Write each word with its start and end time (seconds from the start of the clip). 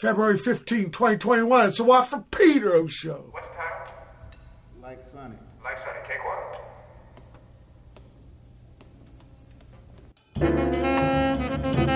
February 0.00 0.38
15, 0.38 0.92
2021. 0.92 1.68
It's 1.68 1.78
a 1.78 1.84
Watt 1.84 2.08
from 2.08 2.24
Pedro 2.30 2.84
oh, 2.84 2.86
show. 2.86 3.26
What's 3.32 3.46
the 3.48 3.52
title? 3.52 3.92
Like 4.80 5.04
Sunny. 5.04 5.36
Like 5.62 5.76
Sunny. 5.84 6.00
Take 6.08 6.24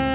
one. 0.04 0.14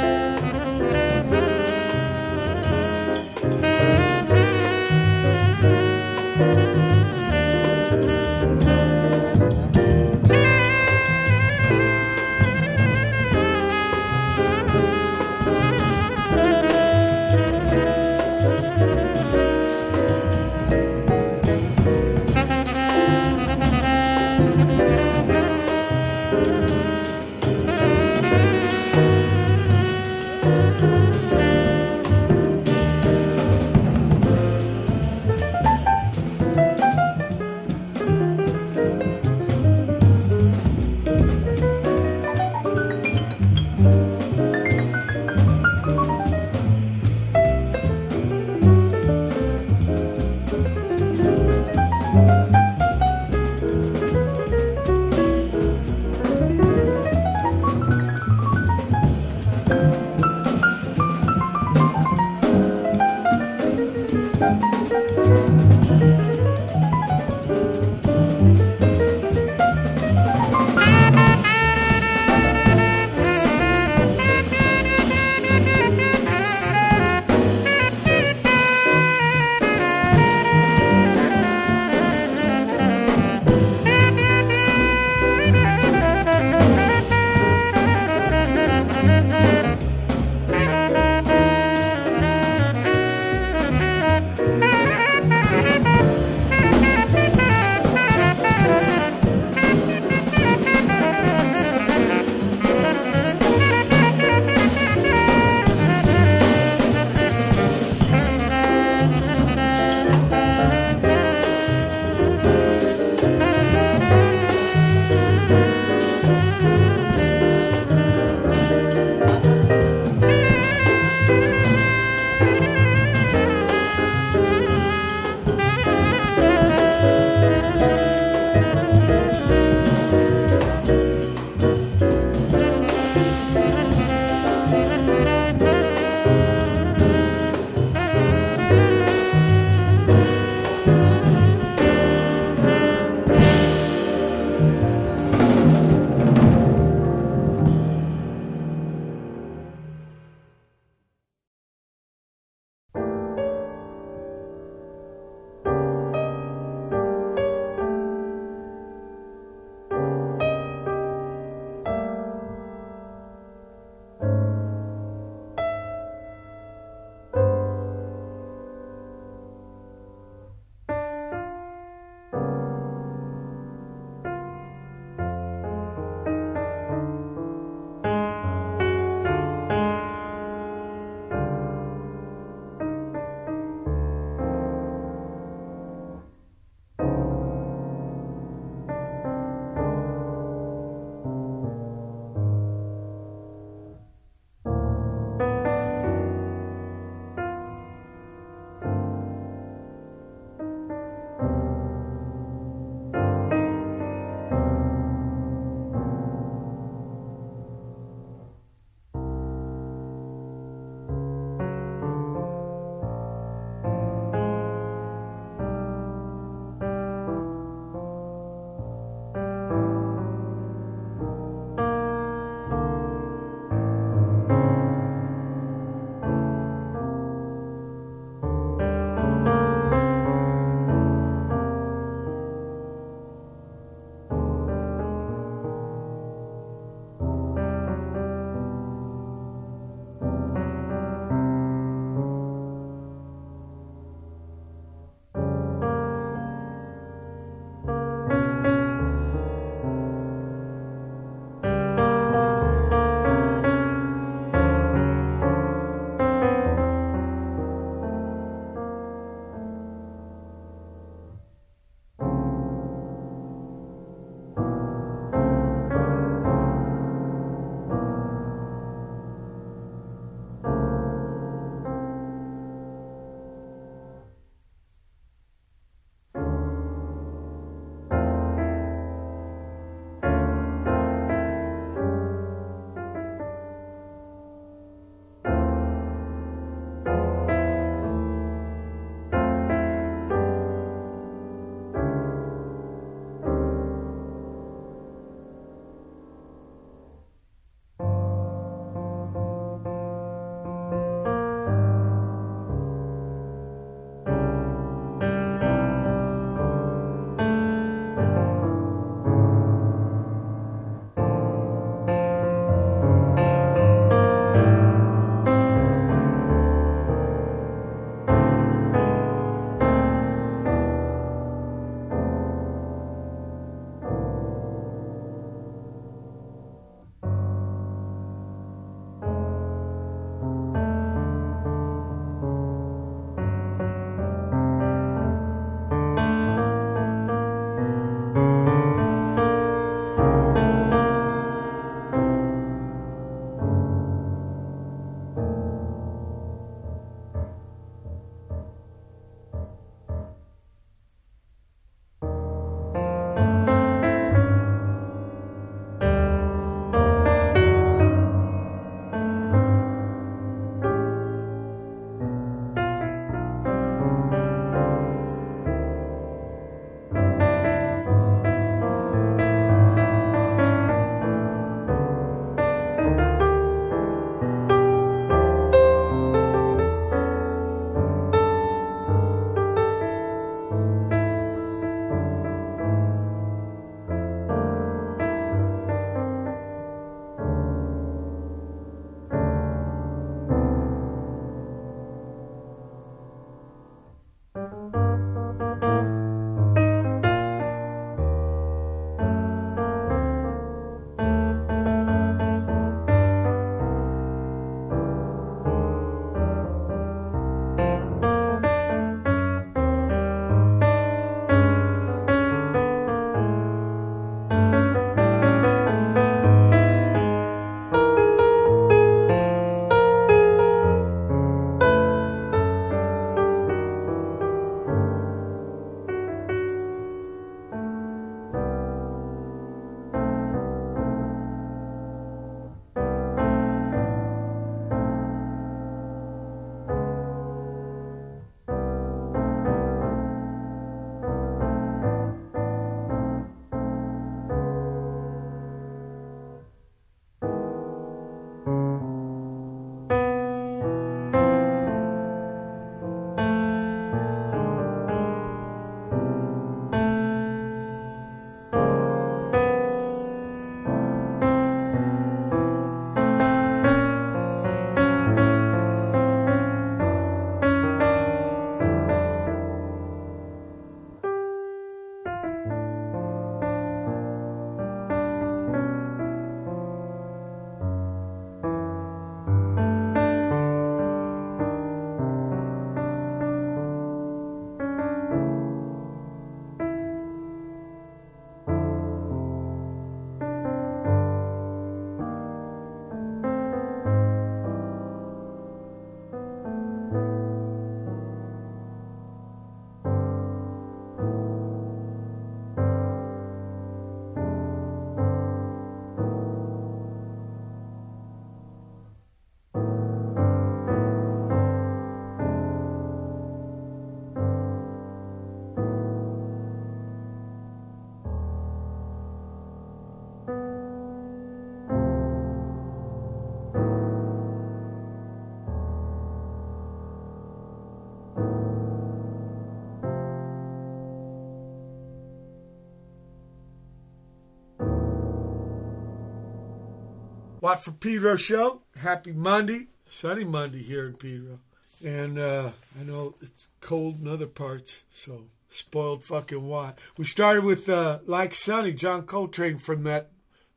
From 537.75 537.93
Pedro 537.95 538.35
show. 538.35 538.81
Happy 538.99 539.31
Monday, 539.31 539.89
sunny 540.07 540.43
Monday 540.43 540.81
here 540.81 541.05
in 541.05 541.13
Pedro. 541.13 541.59
And 542.03 542.39
uh, 542.39 542.71
I 542.99 543.03
know 543.03 543.35
it's 543.41 543.67
cold 543.79 544.21
in 544.21 544.27
other 544.27 544.47
parts, 544.47 545.03
so 545.11 545.43
spoiled 545.69 546.23
fucking 546.23 546.65
what. 546.65 546.97
We 547.19 547.25
started 547.25 547.63
with 547.63 547.88
uh, 547.88 548.19
Like 548.25 548.55
Sunny, 548.55 548.91
John 548.91 549.21
Coltrane 549.21 549.77
from 549.77 550.03
that 550.05 550.31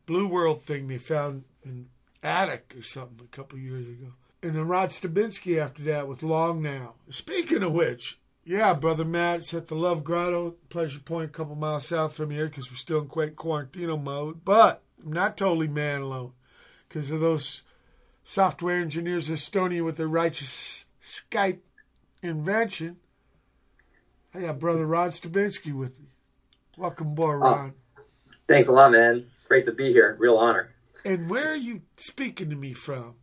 Blue 0.04 0.26
World 0.28 0.61
thing 0.61 0.87
they 0.87 0.99
found 0.99 1.44
in 1.64 1.87
Attic 2.22 2.75
or 2.76 2.82
something 2.82 3.25
a 3.25 3.37
couple 3.37 3.58
years 3.58 3.87
ago. 3.87 4.12
And 4.42 4.54
then 4.54 4.68
Rod 4.68 4.90
Stabinsky 4.90 5.58
after 5.58 5.82
that 5.84 6.06
with 6.06 6.22
Long 6.22 6.61
Now. 6.61 6.92
Speaking 7.08 7.62
of 7.62 7.72
which, 7.72 8.18
yeah, 8.44 8.75
brother 8.75 9.06
Matt, 9.06 9.54
at 9.54 9.68
the 9.68 9.76
Love 9.76 10.04
Grotto, 10.04 10.56
Pleasure 10.68 11.00
Point, 11.00 11.30
a 11.30 11.32
couple 11.32 11.54
miles 11.54 11.87
south 11.87 12.12
from 12.12 12.30
here 12.30 12.49
because 12.49 12.70
we're 12.70 12.76
still 12.76 12.99
in 12.99 13.08
quarantino 13.08 14.00
mode. 14.00 14.44
But 14.44 14.82
I'm 15.02 15.12
not 15.12 15.38
totally 15.38 15.68
man 15.68 16.02
alone 16.02 16.32
because 16.92 17.11
of 17.11 17.20
those 17.20 17.62
software 18.22 18.78
engineers 18.78 19.28
in 19.30 19.37
Estonia 19.37 19.82
with 19.84 19.96
their 19.96 20.08
righteous 20.08 20.84
Skype 21.02 21.61
invention. 22.22 22.99
I 24.34 24.40
got 24.40 24.58
brother 24.58 24.87
Rod 24.87 25.12
Stabinsky 25.12 25.72
with 25.72 25.99
me. 25.99 26.08
Welcome 26.76 27.08
aboard, 27.08 27.40
Rod. 27.40 27.72
Oh, 27.99 28.02
thanks 28.46 28.68
a 28.68 28.72
lot, 28.72 28.92
man. 28.92 29.26
Great 29.49 29.64
to 29.64 29.72
be 29.72 29.92
here. 29.92 30.16
Real 30.18 30.37
honor. 30.37 30.72
And 31.04 31.30
where 31.30 31.50
are 31.52 31.56
you 31.56 31.82
speaking 31.96 32.50
to 32.50 32.56
me 32.56 32.72
from? 32.75 33.14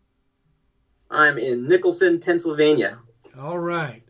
I'm 1.12 1.38
in 1.38 1.68
Nicholson, 1.68 2.20
Pennsylvania. 2.20 3.00
All 3.40 3.60
right. 3.60 4.04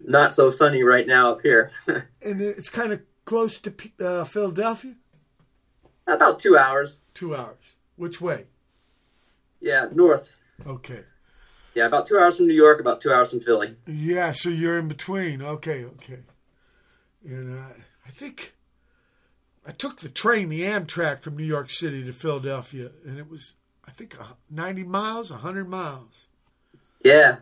Not 0.00 0.32
so 0.32 0.48
sunny 0.48 0.82
right 0.82 1.06
now 1.06 1.32
up 1.32 1.42
here. 1.42 1.70
and 1.86 2.40
it's 2.40 2.68
kind 2.68 2.92
of 2.92 3.02
close 3.24 3.60
to 3.60 3.74
uh, 4.00 4.24
Philadelphia? 4.24 4.94
About 6.06 6.38
two 6.38 6.56
hours. 6.56 7.00
Two 7.14 7.34
hours. 7.34 7.58
Which 7.96 8.20
way? 8.20 8.46
Yeah, 9.60 9.88
north. 9.92 10.32
Okay. 10.66 11.04
Yeah, 11.74 11.86
about 11.86 12.06
two 12.06 12.18
hours 12.18 12.36
from 12.36 12.48
New 12.48 12.54
York, 12.54 12.80
about 12.80 13.00
two 13.00 13.12
hours 13.12 13.30
from 13.30 13.40
Philly. 13.40 13.76
Yeah, 13.86 14.32
so 14.32 14.48
you're 14.48 14.78
in 14.78 14.88
between. 14.88 15.42
Okay, 15.42 15.84
okay. 15.84 16.20
And 17.24 17.58
uh, 17.58 17.72
I 18.06 18.10
think 18.10 18.54
I 19.66 19.72
took 19.72 20.00
the 20.00 20.08
train, 20.08 20.48
the 20.48 20.62
Amtrak 20.62 21.22
from 21.22 21.36
New 21.36 21.44
York 21.44 21.70
City 21.70 22.02
to 22.04 22.12
Philadelphia, 22.12 22.90
and 23.04 23.18
it 23.18 23.28
was, 23.28 23.54
I 23.86 23.90
think, 23.90 24.16
90 24.50 24.84
miles, 24.84 25.30
100 25.30 25.68
miles. 25.68 26.26
Yeah. 27.04 27.38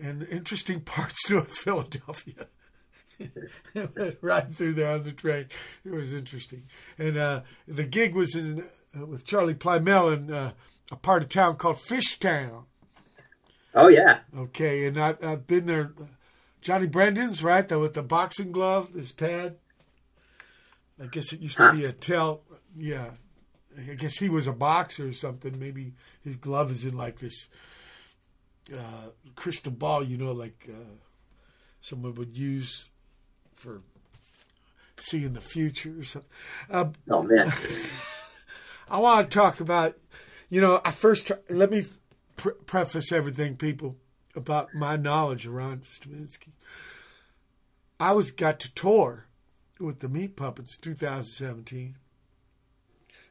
And 0.00 0.20
the 0.20 0.28
interesting 0.28 0.80
parts 0.80 1.22
to 1.26 1.40
Philadelphia. 1.48 2.46
right 4.22 4.54
through 4.54 4.74
there 4.74 4.92
on 4.92 5.02
the 5.02 5.12
train. 5.12 5.46
It 5.84 5.92
was 5.92 6.12
interesting. 6.12 6.64
And 6.98 7.16
uh, 7.16 7.42
the 7.66 7.84
gig 7.84 8.14
was 8.14 8.34
in 8.34 8.64
uh, 8.98 9.06
with 9.06 9.24
Charlie 9.24 9.54
Plymell 9.54 10.12
and 10.12 10.30
uh, 10.32 10.52
a 10.90 10.96
part 10.96 11.22
of 11.22 11.28
town 11.28 11.56
called 11.56 11.76
Fishtown. 11.76 12.64
Oh 13.74 13.88
yeah. 13.88 14.18
Okay, 14.36 14.86
and 14.86 14.98
I, 14.98 15.16
I've 15.22 15.46
been 15.46 15.66
there. 15.66 15.92
Johnny 16.60 16.86
Brenda's 16.86 17.42
right, 17.42 17.66
there 17.66 17.78
with 17.78 17.94
the 17.94 18.02
boxing 18.02 18.52
glove, 18.52 18.92
this 18.92 19.12
pad. 19.12 19.56
I 21.02 21.06
guess 21.06 21.32
it 21.32 21.40
used 21.40 21.56
to 21.56 21.72
be 21.72 21.84
a 21.84 21.92
tell. 21.92 22.42
Yeah, 22.76 23.10
I 23.78 23.94
guess 23.94 24.18
he 24.18 24.28
was 24.28 24.46
a 24.46 24.52
boxer 24.52 25.08
or 25.08 25.12
something. 25.12 25.58
Maybe 25.58 25.94
his 26.22 26.36
glove 26.36 26.70
is 26.70 26.84
in 26.84 26.96
like 26.96 27.20
this 27.20 27.48
uh, 28.72 29.10
crystal 29.36 29.72
ball, 29.72 30.02
you 30.04 30.18
know, 30.18 30.32
like 30.32 30.68
uh, 30.68 30.96
someone 31.80 32.14
would 32.16 32.36
use 32.36 32.88
for 33.54 33.80
seeing 34.98 35.32
the 35.32 35.40
future 35.40 35.94
or 35.98 36.04
something. 36.04 36.30
Uh, 36.70 36.86
oh 37.08 37.22
man, 37.22 37.52
I 38.90 38.98
want 38.98 39.30
to 39.30 39.38
talk 39.38 39.60
about. 39.60 39.96
You 40.50 40.60
know, 40.60 40.80
I 40.84 40.90
first 40.90 41.30
let 41.48 41.70
me 41.70 41.84
pre- 42.36 42.54
preface 42.66 43.12
everything, 43.12 43.56
people, 43.56 43.96
about 44.34 44.74
my 44.74 44.96
knowledge 44.96 45.46
of 45.46 45.54
Ron 45.54 45.78
Stabinsky. 45.78 46.50
I 48.00 48.12
was 48.12 48.32
got 48.32 48.58
to 48.60 48.74
tour 48.74 49.26
with 49.78 50.00
the 50.00 50.08
Meat 50.08 50.34
Puppets 50.34 50.76
2017. 50.76 51.94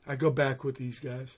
I 0.08 0.16
go 0.16 0.32
back 0.32 0.64
with 0.64 0.78
these 0.78 1.02
guys, 1.02 1.38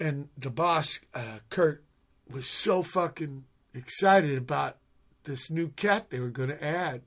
and 0.00 0.30
the 0.38 0.50
boss 0.50 0.98
uh, 1.12 1.40
Kurt 1.50 1.84
was 2.28 2.48
so 2.48 2.82
fucking 2.82 3.44
excited 3.74 4.38
about 4.38 4.78
this 5.24 5.50
new 5.50 5.68
cat 5.68 6.08
they 6.08 6.18
were 6.18 6.28
going 6.30 6.48
to 6.48 6.64
add. 6.64 7.02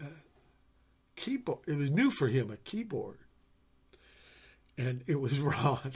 Uh, 0.00 0.06
keyboard. 1.14 1.58
It 1.66 1.76
was 1.76 1.90
new 1.90 2.10
for 2.10 2.28
him, 2.28 2.50
a 2.50 2.56
keyboard 2.56 3.18
and 4.78 5.02
it 5.06 5.20
was 5.20 5.38
Ron. 5.40 5.92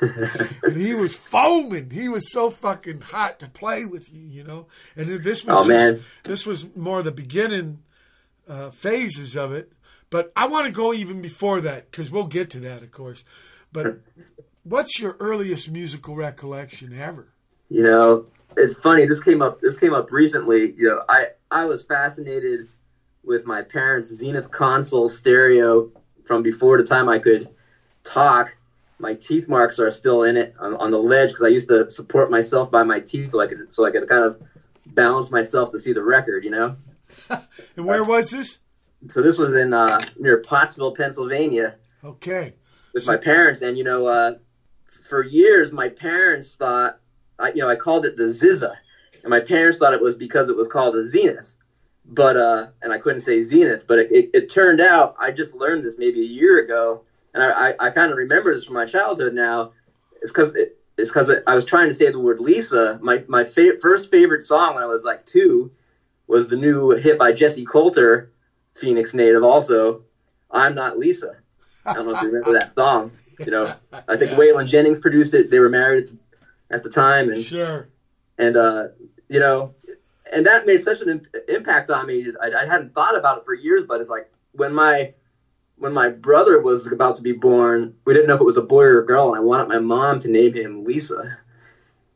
and 0.00 0.76
he 0.76 0.94
was 0.94 1.16
foaming. 1.16 1.90
He 1.90 2.08
was 2.08 2.30
so 2.30 2.50
fucking 2.50 3.00
hot 3.00 3.38
to 3.40 3.48
play 3.48 3.84
with 3.84 4.12
you, 4.12 4.22
you 4.22 4.44
know. 4.44 4.66
And 4.96 5.08
this 5.22 5.44
was 5.44 5.56
oh, 5.56 5.68
just, 5.68 6.00
this 6.24 6.46
was 6.46 6.66
more 6.76 7.02
the 7.02 7.12
beginning 7.12 7.82
uh, 8.48 8.70
phases 8.70 9.36
of 9.36 9.52
it. 9.52 9.72
But 10.10 10.32
I 10.34 10.46
want 10.46 10.66
to 10.66 10.72
go 10.72 10.94
even 10.94 11.20
before 11.20 11.60
that 11.60 11.90
because 11.90 12.10
we'll 12.10 12.26
get 12.26 12.50
to 12.50 12.60
that, 12.60 12.82
of 12.82 12.90
course. 12.90 13.24
But 13.72 14.00
what's 14.62 14.98
your 14.98 15.16
earliest 15.20 15.70
musical 15.70 16.14
recollection 16.16 16.98
ever? 16.98 17.28
You 17.68 17.82
know, 17.82 18.26
it's 18.56 18.74
funny. 18.74 19.04
This 19.04 19.20
came 19.20 19.42
up. 19.42 19.60
This 19.60 19.76
came 19.76 19.92
up 19.92 20.10
recently. 20.10 20.72
You 20.72 20.88
know, 20.88 21.02
I 21.08 21.28
I 21.50 21.66
was 21.66 21.84
fascinated 21.84 22.68
with 23.22 23.46
my 23.46 23.60
parents' 23.60 24.08
Zenith 24.08 24.50
console 24.50 25.10
stereo 25.10 25.90
from 26.24 26.42
before 26.42 26.78
the 26.78 26.84
time 26.84 27.10
I 27.10 27.18
could 27.18 27.50
talk, 28.08 28.54
my 28.98 29.14
teeth 29.14 29.48
marks 29.48 29.78
are 29.78 29.90
still 29.90 30.24
in 30.24 30.36
it 30.36 30.54
on, 30.58 30.74
on 30.76 30.90
the 30.90 30.98
ledge 30.98 31.30
because 31.30 31.44
I 31.44 31.48
used 31.48 31.68
to 31.68 31.90
support 31.90 32.30
myself 32.30 32.70
by 32.70 32.82
my 32.82 33.00
teeth 33.00 33.30
so 33.30 33.40
I 33.40 33.46
could 33.46 33.72
so 33.72 33.84
I 33.84 33.90
could 33.90 34.08
kind 34.08 34.24
of 34.24 34.42
balance 34.86 35.30
myself 35.30 35.70
to 35.72 35.78
see 35.78 35.92
the 35.92 36.02
record, 36.02 36.44
you 36.44 36.50
know. 36.50 36.76
and 37.30 37.86
where 37.86 38.04
was 38.04 38.30
this? 38.30 38.58
So 39.10 39.22
this 39.22 39.38
was 39.38 39.54
in 39.54 39.72
uh, 39.72 40.00
near 40.18 40.38
Pottsville, 40.38 40.96
Pennsylvania. 40.96 41.76
Okay. 42.02 42.54
With 42.94 43.06
my 43.06 43.16
parents, 43.16 43.62
and 43.62 43.78
you 43.78 43.84
know, 43.84 44.06
uh, 44.06 44.34
for 44.90 45.24
years 45.24 45.72
my 45.72 45.88
parents 45.88 46.56
thought, 46.56 46.98
I, 47.38 47.50
you 47.50 47.58
know, 47.58 47.68
I 47.68 47.76
called 47.76 48.04
it 48.04 48.16
the 48.16 48.24
Ziza, 48.24 48.74
and 49.22 49.30
my 49.30 49.40
parents 49.40 49.78
thought 49.78 49.94
it 49.94 50.00
was 50.00 50.16
because 50.16 50.48
it 50.48 50.56
was 50.56 50.68
called 50.68 50.96
a 50.96 51.04
Zenith 51.04 51.54
but 52.10 52.36
uh, 52.38 52.68
and 52.80 52.90
I 52.90 52.96
couldn't 52.96 53.20
say 53.20 53.42
Zenith, 53.42 53.86
but 53.86 53.98
it, 53.98 54.10
it, 54.10 54.30
it, 54.32 54.48
turned 54.48 54.80
out 54.80 55.14
I 55.18 55.30
just 55.30 55.54
learned 55.54 55.84
this 55.84 55.98
maybe 55.98 56.20
a 56.22 56.24
year 56.24 56.64
ago 56.64 57.02
and 57.34 57.42
I, 57.42 57.68
I, 57.68 57.74
I 57.78 57.90
kind 57.90 58.10
of 58.10 58.18
remember 58.18 58.54
this 58.54 58.64
from 58.64 58.74
my 58.74 58.84
childhood 58.84 59.34
now. 59.34 59.70
It's 60.22 60.32
because 60.32 60.50
it, 60.54 60.74
it's 60.96 61.10
because 61.10 61.30
I 61.46 61.54
was 61.54 61.64
trying 61.64 61.88
to 61.88 61.94
say 61.94 62.10
the 62.10 62.18
word 62.18 62.40
Lisa. 62.40 62.98
My 63.00 63.22
my 63.26 63.44
fa- 63.44 63.76
first 63.78 64.10
favorite 64.10 64.42
song 64.42 64.74
when 64.74 64.82
I 64.82 64.86
was 64.86 65.04
like 65.04 65.24
two 65.24 65.70
was 66.26 66.48
the 66.48 66.56
new 66.56 66.90
hit 66.90 67.18
by 67.18 67.32
Jessi 67.32 67.66
Colter, 67.66 68.26
Phoenix 68.74 69.14
native. 69.14 69.42
Also, 69.42 70.02
I'm 70.50 70.74
not 70.74 70.98
Lisa. 70.98 71.36
I 71.86 71.92
don't 71.94 72.06
know 72.06 72.12
if 72.12 72.20
you 72.20 72.28
remember 72.28 72.52
that 72.52 72.72
song. 72.72 73.16
You 73.38 73.50
know, 73.50 73.74
I 74.08 74.16
think 74.16 74.32
yeah. 74.32 74.36
Waylon 74.36 74.66
Jennings 74.66 74.98
produced 74.98 75.34
it. 75.34 75.50
They 75.50 75.60
were 75.60 75.68
married 75.68 76.00
at 76.00 76.06
the, 76.08 76.16
at 76.70 76.82
the 76.82 76.88
time, 76.88 77.30
and 77.30 77.44
sure. 77.44 77.88
And 78.36 78.56
uh, 78.56 78.88
you 79.28 79.38
know, 79.38 79.72
and 80.32 80.44
that 80.46 80.66
made 80.66 80.82
such 80.82 81.00
an 81.00 81.22
impact 81.46 81.90
on 81.90 82.06
me. 82.06 82.32
I, 82.40 82.50
I 82.52 82.66
hadn't 82.66 82.92
thought 82.92 83.16
about 83.16 83.38
it 83.38 83.44
for 83.44 83.54
years, 83.54 83.84
but 83.84 84.00
it's 84.00 84.10
like 84.10 84.26
when 84.52 84.72
my 84.72 85.10
when 85.78 85.92
my 85.92 86.08
brother 86.08 86.60
was 86.60 86.86
about 86.86 87.16
to 87.16 87.22
be 87.22 87.32
born, 87.32 87.94
we 88.04 88.12
didn't 88.12 88.26
know 88.26 88.34
if 88.34 88.40
it 88.40 88.44
was 88.44 88.56
a 88.56 88.62
boy 88.62 88.84
or 88.84 89.00
a 89.00 89.06
girl, 89.06 89.28
and 89.28 89.36
I 89.36 89.40
wanted 89.40 89.68
my 89.68 89.78
mom 89.78 90.20
to 90.20 90.30
name 90.30 90.54
him 90.54 90.84
Lisa. 90.84 91.38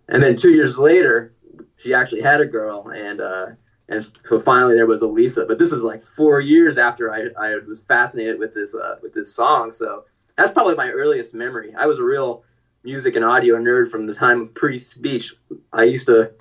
And 0.08 0.22
then 0.22 0.36
two 0.36 0.50
years 0.50 0.78
later, 0.78 1.32
she 1.76 1.94
actually 1.94 2.22
had 2.22 2.40
a 2.40 2.46
girl, 2.46 2.88
and 2.94 3.20
uh, 3.20 3.46
and 3.88 4.04
so 4.24 4.40
finally 4.40 4.74
there 4.74 4.86
was 4.86 5.02
a 5.02 5.06
Lisa. 5.06 5.44
But 5.46 5.58
this 5.58 5.72
was 5.72 5.82
like 5.82 6.02
four 6.02 6.40
years 6.40 6.76
after 6.76 7.12
I, 7.12 7.28
I 7.38 7.56
was 7.66 7.80
fascinated 7.80 8.38
with 8.38 8.52
this 8.52 8.74
uh, 8.74 8.96
with 9.02 9.14
this 9.14 9.32
song. 9.34 9.72
So 9.72 10.04
that's 10.36 10.52
probably 10.52 10.74
my 10.74 10.90
earliest 10.90 11.34
memory. 11.34 11.72
I 11.76 11.86
was 11.86 11.98
a 11.98 12.04
real 12.04 12.44
music 12.84 13.14
and 13.14 13.24
audio 13.24 13.56
nerd 13.56 13.88
from 13.90 14.06
the 14.06 14.14
time 14.14 14.40
of 14.40 14.54
pre-speech. 14.54 15.34
I 15.72 15.84
used 15.84 16.06
to 16.06 16.32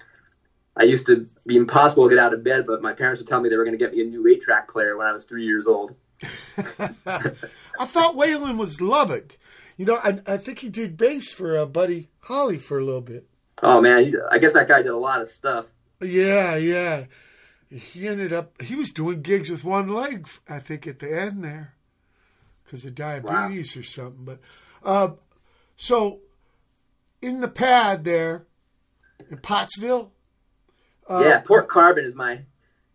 I 0.76 0.84
used 0.84 1.06
to 1.08 1.28
be 1.46 1.58
impossible 1.58 2.10
to 2.10 2.16
get 2.16 2.24
out 2.24 2.34
of 2.34 2.44
bed, 2.44 2.66
but 2.66 2.82
my 2.82 2.94
parents 2.94 3.20
would 3.20 3.28
tell 3.28 3.42
me 3.42 3.50
they 3.50 3.58
were 3.58 3.66
going 3.66 3.78
to 3.78 3.84
get 3.84 3.94
me 3.94 4.02
a 4.02 4.06
new 4.06 4.28
eight-track 4.28 4.72
player 4.72 4.98
when 4.98 5.06
I 5.06 5.12
was 5.14 5.26
three 5.26 5.46
years 5.46 5.68
old. 5.68 5.94
I 7.06 7.86
thought 7.86 8.16
Waylon 8.16 8.58
was 8.58 8.82
Lubbock. 8.82 9.38
You 9.78 9.86
know, 9.86 9.96
I, 9.96 10.20
I 10.28 10.38
think 10.38 10.60
he 10.60 10.70
did 10.70 10.98
bass 10.98 11.32
for 11.32 11.58
uh, 11.58 11.66
Buddy 11.66 12.10
Holly 12.22 12.58
for 12.58 12.78
a 12.78 12.86
little 12.86 13.02
bit. 13.02 13.28
Oh 13.64 13.82
man, 13.82 14.14
I 14.32 14.38
guess 14.38 14.54
that 14.54 14.68
guy 14.68 14.82
did 14.82 14.92
a 14.92 14.98
lot 14.98 15.22
of 15.22 15.28
stuff. 15.28 15.68
Yeah, 16.02 16.56
yeah. 16.56 17.06
He 17.70 18.08
ended 18.08 18.34
up 18.34 18.62
he 18.62 18.76
was 18.76 18.92
doing 18.92 19.22
gigs 19.22 19.50
with 19.50 19.64
one 19.64 19.88
leg. 19.88 20.28
I 20.50 20.60
think 20.60 20.88
at 20.88 21.00
the 21.00 21.20
end 21.20 21.44
there, 21.44 21.76
because 22.64 22.86
of 22.86 22.96
diabetes 22.96 23.76
wow. 23.76 23.80
or 23.80 23.84
something. 23.84 24.26
But 24.26 24.40
uh, 24.84 25.12
so 25.76 26.20
in 27.22 27.42
the 27.42 27.48
pad 27.48 28.04
there 28.04 28.46
in 29.30 29.38
Pottsville. 29.38 30.12
Uh, 31.08 31.24
yeah, 31.26 31.40
Port 31.40 31.68
Carbon 31.68 32.06
is 32.06 32.16
my 32.16 32.42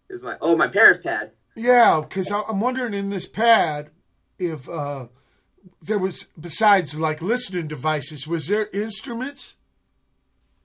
is 0.08 0.22
my 0.22 0.36
oh 0.40 0.56
my 0.56 0.68
parents' 0.68 1.00
pad. 1.02 1.32
Yeah, 1.56 2.02
because 2.06 2.30
I'm 2.30 2.60
wondering 2.60 2.92
in 2.92 3.08
this 3.08 3.26
pad 3.26 3.90
if 4.38 4.68
uh, 4.68 5.06
there 5.80 5.98
was 5.98 6.26
besides 6.38 6.94
like 6.94 7.22
listening 7.22 7.66
devices, 7.66 8.26
was 8.26 8.46
there 8.46 8.68
instruments? 8.72 9.56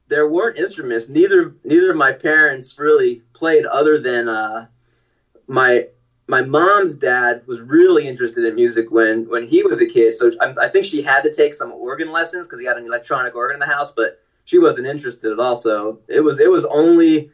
There 0.09 0.27
weren't 0.27 0.57
instruments. 0.57 1.07
Neither 1.07 1.55
neither 1.63 1.91
of 1.91 1.97
my 1.97 2.11
parents 2.11 2.77
really 2.77 3.23
played, 3.31 3.65
other 3.65 3.99
than 3.99 4.27
uh, 4.27 4.67
my 5.47 5.87
my 6.27 6.41
mom's 6.41 6.93
dad 6.93 7.43
was 7.47 7.61
really 7.61 8.05
interested 8.05 8.43
in 8.43 8.55
music 8.55 8.91
when 8.91 9.29
when 9.29 9.45
he 9.45 9.63
was 9.63 9.79
a 9.79 9.85
kid. 9.87 10.13
So 10.13 10.31
I, 10.41 10.53
I 10.63 10.67
think 10.67 10.85
she 10.85 11.01
had 11.01 11.23
to 11.23 11.33
take 11.33 11.53
some 11.53 11.71
organ 11.71 12.11
lessons 12.11 12.47
because 12.47 12.59
he 12.59 12.65
had 12.65 12.77
an 12.77 12.85
electronic 12.85 13.33
organ 13.33 13.55
in 13.55 13.59
the 13.59 13.73
house, 13.73 13.91
but 13.91 14.19
she 14.43 14.59
wasn't 14.59 14.87
interested 14.87 15.31
at 15.31 15.39
all. 15.39 15.55
So 15.55 15.99
it 16.09 16.19
was 16.19 16.39
it 16.39 16.51
was 16.51 16.65
only 16.65 17.31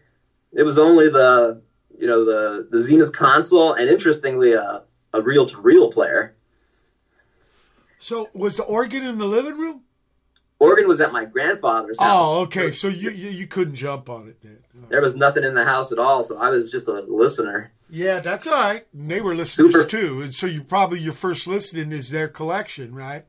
it 0.53 0.63
was 0.63 0.77
only 0.77 1.09
the 1.09 1.61
you 1.97 2.07
know 2.07 2.25
the 2.25 2.67
the 2.69 2.81
Zenith 2.81 3.13
console 3.13 3.73
and 3.73 3.89
interestingly 3.89 4.53
a 4.53 4.83
a 5.13 5.21
reel 5.21 5.45
to 5.45 5.61
reel 5.61 5.91
player. 5.91 6.35
So 7.99 8.29
was 8.33 8.57
the 8.57 8.63
organ 8.63 9.05
in 9.05 9.17
the 9.17 9.25
living 9.25 9.57
room? 9.57 9.81
Organ 10.59 10.87
was 10.87 10.99
at 11.01 11.11
my 11.11 11.25
grandfather's 11.25 11.97
oh, 11.99 12.03
house. 12.03 12.27
Oh, 12.27 12.39
okay. 12.41 12.71
So 12.71 12.87
you 12.87 13.11
you, 13.11 13.29
you 13.29 13.47
couldn't 13.47 13.75
jump 13.75 14.09
on 14.09 14.27
it 14.27 14.41
then. 14.41 14.57
Oh. 14.75 14.85
There 14.89 15.01
was 15.01 15.15
nothing 15.15 15.43
in 15.43 15.53
the 15.53 15.65
house 15.65 15.91
at 15.91 15.99
all, 15.99 16.23
so 16.23 16.37
I 16.37 16.49
was 16.49 16.69
just 16.69 16.87
a 16.87 17.01
listener. 17.01 17.71
Yeah, 17.89 18.19
that's 18.19 18.47
all 18.47 18.53
right. 18.53 18.85
And 18.93 19.09
they 19.09 19.21
were 19.21 19.35
listeners 19.35 19.73
Super. 19.73 19.87
too, 19.87 20.21
and 20.21 20.33
so 20.33 20.47
you 20.47 20.63
probably 20.63 20.99
your 20.99 21.13
first 21.13 21.47
listening 21.47 21.91
is 21.91 22.09
their 22.09 22.27
collection, 22.27 22.93
right? 22.93 23.25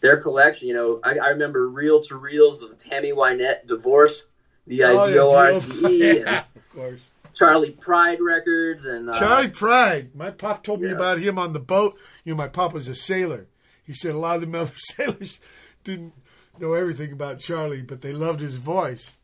Their 0.00 0.18
collection, 0.18 0.68
you 0.68 0.74
know, 0.74 1.00
I, 1.02 1.18
I 1.18 1.28
remember 1.30 1.68
reel 1.68 2.00
to 2.02 2.16
reels 2.16 2.62
of 2.62 2.76
Tammy 2.78 3.10
Wynette 3.10 3.66
divorce, 3.66 4.28
the 4.66 4.76
yeah, 4.76 4.90
and 4.90 6.46
of 6.54 6.72
course. 6.72 7.10
Charley 7.38 7.70
Pride 7.70 8.18
records, 8.20 8.84
and 8.84 9.08
uh, 9.08 9.18
Charley 9.18 9.48
Pride. 9.48 10.14
My 10.14 10.30
pop 10.30 10.62
told 10.64 10.80
me 10.80 10.90
about 10.90 11.18
him 11.18 11.38
on 11.38 11.52
the 11.52 11.60
boat. 11.60 11.96
You 12.24 12.32
know, 12.32 12.36
my 12.36 12.48
pop 12.48 12.72
was 12.72 12.88
a 12.88 12.94
sailor. 12.94 13.46
He 13.84 13.92
said 13.92 14.14
a 14.14 14.18
lot 14.18 14.42
of 14.42 14.50
the 14.50 14.58
other 14.60 14.72
sailors 14.76 15.40
didn't 15.84 16.14
know 16.58 16.74
everything 16.74 17.12
about 17.12 17.38
Charlie, 17.38 17.82
but 17.82 18.02
they 18.02 18.12
loved 18.12 18.40
his 18.40 18.56
voice. 18.56 19.16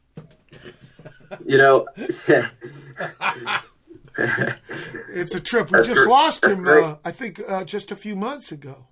you 1.44 1.58
know, 1.58 1.86
It's 4.16 5.34
a 5.34 5.40
trip. 5.40 5.70
We 5.70 5.78
That's 5.78 5.88
just 5.88 5.98
great. 6.02 6.08
lost 6.10 6.44
him, 6.44 6.68
uh, 6.68 6.96
I 7.04 7.10
think, 7.10 7.40
uh, 7.46 7.64
just 7.64 7.90
a 7.90 7.96
few 7.96 8.14
months 8.14 8.52
ago. 8.52 8.86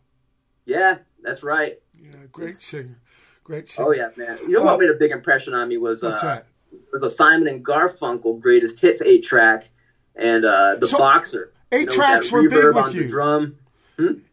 yeah, 0.67 0.99
that's 1.23 1.45
right. 1.45 1.79
Yeah, 1.97 2.17
great 2.33 2.57
singer. 2.61 2.99
Great 3.45 3.69
singer. 3.69 3.89
Oh 3.89 3.93
yeah, 3.93 4.09
man. 4.17 4.39
You 4.43 4.55
know 4.55 4.63
what 4.63 4.81
made 4.81 4.91
a 4.91 4.95
big 4.95 5.13
impression 5.13 5.55
on 5.55 5.69
me 5.69 5.77
was 5.79 6.03
What's 6.03 6.23
uh, 6.25 6.43
that? 6.73 6.93
was 6.93 7.03
a 7.03 7.11
Simon 7.11 7.49
and 7.49 7.65
Garfunkel 7.65 8.41
greatest 8.41 8.81
hits 8.81 9.01
eight 9.03 9.23
track 9.25 9.71
and 10.17 10.45
uh, 10.45 10.77
the 10.77 10.89
So, 10.89 10.99
boxer. 10.99 11.53
eight 11.71 11.81
You 11.81 11.87
know, 11.87 11.93
tracks 11.93 12.31
were 12.33 12.49
big 12.49 12.75
with 12.75 12.95
you. 12.95 13.09
Drum. 13.09 13.57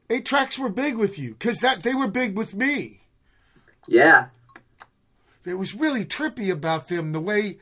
Eight 0.10 0.26
tracks 0.26 0.58
were 0.58 0.70
big 0.70 0.96
with 0.98 1.20
you 1.20 1.32
because 1.32 1.60
that 1.60 1.82
they 1.84 1.94
were 1.94 2.08
big 2.08 2.36
with 2.38 2.56
me. 2.56 3.02
Yeah, 3.88 4.28
It 5.46 5.56
was 5.56 5.74
really 5.74 6.06
trippy 6.06 6.52
about 6.52 6.90
them 6.90 7.12
the 7.12 7.20
way 7.20 7.58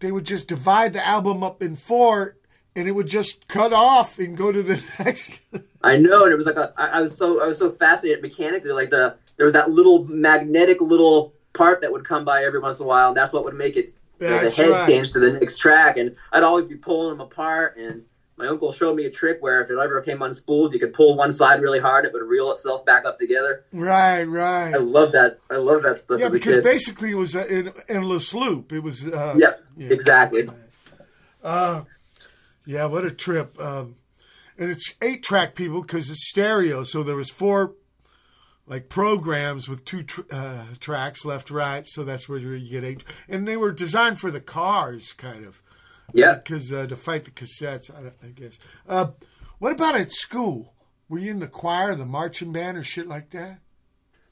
they 0.00 0.12
would 0.12 0.24
just 0.26 0.48
divide 0.48 0.92
the 0.92 1.06
album 1.06 1.42
up 1.42 1.62
in 1.62 1.76
four 1.76 2.36
and 2.74 2.86
it 2.86 2.92
would 2.92 3.06
just 3.06 3.48
cut 3.48 3.72
off 3.72 4.18
and 4.18 4.36
go 4.36 4.52
to 4.52 4.62
the 4.62 4.82
next. 4.98 5.40
I 5.82 5.96
know, 5.96 6.24
and 6.24 6.32
it 6.32 6.36
was 6.36 6.46
like 6.46 6.56
a, 6.56 6.74
I, 6.76 6.86
I 6.86 7.00
was 7.00 7.16
so 7.16 7.42
I 7.42 7.46
was 7.46 7.58
so 7.58 7.70
fascinated 7.72 8.22
mechanically. 8.22 8.72
Like 8.72 8.90
the 8.90 9.16
there 9.38 9.44
was 9.46 9.54
that 9.54 9.70
little 9.70 10.04
magnetic 10.04 10.80
little 10.82 11.32
part 11.56 11.80
that 11.80 11.92
would 11.92 12.04
come 12.04 12.24
by 12.24 12.44
every 12.44 12.60
once 12.60 12.78
in 12.78 12.84
a 12.84 12.88
while, 12.88 13.08
and 13.08 13.16
that's 13.16 13.32
what 13.32 13.44
would 13.44 13.54
make 13.54 13.76
it 13.76 13.94
you 14.20 14.28
know, 14.28 14.38
the 14.38 14.50
head 14.50 14.70
right. 14.70 14.88
change 14.88 15.12
to 15.12 15.20
the 15.20 15.32
next 15.32 15.58
track. 15.58 15.96
And 15.96 16.16
I'd 16.32 16.42
always 16.42 16.64
be 16.64 16.76
pulling 16.76 17.16
them 17.16 17.20
apart. 17.20 17.76
And 17.76 18.04
my 18.36 18.46
uncle 18.46 18.72
showed 18.72 18.96
me 18.96 19.04
a 19.04 19.10
trick 19.10 19.38
where 19.40 19.62
if 19.62 19.70
it 19.70 19.78
ever 19.78 20.00
came 20.00 20.18
unspooled, 20.18 20.72
you 20.72 20.78
could 20.78 20.92
pull 20.92 21.16
one 21.16 21.32
side 21.32 21.60
really 21.60 21.80
hard, 21.80 22.04
it 22.04 22.12
would 22.12 22.22
reel 22.22 22.50
itself 22.52 22.84
back 22.84 23.04
up 23.04 23.18
together. 23.18 23.64
right, 23.72 24.24
right. 24.24 24.74
I 24.74 24.78
love 24.78 25.12
that. 25.12 25.38
I 25.50 25.56
love 25.56 25.82
that 25.82 25.98
stuff 25.98 26.20
Yeah, 26.20 26.28
because 26.28 26.62
basically 26.62 27.10
it 27.10 27.16
was 27.16 27.34
an 27.34 27.72
endless 27.88 28.32
loop. 28.34 28.72
It 28.72 28.80
was. 28.80 29.06
Uh, 29.06 29.34
yeah, 29.36 29.54
yeah. 29.76 29.92
exactly. 29.92 30.48
Uh, 31.42 31.82
yeah, 32.64 32.86
what 32.86 33.04
a 33.04 33.10
trip. 33.10 33.60
Um, 33.60 33.96
and 34.58 34.70
it's 34.70 34.94
eight 35.02 35.22
track 35.22 35.54
people 35.54 35.82
because 35.82 36.10
it's 36.10 36.28
stereo. 36.28 36.84
So 36.84 37.02
there 37.02 37.16
was 37.16 37.30
four 37.30 37.74
like 38.66 38.88
programs 38.88 39.68
with 39.68 39.84
two 39.84 40.02
tr- 40.02 40.22
uh, 40.30 40.64
tracks 40.80 41.24
left, 41.24 41.50
right. 41.50 41.86
So 41.86 42.04
that's 42.04 42.28
where 42.28 42.38
you 42.38 42.70
get 42.70 42.84
eight. 42.84 43.04
And 43.28 43.46
they 43.46 43.56
were 43.56 43.72
designed 43.72 44.18
for 44.18 44.30
the 44.30 44.40
cars, 44.40 45.12
kind 45.12 45.44
of. 45.44 45.62
Yeah. 46.12 46.34
Because 46.34 46.72
uh, 46.72 46.86
to 46.86 46.96
fight 46.96 47.24
the 47.24 47.30
cassettes, 47.30 47.90
I, 47.90 48.26
I 48.26 48.30
guess. 48.30 48.58
Uh, 48.88 49.08
what 49.58 49.72
about 49.72 49.96
at 49.96 50.10
school? 50.10 50.74
Were 51.08 51.18
you 51.18 51.30
in 51.30 51.38
the 51.38 51.46
choir, 51.46 51.94
the 51.94 52.04
marching 52.04 52.52
band, 52.52 52.76
or 52.76 52.84
shit 52.84 53.06
like 53.06 53.30
that? 53.30 53.60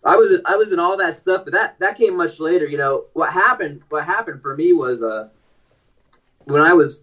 I 0.05 0.17
was 0.17 0.33
in, 0.33 0.43
I 0.45 0.57
was 0.57 0.73
in 0.73 0.79
all 0.79 0.97
that 0.99 1.17
stuff, 1.17 1.45
but 1.45 1.55
that 1.55 1.79
that 1.79 1.97
came 1.97 2.17
much 2.17 2.39
later. 2.39 2.67
You 2.67 2.77
know 2.77 3.07
what 3.15 3.33
happened? 3.33 3.83
What 3.89 4.05
happened 4.05 4.43
for 4.43 4.55
me 4.55 4.73
was 4.73 5.01
uh, 5.01 5.29
when 6.45 6.61
I 6.61 6.75
was 6.75 7.03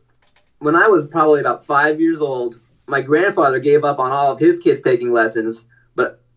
when 0.59 0.75
I 0.75 0.87
was 0.87 1.07
probably 1.07 1.39
about 1.39 1.65
five 1.65 1.99
years 1.99 2.21
old. 2.21 2.59
My 2.87 3.01
grandfather 3.01 3.59
gave 3.59 3.83
up 3.83 3.99
on 3.99 4.11
all 4.11 4.31
of 4.31 4.39
his 4.39 4.59
kids 4.59 4.81
taking 4.81 5.11
lessons, 5.11 5.65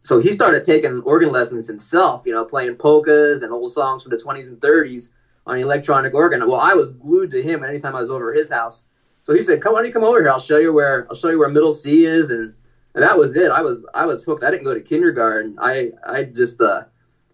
so 0.04 0.20
he 0.20 0.32
started 0.32 0.64
taking 0.64 1.00
organ 1.00 1.32
lessons 1.32 1.66
himself. 1.66 2.24
You 2.26 2.32
know, 2.32 2.44
playing 2.44 2.76
polkas 2.76 3.42
and 3.42 3.52
old 3.52 3.72
songs 3.72 4.02
from 4.02 4.10
the 4.10 4.18
twenties 4.18 4.48
and 4.48 4.60
thirties 4.60 5.10
on 5.46 5.56
the 5.56 5.62
electronic 5.62 6.14
organ. 6.14 6.46
Well, 6.46 6.60
I 6.60 6.74
was 6.74 6.92
glued 6.92 7.30
to 7.32 7.42
him 7.42 7.64
anytime 7.64 7.96
I 7.96 8.02
was 8.02 8.10
over 8.10 8.30
at 8.30 8.38
his 8.38 8.50
house. 8.50 8.84
So 9.22 9.34
he 9.34 9.42
said, 9.42 9.62
"Come 9.62 9.74
on, 9.74 9.84
you 9.84 9.92
come 9.92 10.04
over 10.04 10.20
here. 10.20 10.30
I'll 10.30 10.38
show 10.38 10.58
you 10.58 10.72
where 10.72 11.06
I'll 11.08 11.16
show 11.16 11.30
you 11.30 11.38
where 11.38 11.48
middle 11.48 11.72
C 11.72 12.04
is." 12.04 12.28
And 12.28 12.52
and 12.94 13.02
that 13.02 13.16
was 13.16 13.34
it. 13.34 13.50
I 13.50 13.62
was 13.62 13.84
I 13.94 14.04
was 14.04 14.22
hooked. 14.22 14.44
I 14.44 14.50
didn't 14.50 14.64
go 14.64 14.74
to 14.74 14.80
kindergarten. 14.80 15.56
I 15.58 15.92
I 16.06 16.24
just 16.24 16.60
uh 16.60 16.84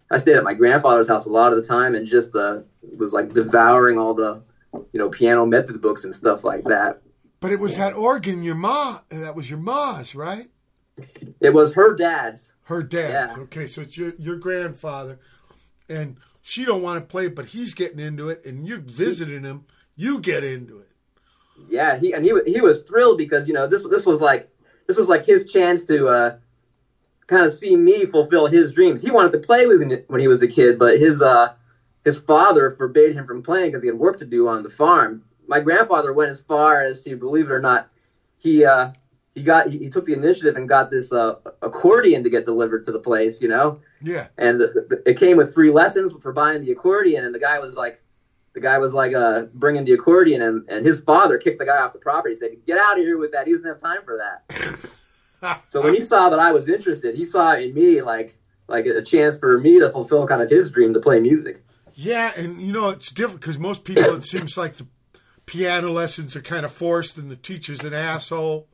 I 0.09 0.17
stayed 0.17 0.37
at 0.37 0.43
my 0.43 0.53
grandfather's 0.53 1.09
house 1.09 1.25
a 1.25 1.29
lot 1.29 1.51
of 1.51 1.61
the 1.61 1.67
time 1.67 1.93
and 1.93 2.07
just 2.07 2.33
uh 2.35 2.61
was 2.97 3.11
like 3.11 3.33
devouring 3.33 3.97
all 3.97 4.13
the 4.13 4.41
you 4.93 4.99
know 4.99 5.09
piano 5.09 5.45
method 5.45 5.81
books 5.81 6.05
and 6.05 6.15
stuff 6.15 6.45
like 6.45 6.63
that. 6.65 7.01
But 7.41 7.51
it 7.51 7.59
was 7.59 7.75
that 7.75 7.95
organ, 7.95 8.43
your 8.43 8.55
ma, 8.55 8.99
that 9.09 9.35
was 9.35 9.49
your 9.49 9.59
ma's, 9.59 10.13
right? 10.13 10.49
It 11.39 11.53
was 11.53 11.73
her 11.73 11.95
dad's. 11.95 12.50
Her 12.63 12.83
dad's. 12.83 13.33
Yeah. 13.35 13.43
Okay, 13.43 13.67
so 13.67 13.81
it's 13.81 13.97
your 13.97 14.13
your 14.17 14.37
grandfather, 14.37 15.19
and 15.89 16.17
she 16.41 16.65
don't 16.65 16.81
want 16.81 16.99
to 16.99 17.05
play 17.05 17.27
but 17.27 17.47
he's 17.47 17.73
getting 17.73 17.99
into 17.99 18.29
it, 18.29 18.45
and 18.45 18.67
you're 18.67 18.79
visiting 18.79 19.43
him. 19.43 19.65
You 19.95 20.19
get 20.19 20.43
into 20.43 20.79
it. 20.79 20.89
Yeah, 21.69 21.97
he 21.97 22.13
and 22.13 22.23
he 22.23 22.33
he 22.45 22.61
was 22.61 22.81
thrilled 22.83 23.17
because 23.17 23.47
you 23.47 23.53
know 23.53 23.67
this 23.67 23.83
this 23.83 24.05
was 24.05 24.21
like 24.21 24.49
this 24.87 24.97
was 24.97 25.09
like 25.09 25.25
his 25.25 25.51
chance 25.51 25.83
to 25.85 26.07
uh 26.07 26.37
kind 27.27 27.45
of 27.45 27.53
see 27.53 27.75
me 27.75 28.05
fulfill 28.05 28.47
his 28.47 28.73
dreams. 28.73 29.01
He 29.01 29.11
wanted 29.11 29.31
to 29.33 29.39
play 29.39 29.65
when 29.65 30.19
he 30.19 30.27
was 30.27 30.41
a 30.41 30.47
kid, 30.47 30.77
but 30.79 30.99
his 30.99 31.21
uh 31.21 31.53
his 32.03 32.17
father 32.17 32.71
forbade 32.71 33.15
him 33.15 33.25
from 33.25 33.43
playing 33.43 33.69
because 33.69 33.83
he 33.83 33.87
had 33.87 33.97
work 33.97 34.19
to 34.19 34.25
do 34.25 34.47
on 34.47 34.63
the 34.63 34.69
farm. 34.69 35.23
My 35.47 35.59
grandfather 35.59 36.13
went 36.13 36.31
as 36.31 36.41
far 36.41 36.81
as 36.81 37.03
to 37.03 37.15
believe 37.15 37.45
it 37.45 37.51
or 37.51 37.59
not, 37.59 37.89
he 38.37 38.65
uh 38.65 38.91
he 39.35 39.43
got 39.43 39.69
he, 39.69 39.77
he 39.79 39.89
took 39.89 40.05
the 40.05 40.13
initiative 40.13 40.55
and 40.55 40.67
got 40.67 40.91
this 40.91 41.11
uh 41.11 41.35
accordion 41.61 42.23
to 42.23 42.29
get 42.29 42.45
delivered 42.45 42.83
to 42.85 42.91
the 42.91 42.99
place, 42.99 43.41
you 43.41 43.47
know. 43.47 43.79
Yeah. 44.01 44.27
and 44.37 44.59
the, 44.59 44.85
the, 44.89 45.09
it 45.09 45.17
came 45.17 45.37
with 45.37 45.53
three 45.53 45.71
lessons 45.71 46.13
for 46.21 46.33
buying 46.33 46.61
the 46.61 46.71
accordion 46.71 47.25
and 47.25 47.33
the 47.33 47.39
guy 47.39 47.59
was 47.59 47.75
like 47.75 48.01
the 48.53 48.59
guy 48.59 48.77
was 48.79 48.93
like 48.93 49.13
uh 49.13 49.43
bringing 49.53 49.85
the 49.85 49.93
accordion 49.93 50.41
and, 50.41 50.67
and 50.69 50.85
his 50.85 50.99
father 51.01 51.37
kicked 51.37 51.59
the 51.59 51.65
guy 51.65 51.77
off 51.77 51.93
the 51.93 51.99
property 51.99 52.35
said 52.35 52.51
get 52.65 52.77
out 52.77 52.97
of 52.97 53.05
here 53.05 53.17
with 53.17 53.31
that 53.31 53.45
he 53.47 53.53
doesn't 53.53 53.67
have 53.67 53.77
time 53.77 54.03
for 54.03 54.17
that 54.17 55.61
so 55.69 55.81
when 55.81 55.93
he 55.93 56.03
saw 56.03 56.29
that 56.29 56.39
i 56.39 56.51
was 56.51 56.67
interested 56.67 57.15
he 57.15 57.25
saw 57.25 57.53
in 57.53 57.73
me 57.73 58.01
like 58.01 58.37
like 58.67 58.85
a 58.85 59.01
chance 59.01 59.37
for 59.37 59.59
me 59.59 59.79
to 59.79 59.89
fulfill 59.89 60.27
kind 60.27 60.41
of 60.41 60.49
his 60.49 60.71
dream 60.71 60.93
to 60.93 60.99
play 60.99 61.19
music 61.19 61.63
Yeah, 61.93 62.31
and 62.35 62.61
you 62.61 62.73
know 62.73 62.89
it's 62.89 63.11
different 63.11 63.41
because 63.41 63.59
most 63.59 63.83
people 63.83 64.15
it 64.15 64.23
seems 64.23 64.57
like 64.57 64.77
the 64.77 64.87
piano 65.45 65.91
lessons 65.91 66.35
are 66.35 66.41
kind 66.41 66.65
of 66.65 66.71
forced, 66.71 67.17
and 67.17 67.29
the 67.29 67.35
teacher's 67.35 67.81
an 67.81 67.93
asshole. 67.93 68.67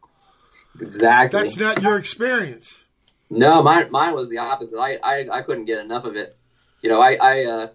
Exactly 0.81 1.39
That's 1.39 1.57
not 1.57 1.81
your 1.81 1.97
experience. 1.97 2.83
No, 3.29 3.61
mine 3.61 3.91
mine 3.91 4.13
was 4.13 4.29
the 4.29 4.37
opposite. 4.37 4.77
I, 4.77 4.97
I, 5.03 5.27
I 5.31 5.41
couldn't 5.41 5.65
get 5.65 5.79
enough 5.79 6.05
of 6.05 6.15
it. 6.15 6.37
You 6.81 6.89
know, 6.89 7.01
I, 7.01 7.17
I 7.21 7.45
uh, 7.45 7.67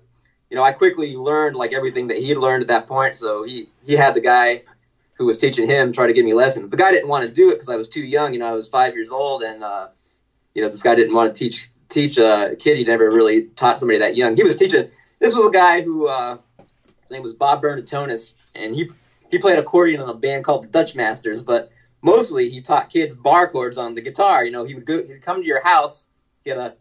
you 0.49 0.57
know, 0.57 0.63
I 0.63 0.73
quickly 0.73 1.17
learned 1.17 1.57
like 1.57 1.73
everything 1.73 2.09
that 2.09 2.19
he 2.19 2.35
learned 2.35 2.63
at 2.63 2.69
that 2.69 2.87
point. 2.87 3.17
So 3.17 3.43
he 3.43 3.69
he 3.85 3.95
had 3.95 4.15
the 4.15 4.21
guy 4.21 4.63
who 5.15 5.27
was 5.27 5.39
teaching 5.39 5.69
him 5.69 5.93
try 5.93 6.07
to 6.07 6.13
give 6.13 6.25
me 6.25 6.35
lessons. 6.35 6.71
The 6.71 6.77
guy 6.77 6.91
didn't 6.91 7.09
want 7.09 7.27
to 7.27 7.35
do 7.35 7.51
it 7.51 7.55
because 7.55 7.69
I 7.69 7.77
was 7.77 7.89
too 7.89 8.03
young. 8.03 8.33
You 8.33 8.41
know, 8.41 8.49
I 8.49 8.53
was 8.53 8.69
five 8.69 8.95
years 8.95 9.11
old, 9.11 9.43
and 9.43 9.63
uh, 9.63 9.89
you 10.55 10.63
know, 10.63 10.69
this 10.69 10.83
guy 10.83 10.95
didn't 10.95 11.15
want 11.15 11.35
to 11.35 11.39
teach 11.39 11.71
teach 11.89 12.19
a 12.19 12.57
kid. 12.59 12.79
He 12.79 12.85
never 12.85 13.11
really 13.11 13.45
taught 13.45 13.79
somebody 13.79 13.99
that 14.01 14.17
young. 14.17 14.37
He 14.37 14.43
was 14.43 14.57
teaching. 14.57 14.91
This 15.19 15.35
was 15.35 15.47
a 15.47 15.51
guy 15.51 15.83
who 15.83 16.09
uh, 16.09 16.39
his 17.03 17.11
name 17.11 17.23
was 17.23 17.35
Bob 17.35 17.63
Bernatonis, 17.63 18.35
and 18.55 18.75
he 18.75 18.91
he 19.31 19.39
played 19.39 19.59
accordion 19.59 20.01
in 20.01 20.09
a 20.09 20.15
band 20.15 20.45
called 20.45 20.65
the 20.65 20.69
Dutch 20.69 20.95
Masters, 20.95 21.43
but 21.43 21.71
mostly 22.03 22.51
he 22.51 22.61
taught 22.61 22.91
kids 22.91 23.15
bar 23.15 23.49
chords 23.49 23.79
on 23.79 23.95
the 23.95 24.01
guitar. 24.01 24.45
You 24.45 24.51
know, 24.51 24.65
he 24.65 24.75
would 24.75 24.85
go, 24.85 25.03
he'd 25.03 25.23
come 25.23 25.41
to 25.41 25.47
your 25.47 25.63
house, 25.63 26.07
he 26.45 26.51
had 26.51 26.59
a 26.59 26.75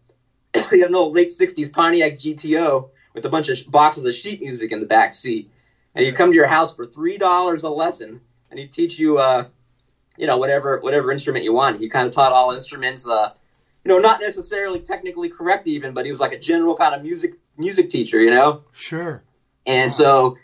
he 0.72 0.80
had 0.80 0.90
an 0.90 0.96
old 0.96 1.16
late 1.16 1.30
'60s 1.30 1.72
Pontiac 1.72 2.14
GTO 2.14 2.90
with 3.14 3.26
a 3.26 3.30
bunch 3.30 3.50
of 3.50 3.60
boxes 3.70 4.06
of 4.06 4.14
sheet 4.14 4.42
music 4.42 4.72
in 4.72 4.80
the 4.80 4.86
back 4.86 5.14
seat, 5.14 5.50
and 5.96 6.06
he'd 6.06 6.16
come 6.16 6.32
to 6.32 6.36
your 6.36 6.48
house 6.48 6.76
for 6.76 6.86
three 6.86 7.18
dollars 7.18 7.64
a 7.64 7.70
lesson, 7.70 8.22
and 8.50 8.60
he'd 8.60 8.74
teach 8.74 9.00
you, 9.00 9.20
uh, 9.20 9.46
you 10.18 10.28
know, 10.28 10.38
whatever 10.38 10.80
whatever 10.80 11.12
instrument 11.12 11.46
you 11.46 11.54
want. 11.54 11.80
He 11.80 11.88
kind 11.88 12.08
of 12.08 12.14
taught 12.14 12.32
all 12.34 12.52
instruments. 12.52 13.08
Uh, 13.08 13.32
you 13.84 13.90
know, 13.90 13.98
not 13.98 14.20
necessarily 14.20 14.80
technically 14.80 15.30
correct 15.30 15.66
even, 15.68 15.94
but 15.94 16.06
he 16.06 16.12
was 16.12 16.20
like 16.20 16.34
a 16.34 16.40
general 16.40 16.76
kind 16.76 16.94
of 16.94 17.02
music 17.02 17.34
music 17.58 17.90
teacher, 17.90 18.20
you 18.20 18.30
know. 18.30 18.62
Sure. 18.74 19.24
And 19.66 19.92
so 19.92 20.38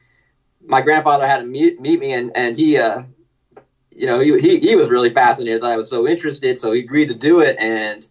my 0.66 0.82
grandfather 0.82 1.28
had 1.28 1.40
to 1.40 1.44
meet 1.44 1.80
meet 1.80 2.00
me, 2.00 2.14
and 2.14 2.32
and 2.36 2.56
he, 2.56 2.78
uh, 2.78 3.04
you 3.98 4.06
know, 4.06 4.20
he, 4.20 4.40
he 4.40 4.60
he 4.60 4.76
was 4.76 4.90
really 4.90 5.10
fascinated 5.10 5.64
that 5.64 5.72
I 5.72 5.76
was 5.76 5.90
so 5.90 6.08
interested, 6.08 6.60
so 6.60 6.72
he 6.72 6.82
agreed 6.82 7.08
to 7.08 7.16
do 7.16 7.40
it, 7.40 7.58
and 7.60 8.06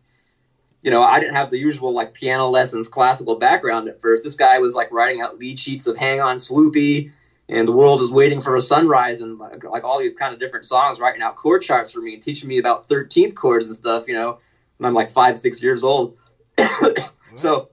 you 0.83 0.91
know, 0.91 1.01
I 1.01 1.21
didn't 1.21 1.35
have 1.35 1.51
the 1.51 1.59
usual 1.59 1.93
like 1.93 2.13
piano 2.13 2.49
lessons, 2.49 2.89
classical 2.89 3.37
background 3.37 3.89
at 3.89 4.01
first. 4.01 4.25
This 4.25 4.35
guy 4.35 4.59
was 4.59 4.75
like 4.75 4.91
writing 4.91 5.21
out 5.21 5.39
lead 5.39 5.59
sheets 5.59 5.87
of 5.87 5.97
"Hang 5.97 6.21
On, 6.21 6.37
Sloopy." 6.37 7.13
And 7.49 7.69
the 7.69 7.73
world 7.73 8.01
is 8.01 8.11
waiting 8.11 8.41
for 8.41 8.57
a 8.57 8.61
sunrise, 8.61 9.21
and 9.21 9.39
like, 9.39 9.63
like 9.63 9.85
all 9.85 10.01
these 10.01 10.17
kind 10.19 10.35
of 10.35 10.41
different 10.41 10.67
songs, 10.67 10.99
writing 10.99 11.23
out 11.23 11.37
chord 11.37 11.63
charts 11.63 11.93
for 11.93 12.01
me, 12.01 12.17
teaching 12.17 12.49
me 12.49 12.59
about 12.59 12.89
thirteenth 12.89 13.37
chords 13.37 13.67
and 13.67 13.77
stuff. 13.77 14.09
You 14.09 14.15
know, 14.15 14.39
when 14.79 14.89
I'm 14.89 14.95
like 14.95 15.11
five, 15.11 15.39
six 15.39 15.63
years 15.63 15.85
old. 15.85 16.17
so, 17.37 17.69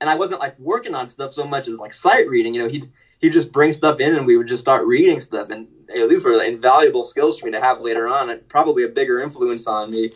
and 0.00 0.08
I 0.08 0.14
wasn't 0.14 0.40
like 0.40 0.58
working 0.58 0.94
on 0.94 1.06
stuff 1.06 1.32
so 1.32 1.44
much 1.44 1.68
as 1.68 1.78
like 1.78 1.92
sight 1.92 2.26
reading. 2.28 2.54
You 2.54 2.62
know, 2.62 2.68
he'd 2.70 2.90
he'd 3.18 3.34
just 3.34 3.52
bring 3.52 3.74
stuff 3.74 4.00
in, 4.00 4.14
and 4.14 4.26
we 4.26 4.38
would 4.38 4.48
just 4.48 4.62
start 4.62 4.86
reading 4.86 5.20
stuff. 5.20 5.50
And 5.50 5.68
you 5.94 6.00
know, 6.00 6.08
these 6.08 6.22
were 6.24 6.42
invaluable 6.42 7.04
skills 7.04 7.38
for 7.38 7.46
me 7.46 7.52
to 7.52 7.60
have 7.60 7.80
later 7.80 8.08
on, 8.08 8.30
and 8.30 8.46
probably 8.48 8.84
a 8.84 8.88
bigger 8.88 9.20
influence 9.20 9.66
on 9.66 9.90
me 9.90 10.12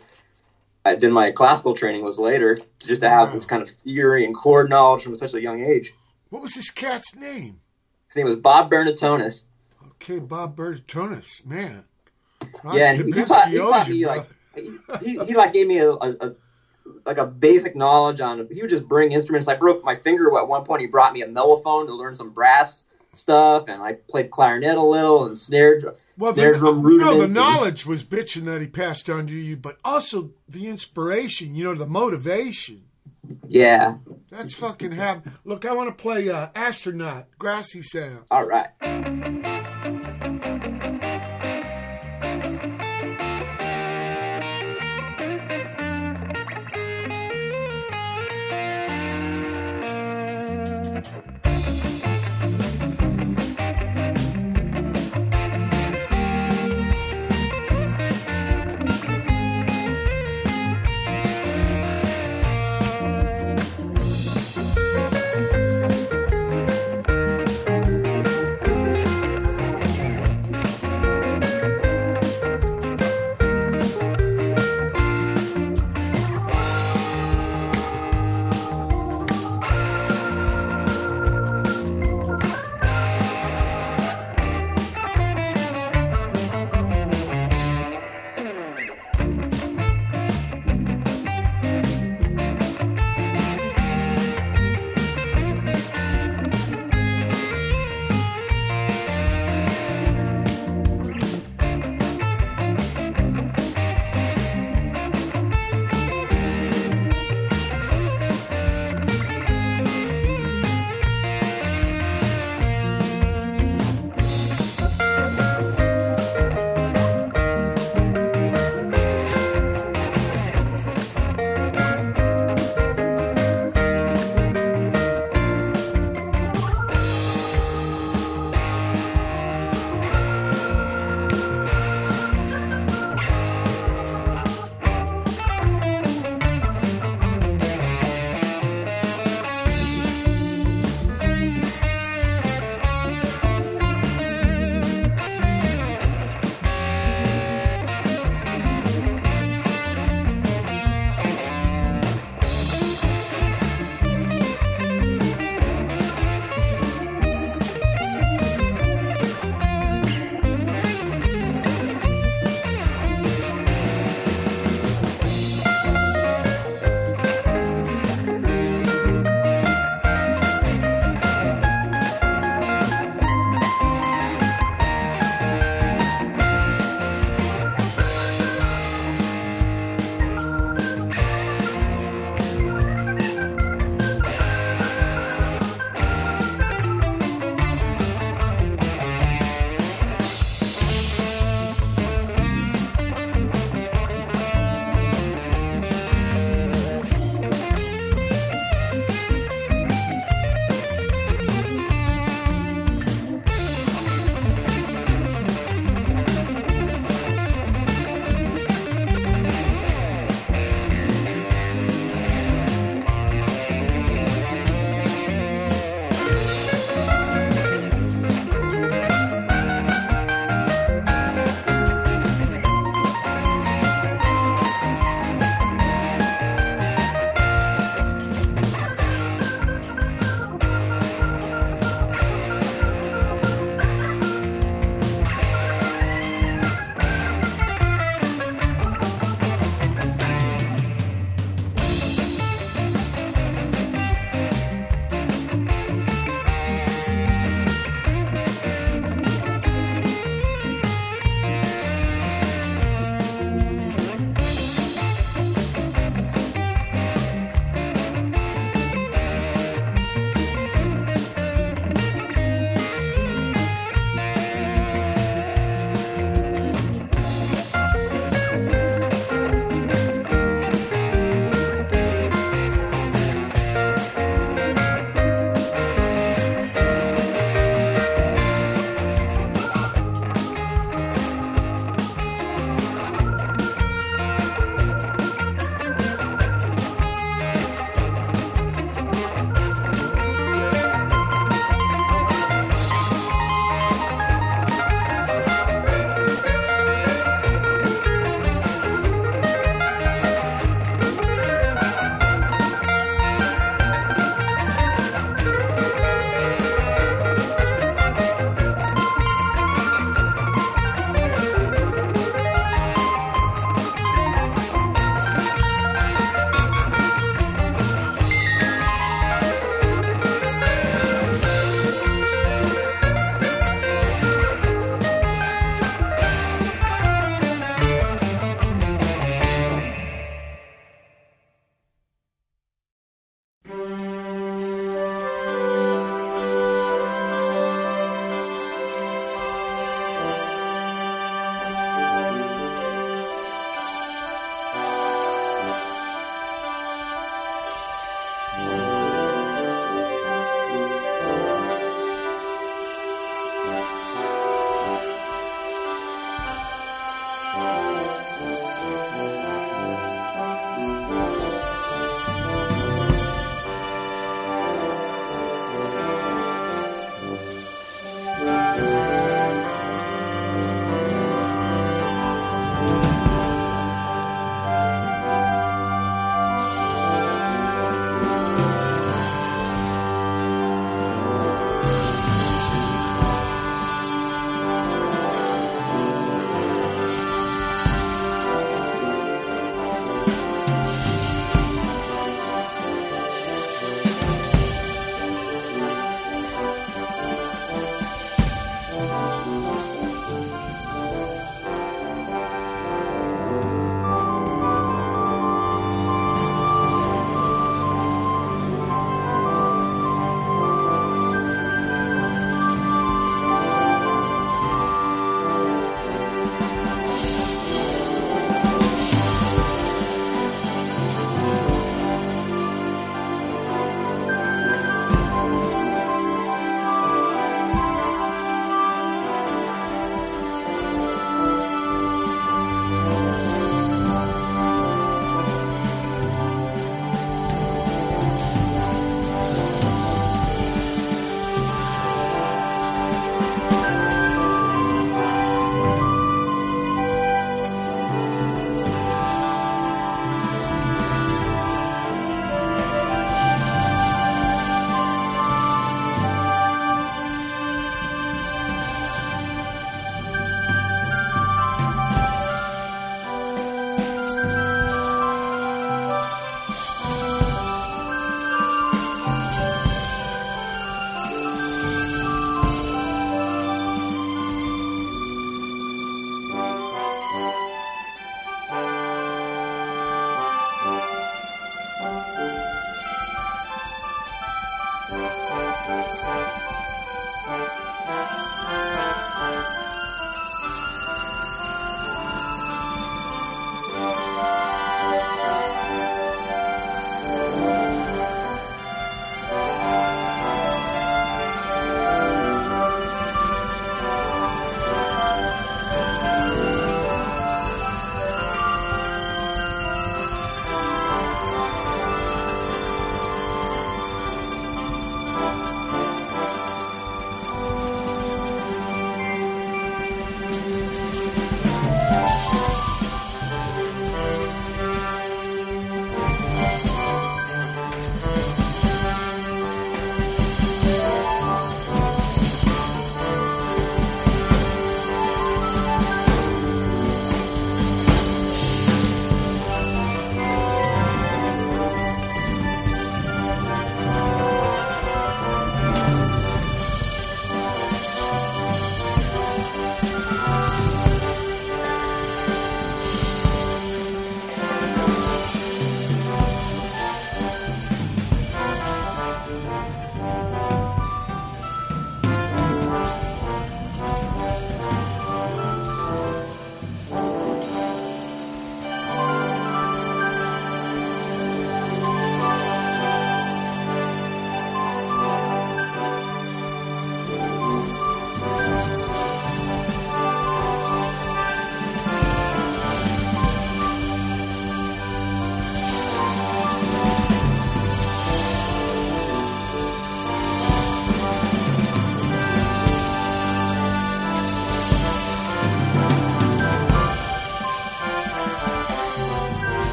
uh, 0.85 0.95
than 0.95 1.11
my 1.11 1.31
classical 1.31 1.73
training 1.75 2.03
was 2.03 2.19
later. 2.19 2.57
Just 2.79 3.01
to 3.01 3.09
have 3.09 3.29
Wow. 3.29 3.33
this 3.33 3.45
kind 3.45 3.61
of 3.61 3.69
theory 3.69 4.25
and 4.25 4.35
chord 4.35 4.69
knowledge 4.69 5.03
from 5.03 5.15
such 5.15 5.33
a 5.33 5.41
young 5.41 5.63
age. 5.63 5.93
What 6.29 6.41
was 6.41 6.53
this 6.53 6.69
cat's 6.69 7.15
name? 7.15 7.61
His 8.07 8.15
name 8.17 8.25
was 8.27 8.35
Bob 8.37 8.71
Bernatonis. 8.71 9.43
Okay, 10.01 10.19
Bob 10.19 10.55
Bertonis. 10.55 11.45
Man. 11.45 11.83
yeah, 12.73 12.91
and 12.91 13.05
he, 13.05 13.11
he 13.11 13.23
taught, 13.25 13.49
he 13.49 13.57
taught 13.57 13.89
me 13.89 14.03
brother. 14.03 14.27
like 14.55 15.01
he, 15.01 15.19
he 15.25 15.35
like 15.35 15.53
gave 15.53 15.67
me 15.67 15.79
a, 15.79 15.91
a, 15.91 16.15
a 16.21 16.35
like 17.05 17.17
a 17.17 17.25
basic 17.25 17.75
knowledge 17.75 18.21
on. 18.21 18.47
He 18.51 18.61
would 18.61 18.69
just 18.69 18.87
bring 18.87 19.11
instruments. 19.11 19.47
I 19.47 19.55
broke 19.55 19.83
my 19.83 19.95
finger 19.95 20.37
at 20.37 20.47
one 20.47 20.63
point. 20.63 20.81
He 20.81 20.87
brought 20.87 21.13
me 21.13 21.21
a 21.21 21.27
mellophone 21.27 21.85
to 21.87 21.93
learn 21.93 22.15
some 22.15 22.29
brass 22.31 22.85
stuff, 23.17 23.65
and 23.67 23.81
I 23.81 23.93
played 23.93 24.31
clarinet 24.31 24.77
a 24.77 24.81
little 24.81 25.25
and 25.25 25.37
snare. 25.37 25.79
drum- 25.79 25.95
Well, 26.17 26.33
snare 26.33 26.53
the, 26.53 26.59
drum 26.59 26.85
you 26.87 26.97
know, 26.97 27.25
the 27.25 27.33
knowledge 27.33 27.85
was 27.85 28.03
bitching 28.03 28.45
that 28.45 28.61
he 28.61 28.67
passed 28.67 29.09
on 29.09 29.27
to 29.27 29.33
you, 29.33 29.57
but 29.57 29.77
also 29.83 30.31
the 30.47 30.67
inspiration, 30.67 31.55
you 31.55 31.63
know, 31.63 31.75
the 31.75 31.87
motivation. 31.87 32.83
Yeah. 33.47 33.95
That's 34.31 34.53
fucking 34.53 34.93
have. 34.93 35.23
Look, 35.43 35.65
I 35.65 35.73
want 35.73 35.89
to 35.89 36.01
play 36.01 36.29
uh, 36.29 36.47
Astronaut, 36.55 37.27
Grassy 37.37 37.81
Sound. 37.81 38.23
All 38.31 38.45
right. 38.45 38.67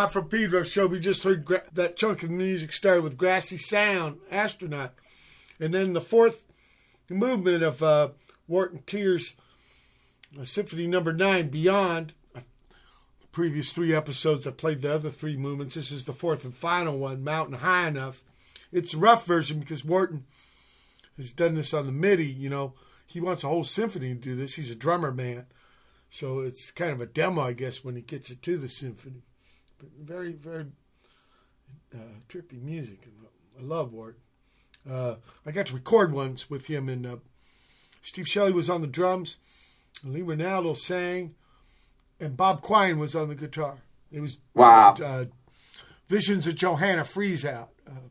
Live 0.00 0.12
from 0.12 0.28
Pedro 0.28 0.62
show, 0.62 0.86
we 0.86 0.98
just 0.98 1.24
heard 1.24 1.44
gra- 1.44 1.62
that 1.74 1.94
chunk 1.94 2.22
of 2.22 2.30
music 2.30 2.72
started 2.72 3.02
with 3.02 3.18
Grassy 3.18 3.58
Sound, 3.58 4.16
Astronaut. 4.30 4.94
And 5.60 5.74
then 5.74 5.92
the 5.92 6.00
fourth 6.00 6.42
movement 7.10 7.62
of 7.62 7.82
uh, 7.82 8.08
Wharton 8.48 8.82
Tiers, 8.86 9.34
uh, 10.40 10.46
Symphony 10.46 10.86
Number 10.86 11.12
Nine, 11.12 11.50
Beyond. 11.50 12.14
The 12.32 12.42
previous 13.30 13.72
three 13.72 13.94
episodes, 13.94 14.46
I 14.46 14.52
played 14.52 14.80
the 14.80 14.94
other 14.94 15.10
three 15.10 15.36
movements. 15.36 15.74
This 15.74 15.92
is 15.92 16.06
the 16.06 16.14
fourth 16.14 16.46
and 16.46 16.56
final 16.56 16.98
one, 16.98 17.22
Mountain 17.22 17.58
High 17.58 17.88
Enough. 17.88 18.24
It's 18.72 18.94
a 18.94 18.98
rough 18.98 19.26
version 19.26 19.60
because 19.60 19.84
Wharton 19.84 20.24
has 21.18 21.30
done 21.30 21.56
this 21.56 21.74
on 21.74 21.84
the 21.84 21.92
MIDI. 21.92 22.24
You 22.24 22.48
know, 22.48 22.72
he 23.06 23.20
wants 23.20 23.44
a 23.44 23.48
whole 23.48 23.64
symphony 23.64 24.14
to 24.14 24.14
do 24.14 24.34
this. 24.34 24.54
He's 24.54 24.70
a 24.70 24.74
drummer 24.74 25.12
man, 25.12 25.44
so 26.08 26.40
it's 26.40 26.70
kind 26.70 26.92
of 26.92 27.02
a 27.02 27.06
demo, 27.06 27.42
I 27.42 27.52
guess, 27.52 27.84
when 27.84 27.96
he 27.96 28.00
gets 28.00 28.30
it 28.30 28.40
to 28.44 28.56
the 28.56 28.70
symphony. 28.70 29.24
But 29.80 29.88
very, 29.98 30.32
very 30.32 30.66
uh, 31.94 31.98
trippy 32.28 32.60
music, 32.62 33.00
and 33.04 33.14
I 33.58 33.62
love 33.62 33.92
Ward. 33.92 34.16
Uh, 34.88 35.16
I 35.44 35.50
got 35.50 35.66
to 35.66 35.74
record 35.74 36.12
once 36.12 36.48
with 36.50 36.66
him, 36.66 36.88
and 36.88 37.06
uh, 37.06 37.16
Steve 38.02 38.26
Shelley 38.28 38.52
was 38.52 38.68
on 38.70 38.80
the 38.82 38.86
drums, 38.86 39.38
Lee 40.04 40.20
Ranaldo 40.22 40.76
sang, 40.76 41.34
and 42.20 42.36
Bob 42.36 42.60
Quine 42.62 42.98
was 42.98 43.14
on 43.14 43.28
the 43.28 43.34
guitar. 43.34 43.78
It 44.12 44.20
was 44.20 44.38
Wow. 44.54 44.94
uh, 45.02 45.24
Visions 46.08 46.46
of 46.46 46.56
Johanna 46.56 47.04
Freeze 47.04 47.44
Out, 47.44 47.70
uh, 47.86 48.08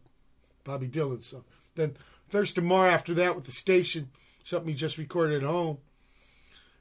Bobby 0.64 0.88
Dylan's 0.88 1.28
song. 1.28 1.44
Then 1.76 1.96
Thurston 2.30 2.66
Moore 2.66 2.88
after 2.88 3.14
that 3.16 3.36
with 3.36 3.46
the 3.46 3.52
station, 3.52 4.10
something 4.44 4.70
he 4.70 4.76
just 4.76 4.98
recorded 4.98 5.44
at 5.44 5.50
home. 5.50 5.78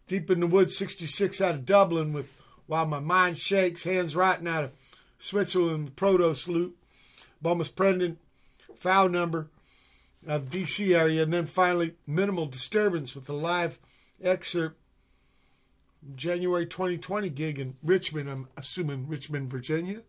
Deep 0.07 0.31
in 0.31 0.41
the 0.41 0.47
Woods 0.47 0.77
66 0.77 1.41
out 1.41 1.55
of 1.55 1.67
Dublin 1.67 2.13
with 2.13 2.31
While 2.67 2.87
My 2.87 3.01
Mind 3.01 3.37
Shakes, 3.39 3.85
Hans 3.85 4.15
Rotten 4.17 4.47
out 4.47 4.65
of 4.65 4.71
Switzerland, 5.19 5.97
Protos 5.97 6.47
Loop, 6.49 6.77
Bomis 7.43 7.69
Prendin, 7.69 8.17
Faux 8.79 9.11
Number 9.11 9.49
of 10.27 10.51
DC 10.51 10.97
area, 10.97 11.23
and 11.23 11.33
then 11.33 11.47
finally 11.47 11.95
Minimal 12.07 12.47
Disturbance 12.47 13.15
with 13.15 13.29
a 13.29 13.33
live 13.33 13.79
excerpt 14.23 14.77
January 16.15 16.67
2020 16.67 17.31
gig 17.31 17.59
in 17.59 17.77
Richmond. 17.83 18.29
I'm 18.29 18.49
assuming 18.57 19.09
Richmond, 19.09 19.51
Virginia. 19.51 20.03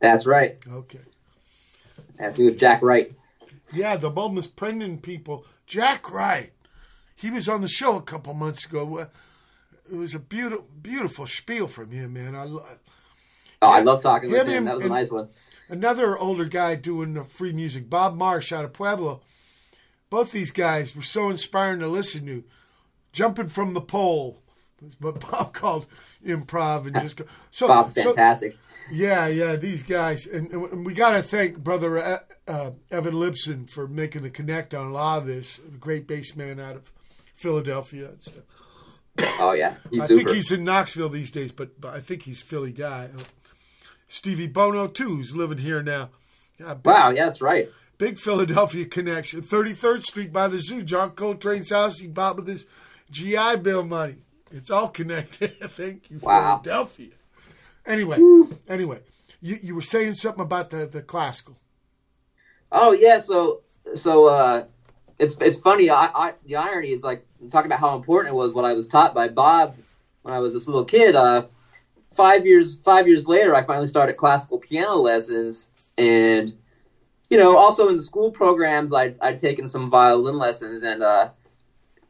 That's 0.00 0.26
right. 0.26 0.58
Okay. 0.68 1.00
That's 2.18 2.38
with 2.38 2.58
Jack 2.58 2.82
Wright. 2.82 3.12
Yeah, 3.72 3.96
the 3.96 4.10
Bomis 4.10 4.48
Prendin 4.48 5.00
people. 5.00 5.44
Jack 5.66 6.10
Wright. 6.10 6.52
He 7.14 7.30
was 7.30 7.48
on 7.48 7.60
the 7.60 7.68
show 7.68 7.96
a 7.96 8.02
couple 8.02 8.34
months 8.34 8.64
ago. 8.64 9.08
It 9.90 9.96
was 9.96 10.14
a 10.14 10.18
beautiful, 10.18 10.66
beautiful 10.82 11.26
spiel 11.26 11.66
from 11.66 11.90
him, 11.90 12.14
man. 12.14 12.34
I 12.34 12.44
lo- 12.44 12.66
Oh, 13.62 13.70
I 13.70 13.80
love 13.80 14.02
talking 14.02 14.30
with 14.30 14.46
man, 14.46 14.56
him. 14.56 14.64
That 14.66 14.76
was 14.76 14.84
a 14.84 14.88
nice 14.88 15.10
one. 15.10 15.28
another 15.68 16.18
older 16.18 16.44
guy 16.44 16.74
doing 16.74 17.14
the 17.14 17.24
free 17.24 17.52
music, 17.52 17.88
Bob 17.88 18.14
Marsh 18.16 18.52
out 18.52 18.64
of 18.64 18.72
Pueblo. 18.72 19.20
Both 20.10 20.32
these 20.32 20.50
guys 20.50 20.94
were 20.94 21.02
so 21.02 21.30
inspiring 21.30 21.80
to 21.80 21.88
listen 21.88 22.26
to. 22.26 22.44
Jumping 23.12 23.48
from 23.48 23.72
the 23.74 23.80
pole, 23.80 24.38
what 24.98 25.20
Bob 25.30 25.52
called 25.54 25.86
improv, 26.26 26.86
and 26.86 26.94
just 27.00 27.16
go. 27.16 27.24
So, 27.50 27.68
Bob's 27.68 27.94
so- 27.94 28.02
fantastic. 28.04 28.56
yeah, 28.90 29.26
yeah, 29.26 29.56
these 29.56 29.82
guys, 29.82 30.26
and, 30.26 30.50
and 30.50 30.84
we 30.86 30.92
got 30.94 31.12
to 31.12 31.22
thank 31.22 31.58
brother 31.58 31.98
uh, 31.98 32.18
uh, 32.48 32.70
Evan 32.90 33.14
Lipson 33.14 33.68
for 33.70 33.86
making 33.86 34.22
the 34.22 34.30
connect 34.30 34.74
on 34.74 34.88
a 34.88 34.92
lot 34.92 35.18
of 35.18 35.26
this. 35.26 35.60
Great 35.78 36.06
bass 36.08 36.34
man 36.34 36.58
out 36.58 36.76
of 36.76 36.90
Philadelphia. 37.34 38.10
Oh 39.38 39.52
yeah, 39.52 39.76
he's 39.90 40.04
I 40.04 40.06
super. 40.06 40.24
think 40.24 40.36
he's 40.36 40.50
in 40.50 40.64
Knoxville 40.64 41.10
these 41.10 41.30
days, 41.30 41.52
but, 41.52 41.78
but 41.80 41.94
I 41.94 42.00
think 42.00 42.22
he's 42.22 42.40
Philly 42.40 42.72
guy. 42.72 43.10
Stevie 44.12 44.46
Bono 44.46 44.88
too, 44.88 45.16
who's 45.16 45.34
living 45.34 45.56
here 45.56 45.82
now. 45.82 46.10
Yeah, 46.60 46.74
big, 46.74 46.84
wow, 46.84 47.08
yeah, 47.10 47.24
that's 47.24 47.40
right. 47.40 47.70
big 47.96 48.18
Philadelphia 48.18 48.84
connection. 48.84 49.40
Thirty 49.40 49.72
third 49.72 50.02
Street 50.02 50.30
by 50.32 50.48
the 50.48 50.58
zoo. 50.58 50.82
John 50.82 51.12
Coltrane's 51.12 51.70
house. 51.70 51.98
He 51.98 52.08
bought 52.08 52.36
with 52.36 52.46
his 52.46 52.66
GI 53.10 53.56
Bill 53.62 53.82
money. 53.82 54.16
It's 54.50 54.70
all 54.70 54.90
connected. 54.90 55.58
Thank 55.62 56.10
you, 56.10 56.18
Wow. 56.18 56.58
Philadelphia. 56.62 57.12
Anyway, 57.86 58.20
anyway, 58.68 59.00
you 59.40 59.58
you 59.62 59.74
were 59.74 59.80
saying 59.80 60.12
something 60.12 60.42
about 60.42 60.68
the 60.68 60.84
the 60.86 61.00
classical. 61.00 61.56
Oh 62.70 62.92
yeah, 62.92 63.18
so 63.18 63.62
so 63.94 64.26
uh, 64.26 64.64
it's 65.18 65.38
it's 65.40 65.58
funny. 65.58 65.88
I, 65.88 66.10
I 66.14 66.32
the 66.44 66.56
irony 66.56 66.90
is 66.90 67.02
like 67.02 67.26
talking 67.50 67.70
about 67.72 67.80
how 67.80 67.96
important 67.96 68.34
it 68.34 68.36
was 68.36 68.52
what 68.52 68.66
I 68.66 68.74
was 68.74 68.88
taught 68.88 69.14
by 69.14 69.28
Bob 69.28 69.74
when 70.20 70.34
I 70.34 70.38
was 70.38 70.52
this 70.52 70.66
little 70.68 70.84
kid. 70.84 71.16
Uh, 71.16 71.46
five 72.14 72.44
years 72.46 72.76
five 72.84 73.06
years 73.06 73.26
later, 73.26 73.54
I 73.54 73.62
finally 73.62 73.86
started 73.86 74.14
classical 74.14 74.58
piano 74.58 74.98
lessons, 74.98 75.68
and 75.98 76.52
you 77.30 77.38
know, 77.38 77.56
also 77.56 77.88
in 77.88 77.96
the 77.96 78.02
school 78.02 78.30
programs, 78.30 78.92
I'd 78.92 79.16
I'd 79.20 79.38
taken 79.38 79.66
some 79.66 79.88
violin 79.88 80.38
lessons, 80.38 80.82
and 80.82 81.02
uh, 81.02 81.28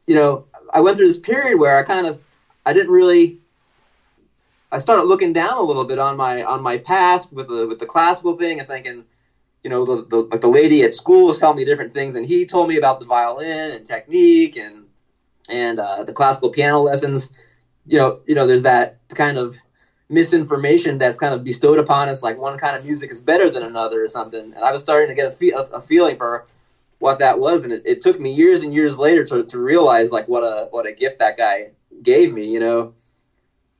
you 0.05 0.15
know, 0.15 0.43
I 0.73 0.81
went 0.81 0.97
through 0.97 1.07
this 1.07 1.17
period 1.17 1.57
where 1.57 1.77
I 1.77 1.83
kind 1.83 2.05
of 2.05 2.19
I 2.65 2.73
didn't 2.73 2.91
really. 2.91 3.37
I 4.71 4.79
started 4.79 5.03
looking 5.03 5.33
down 5.33 5.57
a 5.57 5.61
little 5.61 5.85
bit 5.85 5.99
on 5.99 6.17
my 6.17 6.43
on 6.43 6.61
my 6.61 6.77
past 6.77 7.31
with 7.31 7.47
the 7.47 7.67
with 7.67 7.79
the 7.79 7.85
classical 7.85 8.35
thing 8.35 8.59
and 8.59 8.67
thinking, 8.67 9.05
you 9.63 9.69
know, 9.69 9.85
the, 9.85 10.03
the 10.03 10.27
like 10.29 10.41
the 10.41 10.49
lady 10.49 10.83
at 10.83 10.93
school 10.93 11.27
was 11.27 11.37
telling 11.39 11.55
me 11.57 11.63
different 11.63 11.93
things, 11.93 12.15
and 12.15 12.25
he 12.25 12.45
told 12.45 12.67
me 12.67 12.75
about 12.75 12.99
the 12.99 13.05
violin 13.05 13.71
and 13.71 13.85
technique 13.85 14.57
and 14.57 14.87
and 15.47 15.79
uh, 15.79 16.03
the 16.03 16.11
classical 16.13 16.49
piano 16.49 16.81
lessons. 16.81 17.29
You 17.85 17.97
know, 17.97 18.17
you 18.25 18.35
know, 18.35 18.45
there's 18.45 18.63
that 18.63 18.95
kind 19.13 19.37
of 19.37 19.55
misinformation 20.13 20.97
that's 20.97 21.17
kind 21.17 21.33
of 21.33 21.43
bestowed 21.43 21.79
upon 21.79 22.09
us, 22.09 22.23
like 22.23 22.37
one 22.37 22.57
kind 22.57 22.75
of 22.75 22.85
music 22.85 23.11
is 23.11 23.21
better 23.21 23.49
than 23.49 23.63
another 23.63 24.03
or 24.03 24.07
something. 24.07 24.53
And 24.55 24.63
I 24.63 24.71
was 24.71 24.81
starting 24.81 25.09
to 25.09 25.13
get 25.15 25.27
a, 25.27 25.31
fe- 25.31 25.51
a, 25.51 25.81
feeling 25.81 26.17
for 26.17 26.45
what 26.99 27.19
that 27.19 27.39
was, 27.39 27.63
and 27.63 27.73
it, 27.73 27.81
it 27.85 28.01
took 28.01 28.19
me 28.19 28.31
years 28.31 28.61
and 28.61 28.73
years 28.73 28.97
later 28.97 29.23
to, 29.25 29.43
to 29.43 29.57
realize 29.57 30.11
like 30.11 30.27
what 30.27 30.43
a 30.43 30.67
what 30.71 30.85
a 30.85 30.91
gift 30.93 31.19
that 31.19 31.37
guy 31.37 31.71
gave 32.01 32.31
me. 32.33 32.45
You 32.45 32.59
know, 32.59 32.93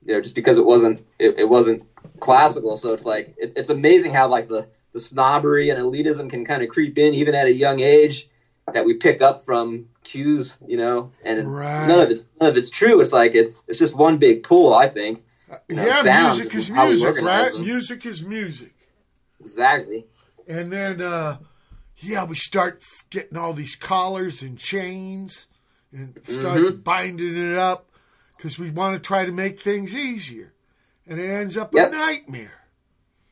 you 0.06 0.14
know, 0.14 0.22
just 0.22 0.36
because 0.36 0.58
it 0.58 0.66
wasn't 0.66 1.02
it, 1.20 1.36
it 1.38 1.50
wasn't 1.50 1.84
classical, 2.20 2.76
so 2.76 2.94
it's 2.94 3.06
like 3.06 3.34
it, 3.38 3.54
it's 3.56 3.70
amazing 3.70 4.14
how 4.14 4.28
like 4.28 4.48
the 4.48 4.66
the 4.94 5.00
snobbery 5.00 5.70
and 5.70 5.80
elitism 5.80 6.30
can 6.30 6.46
kind 6.46 6.62
of 6.62 6.70
creep 6.70 6.98
in 6.98 7.14
even 7.14 7.34
at 7.34 7.48
a 7.48 7.52
young 7.52 7.80
age 7.80 8.28
that 8.74 8.86
we 8.86 8.94
pick 8.94 9.22
up 9.22 9.42
from 9.42 9.86
cues, 10.04 10.58
you 10.68 10.78
know, 10.78 11.10
and 11.24 11.48
Right. 11.48 11.88
none 11.88 12.00
of 12.00 12.12
it 12.12 12.24
none 12.40 12.50
of 12.50 12.58
it's 12.58 12.70
true. 12.70 13.00
It's 13.02 13.14
like 13.14 13.36
it's 13.36 13.64
it's 13.68 13.80
just 13.80 13.96
one 13.96 14.18
big 14.18 14.44
pool, 14.44 14.74
I 14.74 14.88
think. 14.88 15.22
You 15.70 15.76
know, 15.76 15.86
yeah, 15.86 16.04
sounds 16.04 16.38
music 16.38 16.56
is 16.56 16.64
is 16.70 16.76
how 16.76 16.84
we 16.84 16.90
music, 16.92 17.22
right? 17.22 17.52
them. 17.52 17.62
Music 17.62 18.06
is 18.06 18.24
music. 18.24 18.74
Exactly. 19.40 20.06
And 20.48 20.72
then, 20.72 21.02
uh, 21.02 21.38
yeah, 21.98 22.24
we 22.26 22.36
start 22.36 22.84
getting 23.10 23.38
all 23.38 23.54
these 23.54 23.76
collars 23.76 24.42
and 24.42 24.58
chains 24.58 25.48
and 25.92 26.20
start 26.24 26.62
Mhm. 26.62 26.84
binding 26.84 27.52
it 27.52 27.58
up 27.58 27.90
because 28.36 28.58
we 28.58 28.70
want 28.72 29.02
to 29.02 29.06
try 29.06 29.26
to 29.26 29.32
make 29.32 29.60
things 29.60 29.94
easier. 29.94 30.54
And 31.08 31.20
it 31.20 31.30
ends 31.30 31.58
up 31.58 31.74
Yep. 31.74 31.90
a 31.90 31.96
nightmare. 31.96 32.60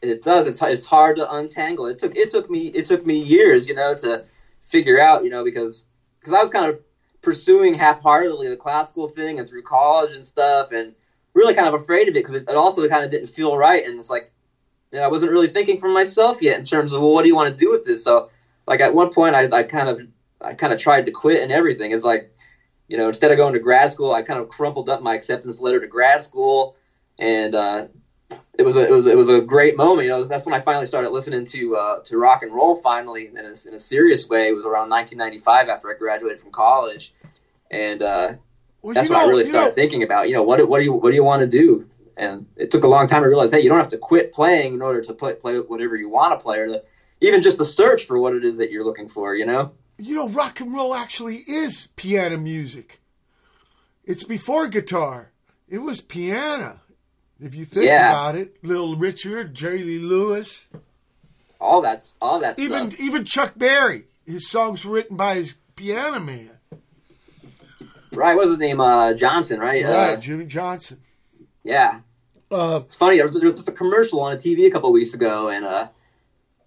It 0.02 0.24
does. 0.24 0.48
It's 0.48 0.62
it's 0.62 0.86
hard 0.86 1.18
to 1.18 1.32
untangle. 1.32 1.86
It 1.86 2.00
took 2.00 2.16
it 2.16 2.30
took 2.32 2.50
me 2.50 2.68
it 2.68 2.86
took 2.88 3.06
me 3.06 3.20
years, 3.20 3.68
you 3.68 3.76
know, 3.76 3.94
to 3.96 4.26
figure 4.64 5.00
out, 5.00 5.24
you 5.24 5.30
know, 5.30 5.44
because 5.44 5.86
because 6.20 6.34
I 6.34 6.42
was 6.42 6.52
kind 6.52 6.66
of 6.72 6.80
pursuing 7.22 7.76
half-heartedly 7.76 8.48
the 8.50 8.58
classical 8.58 9.08
thing 9.08 9.38
and 9.40 9.48
through 9.48 9.62
college 9.62 10.12
and 10.14 10.26
stuff, 10.26 10.72
and 10.72 10.96
really 11.34 11.54
kind 11.54 11.68
of 11.68 11.74
afraid 11.74 12.08
of 12.08 12.16
it 12.16 12.20
because 12.20 12.36
it, 12.36 12.46
it 12.48 12.56
also 12.56 12.88
kind 12.88 13.04
of 13.04 13.10
didn't 13.10 13.28
feel 13.28 13.56
right, 13.58 13.86
and 13.86 14.00
it's 14.00 14.10
like, 14.10 14.32
you 14.92 15.00
know, 15.00 15.06
I 15.06 15.08
wasn't 15.08 15.32
really 15.32 15.48
thinking 15.48 15.78
for 15.78 15.90
myself 15.90 16.42
yet 16.42 16.60
in 16.60 16.66
terms 16.66 16.92
of 16.92 17.02
well, 17.02 17.12
what 17.12 17.22
do 17.22 17.28
you 17.28 17.36
want 17.36 17.56
to 17.56 17.64
do 17.64 17.70
with 17.70 17.86
this? 17.86 18.04
So, 18.04 18.30
like 18.68 18.80
at 18.80 18.94
one 18.94 19.12
point, 19.12 19.36
I, 19.36 19.48
I 19.52 19.64
kind 19.64 19.90
of 19.90 20.02
I 20.42 20.54
kind 20.54 20.74
of 20.74 20.80
tried 20.80 21.06
to 21.06 21.12
quit 21.12 21.42
and 21.42 21.52
everything. 21.52 21.92
It's 21.92 22.04
like, 22.04 22.30
you 22.88 22.98
know, 22.98 23.08
instead 23.08 23.32
of 23.32 23.38
going 23.38 23.54
to 23.54 23.60
grad 23.60 23.92
school, 23.92 24.14
I 24.14 24.22
kind 24.22 24.40
of 24.40 24.50
crumpled 24.50 24.90
up 24.90 25.02
my 25.02 25.16
acceptance 25.16 25.60
letter 25.60 25.80
to 25.80 25.88
grad 25.88 26.24
school, 26.24 26.76
and 27.18 27.56
uh, 27.56 27.86
it 28.58 28.64
was 28.64 28.76
a, 28.76 28.82
it 28.82 28.92
was 28.92 29.06
it 29.06 29.18
was 29.18 29.30
a 29.30 29.42
great 29.42 29.76
moment. 29.76 30.06
You 30.06 30.12
know, 30.12 30.24
that's 30.24 30.46
when 30.46 30.54
I 30.54 30.60
finally 30.60 30.86
started 30.86 31.12
listening 31.12 31.46
to 31.46 31.76
uh, 31.76 32.00
to 32.02 32.18
rock 32.18 32.44
and 32.44 32.54
roll 32.54 32.76
finally 32.76 33.28
in 33.28 33.38
a, 33.38 33.56
in 33.68 33.74
a 33.74 33.80
serious 33.80 34.28
way. 34.28 34.50
It 34.50 34.54
was 34.54 34.66
around 34.66 34.90
1995 34.90 35.70
after 35.70 35.90
I 35.90 35.94
graduated 35.94 36.40
from 36.40 36.52
college, 36.52 37.14
and 37.70 38.02
uh, 38.02 38.34
Well, 38.82 38.94
that's 38.94 39.10
know, 39.10 39.20
I 39.20 39.26
really 39.28 39.46
started 39.46 39.70
know, 39.70 39.76
thinking 39.76 40.04
about 40.04 40.28
you 40.30 40.34
know 40.36 40.44
what 40.44 40.58
do- 40.58 40.66
what 40.68 40.80
do 40.80 40.86
you 40.86 40.94
what 40.94 41.10
do 41.12 41.16
you 41.16 41.24
want 41.24 41.42
to 41.42 41.48
do? 41.48 41.88
And 42.18 42.46
it 42.56 42.72
took 42.72 42.84
a 42.84 42.88
long 42.88 43.08
time 43.08 43.22
to 43.24 43.28
realize, 43.28 43.52
hey, 43.52 43.62
you 43.62 43.70
don't 43.70 43.78
have 43.78 43.90
to 43.90 43.98
quit 43.98 44.32
playing 44.32 44.74
in 44.76 44.82
order 44.82 45.02
to 45.02 45.14
play 45.14 45.34
play 45.34 45.58
whatever 45.60 45.96
you 45.96 46.10
want 46.10 46.38
to 46.38 46.44
play, 46.44 46.60
or 46.60 46.68
to 46.68 46.84
even 47.22 47.42
just 47.42 47.58
the 47.58 47.66
search 47.66 48.06
for 48.06 48.18
what 48.20 48.34
it 48.34 48.44
is 48.44 48.58
that 48.58 48.72
you're 48.72 48.84
looking 48.86 49.08
for. 49.08 49.36
You 49.36 49.46
know? 49.46 49.72
you 49.98 50.16
know, 50.16 50.28
rock 50.30 50.60
and 50.60 50.74
roll 50.74 50.96
actually 50.96 51.38
is 51.48 51.88
piano 51.96 52.36
music. 52.38 53.00
It's 54.04 54.24
before 54.24 54.68
guitar. 54.68 55.32
It 55.70 55.78
was 55.80 56.02
piano. 56.02 56.80
If 57.40 57.54
you 57.56 57.66
think 57.66 57.86
Yeah. 57.86 58.10
about 58.10 58.36
it, 58.36 58.58
Little 58.64 58.96
Richard, 58.96 59.54
Jerry 59.54 59.84
Lee 59.84 60.00
Lewis, 60.00 60.66
All 61.60 61.82
that's 61.82 62.16
all 62.20 62.40
that 62.40 62.58
even 62.58 62.90
stuff. 62.92 63.00
even 63.00 63.26
Chuck 63.26 63.54
Berry, 63.56 64.06
his 64.26 64.50
songs 64.50 64.84
were 64.84 64.94
written 64.96 65.16
by 65.18 65.36
his 65.36 65.54
piano 65.76 66.20
man. 66.20 66.52
Right? 68.12 68.36
What 68.36 68.42
was 68.44 68.50
his 68.52 68.60
name? 68.60 68.82
Uh, 68.82 69.14
Johnson, 69.14 69.60
right? 69.60 69.84
Right, 69.86 70.14
Uh, 70.14 70.16
Jimmy 70.18 70.46
Johnson. 70.46 71.00
yeah. 71.64 72.00
Uh, 72.52 72.82
It's 72.86 72.96
funny. 72.96 73.16
There 73.16 73.26
was, 73.26 73.34
there 73.36 73.44
was 73.50 73.56
just 73.60 73.70
a 73.70 73.72
commercial 73.72 74.20
on 74.20 74.34
a 74.34 74.36
TV 74.36 74.68
a 74.68 74.70
couple 74.72 74.90
of 74.90 74.94
weeks 74.94 75.14
ago, 75.14 75.48
and 75.50 75.64
uh, 75.66 75.88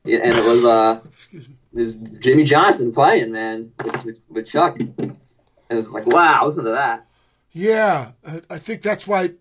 yeah, 0.05 0.21
and 0.23 0.35
it 0.39 0.43
was 0.45 0.65
uh, 0.65 1.01
excuse 1.07 1.47
me. 1.49 1.57
it 1.75 1.79
was 1.79 1.95
Jimmy 2.21 2.45
Johnson 2.45 2.91
playing, 2.93 3.33
man, 3.33 3.73
with, 3.85 4.05
with, 4.05 4.17
with 4.31 4.47
Chuck, 4.47 4.81
and 4.81 5.19
it 5.69 5.75
was 5.75 5.91
like, 5.91 6.07
wow, 6.07 6.47
listen 6.47 6.65
to 6.65 6.71
that. 6.71 7.07
Yeah, 7.53 8.13
I, 8.27 8.41
I 8.49 8.59
think 8.59 8.81
that's 8.81 9.07
why 9.07 9.33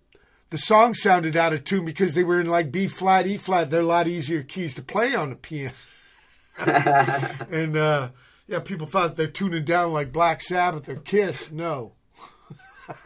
the 0.49 0.57
song 0.57 0.93
sounded 0.95 1.37
out 1.37 1.53
of 1.53 1.63
tune 1.63 1.85
because 1.85 2.13
they 2.13 2.23
were 2.25 2.41
in 2.41 2.47
like 2.47 2.71
B 2.73 2.87
flat, 2.87 3.25
E 3.25 3.37
flat. 3.37 3.69
They're 3.69 3.79
a 3.81 3.85
lot 3.85 4.09
easier 4.09 4.43
keys 4.43 4.75
to 4.75 4.81
play 4.81 5.15
on 5.15 5.29
the 5.29 5.35
piano. 5.37 5.73
and 6.57 7.77
uh, 7.77 8.09
Yeah, 8.47 8.59
people 8.59 8.87
thought 8.87 9.15
they're 9.15 9.27
tuning 9.27 9.63
down 9.63 9.93
like 9.93 10.11
Black 10.11 10.41
Sabbath 10.41 10.89
or 10.89 10.95
Kiss. 10.95 11.51
No. 11.51 11.93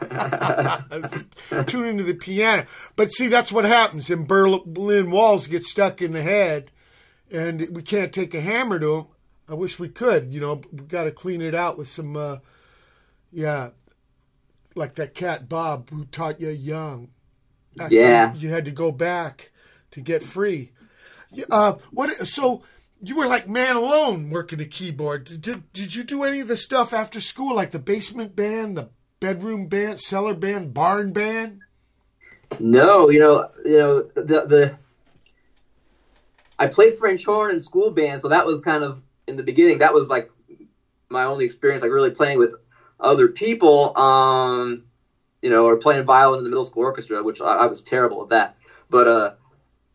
Tune 1.66 1.86
into 1.86 2.02
the 2.02 2.16
piano. 2.18 2.66
But 2.96 3.12
see, 3.12 3.28
that's 3.28 3.52
what 3.52 3.64
happens. 3.64 4.10
And 4.10 4.26
Berlin 4.26 5.10
walls 5.10 5.46
get 5.46 5.64
stuck 5.64 6.02
in 6.02 6.12
the 6.12 6.22
head, 6.22 6.72
and 7.30 7.68
we 7.74 7.82
can't 7.82 8.12
take 8.12 8.34
a 8.34 8.40
hammer 8.40 8.80
to 8.80 8.86
them. 8.86 9.06
I 9.48 9.54
wish 9.54 9.78
we 9.78 9.88
could. 9.88 10.32
You 10.32 10.40
know, 10.40 10.62
we 10.72 10.80
got 10.80 11.04
to 11.04 11.12
clean 11.12 11.40
it 11.40 11.54
out 11.54 11.78
with 11.78 11.88
some, 11.88 12.16
uh, 12.16 12.38
yeah, 13.32 13.70
like 14.74 14.94
that 14.96 15.14
cat 15.14 15.48
Bob 15.48 15.90
who 15.90 16.04
taught 16.06 16.40
you 16.40 16.50
young. 16.50 17.10
yeah. 17.88 18.34
You 18.34 18.48
had 18.50 18.64
to 18.64 18.72
go 18.72 18.90
back 18.90 19.52
to 19.92 20.00
get 20.00 20.22
free. 20.22 20.72
Uh, 21.50 21.74
what? 21.92 22.10
So 22.26 22.62
you 23.00 23.16
were 23.16 23.26
like 23.26 23.48
man 23.48 23.76
alone 23.76 24.30
working 24.30 24.58
the 24.58 24.66
keyboard. 24.66 25.40
Did, 25.40 25.72
did 25.72 25.94
you 25.94 26.04
do 26.04 26.24
any 26.24 26.40
of 26.40 26.48
the 26.48 26.56
stuff 26.56 26.92
after 26.92 27.20
school, 27.20 27.54
like 27.54 27.70
the 27.70 27.78
basement 27.78 28.34
band, 28.34 28.76
the 28.76 28.88
bedroom 29.20 29.68
band, 29.68 30.00
cellar 30.00 30.34
band, 30.34 30.74
barn 30.74 31.12
band? 31.12 31.60
No, 32.58 33.10
you 33.10 33.20
know, 33.20 33.50
you 33.64 33.78
know 33.78 34.02
the 34.14 34.22
the. 34.46 34.78
I 36.58 36.66
played 36.66 36.94
French 36.94 37.24
horn 37.24 37.52
in 37.52 37.60
school 37.60 37.90
band, 37.90 38.20
so 38.20 38.28
that 38.28 38.46
was 38.46 38.60
kind 38.60 38.82
of 38.82 39.00
in 39.26 39.36
the 39.36 39.44
beginning. 39.44 39.78
That 39.78 39.94
was 39.94 40.08
like 40.08 40.30
my 41.08 41.24
only 41.24 41.44
experience, 41.44 41.82
like 41.82 41.92
really 41.92 42.10
playing 42.10 42.38
with 42.38 42.54
other 42.98 43.28
people. 43.28 43.96
Um, 43.96 44.84
you 45.42 45.50
know, 45.50 45.66
or 45.66 45.76
playing 45.76 46.04
violin 46.04 46.38
in 46.38 46.44
the 46.44 46.50
middle 46.50 46.64
school 46.64 46.82
orchestra, 46.82 47.22
which 47.22 47.40
I, 47.40 47.44
I 47.44 47.66
was 47.66 47.80
terrible 47.80 48.22
at 48.22 48.30
that. 48.30 48.56
But 48.90 49.06
uh, 49.06 49.34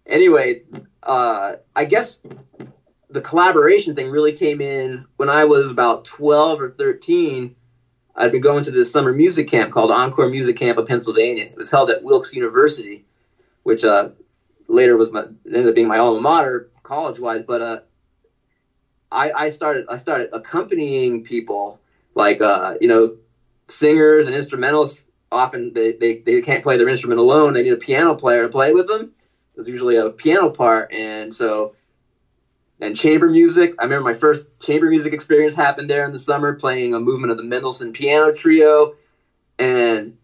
anyway, 0.05 0.63
uh, 1.01 1.55
I 1.75 1.85
guess 1.85 2.19
the 3.13 3.21
collaboration 3.21 3.95
thing 3.95 4.09
really 4.09 4.31
came 4.31 4.59
in 4.59 5.05
when 5.17 5.29
I 5.29 5.45
was 5.45 5.69
about 5.69 6.03
12 6.03 6.59
or 6.59 6.69
13. 6.71 7.55
I'd 8.15 8.31
been 8.31 8.41
going 8.41 8.63
to 8.63 8.71
this 8.71 8.91
summer 8.91 9.13
music 9.13 9.47
camp 9.47 9.71
called 9.71 9.91
Encore 9.91 10.29
Music 10.29 10.57
Camp 10.57 10.79
of 10.79 10.87
Pennsylvania. 10.87 11.45
It 11.45 11.57
was 11.57 11.69
held 11.69 11.91
at 11.91 12.03
Wilkes 12.03 12.33
University, 12.33 13.05
which 13.63 13.83
uh, 13.83 14.09
later 14.67 14.97
was 14.97 15.11
my 15.11 15.25
ended 15.45 15.67
up 15.67 15.75
being 15.75 15.87
my 15.87 15.99
alma 15.99 16.21
mater 16.21 16.69
college 16.81 17.19
wise. 17.19 17.43
But 17.43 17.61
uh, 17.61 17.79
I, 19.11 19.31
I 19.31 19.49
started 19.49 19.85
I 19.89 19.97
started 19.97 20.29
accompanying 20.33 21.23
people 21.23 21.79
like 22.15 22.41
uh, 22.41 22.75
you 22.81 22.87
know 22.87 23.15
singers 23.67 24.25
and 24.25 24.35
instrumentalists. 24.35 25.05
Often 25.31 25.73
they, 25.73 25.93
they, 25.93 26.19
they 26.19 26.41
can't 26.41 26.63
play 26.63 26.77
their 26.77 26.87
instrument 26.87 27.19
alone. 27.19 27.53
They 27.53 27.63
need 27.63 27.73
a 27.73 27.77
piano 27.77 28.13
player 28.15 28.43
to 28.43 28.49
play 28.49 28.71
with 28.71 28.87
them. 28.87 29.11
There's 29.55 29.67
usually 29.67 29.97
a 29.97 30.11
piano 30.11 30.51
part, 30.51 30.91
and 30.91 31.33
so 31.33 31.73
and 32.83 32.97
chamber 32.97 33.29
music. 33.29 33.73
I 33.79 33.83
remember 33.83 34.03
my 34.03 34.13
first 34.13 34.45
chamber 34.59 34.89
music 34.89 35.13
experience 35.13 35.55
happened 35.55 35.89
there 35.89 36.05
in 36.05 36.11
the 36.11 36.19
summer, 36.19 36.53
playing 36.53 36.93
a 36.93 36.99
movement 36.99 37.31
of 37.31 37.37
the 37.37 37.43
Mendelssohn 37.43 37.93
Piano 37.93 38.33
Trio, 38.33 38.95
and 39.57 40.17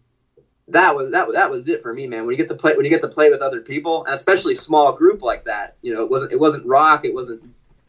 that 0.68 0.94
was 0.94 1.10
that 1.12 1.32
that 1.32 1.50
was 1.50 1.66
it 1.68 1.80
for 1.80 1.94
me, 1.94 2.06
man. 2.06 2.26
When 2.26 2.32
you 2.32 2.36
get 2.36 2.48
to 2.48 2.54
play 2.54 2.76
when 2.76 2.84
you 2.84 2.90
get 2.90 3.00
to 3.00 3.08
play 3.08 3.30
with 3.30 3.40
other 3.40 3.62
people, 3.62 4.04
and 4.04 4.14
especially 4.14 4.54
small 4.54 4.92
group 4.92 5.22
like 5.22 5.44
that, 5.46 5.76
you 5.80 5.94
know, 5.94 6.02
it 6.02 6.10
wasn't 6.10 6.32
it 6.32 6.38
wasn't 6.38 6.66
rock, 6.66 7.06
it 7.06 7.14
wasn't 7.14 7.42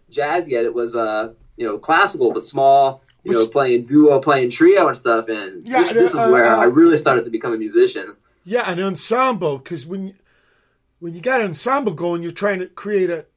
jazz 0.09 0.47
yet. 0.47 0.63
It 0.63 0.73
was 0.73 0.95
uh 0.95 1.33
you 1.57 1.65
know 1.65 1.77
classical, 1.77 2.31
but 2.31 2.43
small. 2.43 3.03
You 3.23 3.33
know, 3.33 3.45
playing 3.45 3.85
duo, 3.85 4.19
playing 4.19 4.49
trio 4.49 4.87
and 4.87 4.97
stuff, 4.97 5.27
and 5.27 5.63
yeah, 5.63 5.83
this, 5.83 5.91
this 5.91 6.15
uh, 6.15 6.21
is 6.21 6.31
where 6.31 6.43
uh, 6.43 6.57
I 6.57 6.63
really 6.63 6.97
started 6.97 7.23
to 7.25 7.29
become 7.29 7.53
a 7.53 7.57
musician. 7.57 8.15
Yeah, 8.43 8.67
an 8.67 8.81
ensemble 8.81 9.59
because 9.59 9.85
when 9.85 10.15
when 10.97 11.13
you 11.13 11.21
got 11.21 11.39
an 11.39 11.49
ensemble 11.49 11.93
going, 11.93 12.23
you're 12.23 12.31
trying 12.31 12.57
to 12.61 12.65
create 12.65 13.11
a 13.11 13.27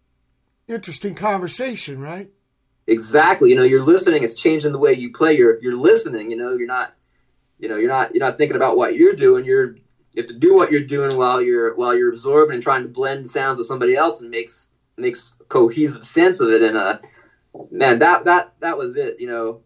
interesting 0.68 1.14
conversation, 1.14 2.00
right? 2.00 2.30
Exactly. 2.86 3.50
You 3.50 3.56
know, 3.56 3.62
you're 3.62 3.82
listening. 3.82 4.22
It's 4.22 4.34
changing 4.34 4.72
the 4.72 4.78
way 4.78 4.92
you 4.92 5.12
play. 5.12 5.36
You're 5.36 5.60
you're 5.62 5.76
listening. 5.76 6.30
You 6.30 6.36
know, 6.36 6.56
you're 6.56 6.66
not, 6.66 6.94
you 7.58 7.68
know, 7.68 7.76
you're 7.76 7.88
not 7.88 8.14
you're 8.14 8.24
not 8.24 8.36
thinking 8.36 8.56
about 8.56 8.76
what 8.76 8.94
you're 8.94 9.14
doing. 9.14 9.44
You're 9.44 9.76
you 10.12 10.22
have 10.22 10.26
to 10.26 10.34
do 10.34 10.54
what 10.54 10.70
you're 10.70 10.82
doing 10.82 11.16
while 11.16 11.40
you're 11.40 11.74
while 11.74 11.96
you're 11.96 12.10
absorbing 12.10 12.54
and 12.54 12.62
trying 12.62 12.82
to 12.82 12.88
blend 12.88 13.28
sounds 13.28 13.58
with 13.58 13.66
somebody 13.66 13.96
else 13.96 14.20
and 14.20 14.30
makes 14.30 14.68
makes 14.96 15.34
cohesive 15.48 16.04
sense 16.04 16.40
of 16.40 16.50
it. 16.50 16.62
And 16.62 16.76
uh, 16.76 16.98
man, 17.70 18.00
that 18.00 18.24
that 18.26 18.52
that 18.60 18.76
was 18.76 18.96
it. 18.96 19.18
You 19.18 19.28
know, 19.28 19.62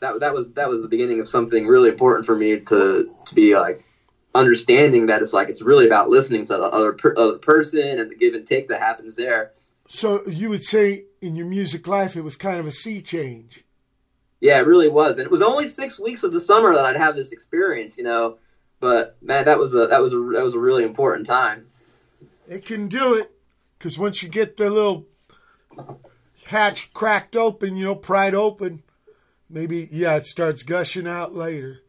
that 0.00 0.20
that 0.20 0.34
was 0.34 0.52
that 0.52 0.68
was 0.68 0.82
the 0.82 0.88
beginning 0.88 1.20
of 1.20 1.28
something 1.28 1.66
really 1.66 1.88
important 1.88 2.26
for 2.26 2.36
me 2.36 2.60
to 2.60 3.14
to 3.24 3.34
be 3.34 3.56
like 3.56 3.82
understanding 4.34 5.06
that 5.06 5.22
it's 5.22 5.32
like 5.32 5.48
it's 5.48 5.62
really 5.62 5.86
about 5.86 6.10
listening 6.10 6.44
to 6.44 6.54
the 6.54 6.64
other, 6.64 6.92
per, 6.92 7.14
other 7.16 7.38
person 7.38 7.98
and 8.00 8.10
the 8.10 8.16
give 8.16 8.34
and 8.34 8.46
take 8.46 8.68
that 8.68 8.80
happens 8.80 9.14
there 9.14 9.52
so 9.94 10.26
you 10.26 10.48
would 10.50 10.64
say 10.64 11.04
in 11.20 11.36
your 11.36 11.46
music 11.46 11.86
life 11.86 12.16
it 12.16 12.22
was 12.22 12.34
kind 12.34 12.58
of 12.58 12.66
a 12.66 12.72
sea 12.72 13.00
change. 13.00 13.64
Yeah, 14.40 14.58
it 14.58 14.66
really 14.66 14.88
was, 14.88 15.18
and 15.18 15.24
it 15.24 15.30
was 15.30 15.40
only 15.40 15.68
six 15.68 16.00
weeks 16.00 16.24
of 16.24 16.32
the 16.32 16.40
summer 16.40 16.74
that 16.74 16.84
I'd 16.84 16.96
have 16.96 17.14
this 17.14 17.30
experience, 17.30 17.96
you 17.96 18.02
know. 18.02 18.38
But 18.80 19.16
man, 19.22 19.44
that 19.44 19.58
was 19.58 19.72
a 19.72 19.86
that 19.86 20.02
was 20.02 20.12
a 20.12 20.16
that 20.16 20.42
was 20.42 20.54
a 20.54 20.58
really 20.58 20.82
important 20.82 21.26
time. 21.26 21.68
It 22.48 22.66
can 22.66 22.88
do 22.88 23.14
it 23.14 23.30
because 23.78 23.96
once 23.96 24.20
you 24.20 24.28
get 24.28 24.56
the 24.56 24.68
little 24.68 25.06
hatch 26.46 26.92
cracked 26.92 27.36
open, 27.36 27.76
you 27.76 27.84
know, 27.84 27.94
pried 27.94 28.34
open, 28.34 28.82
maybe 29.48 29.88
yeah, 29.92 30.16
it 30.16 30.26
starts 30.26 30.64
gushing 30.64 31.06
out 31.06 31.36
later. 31.36 31.82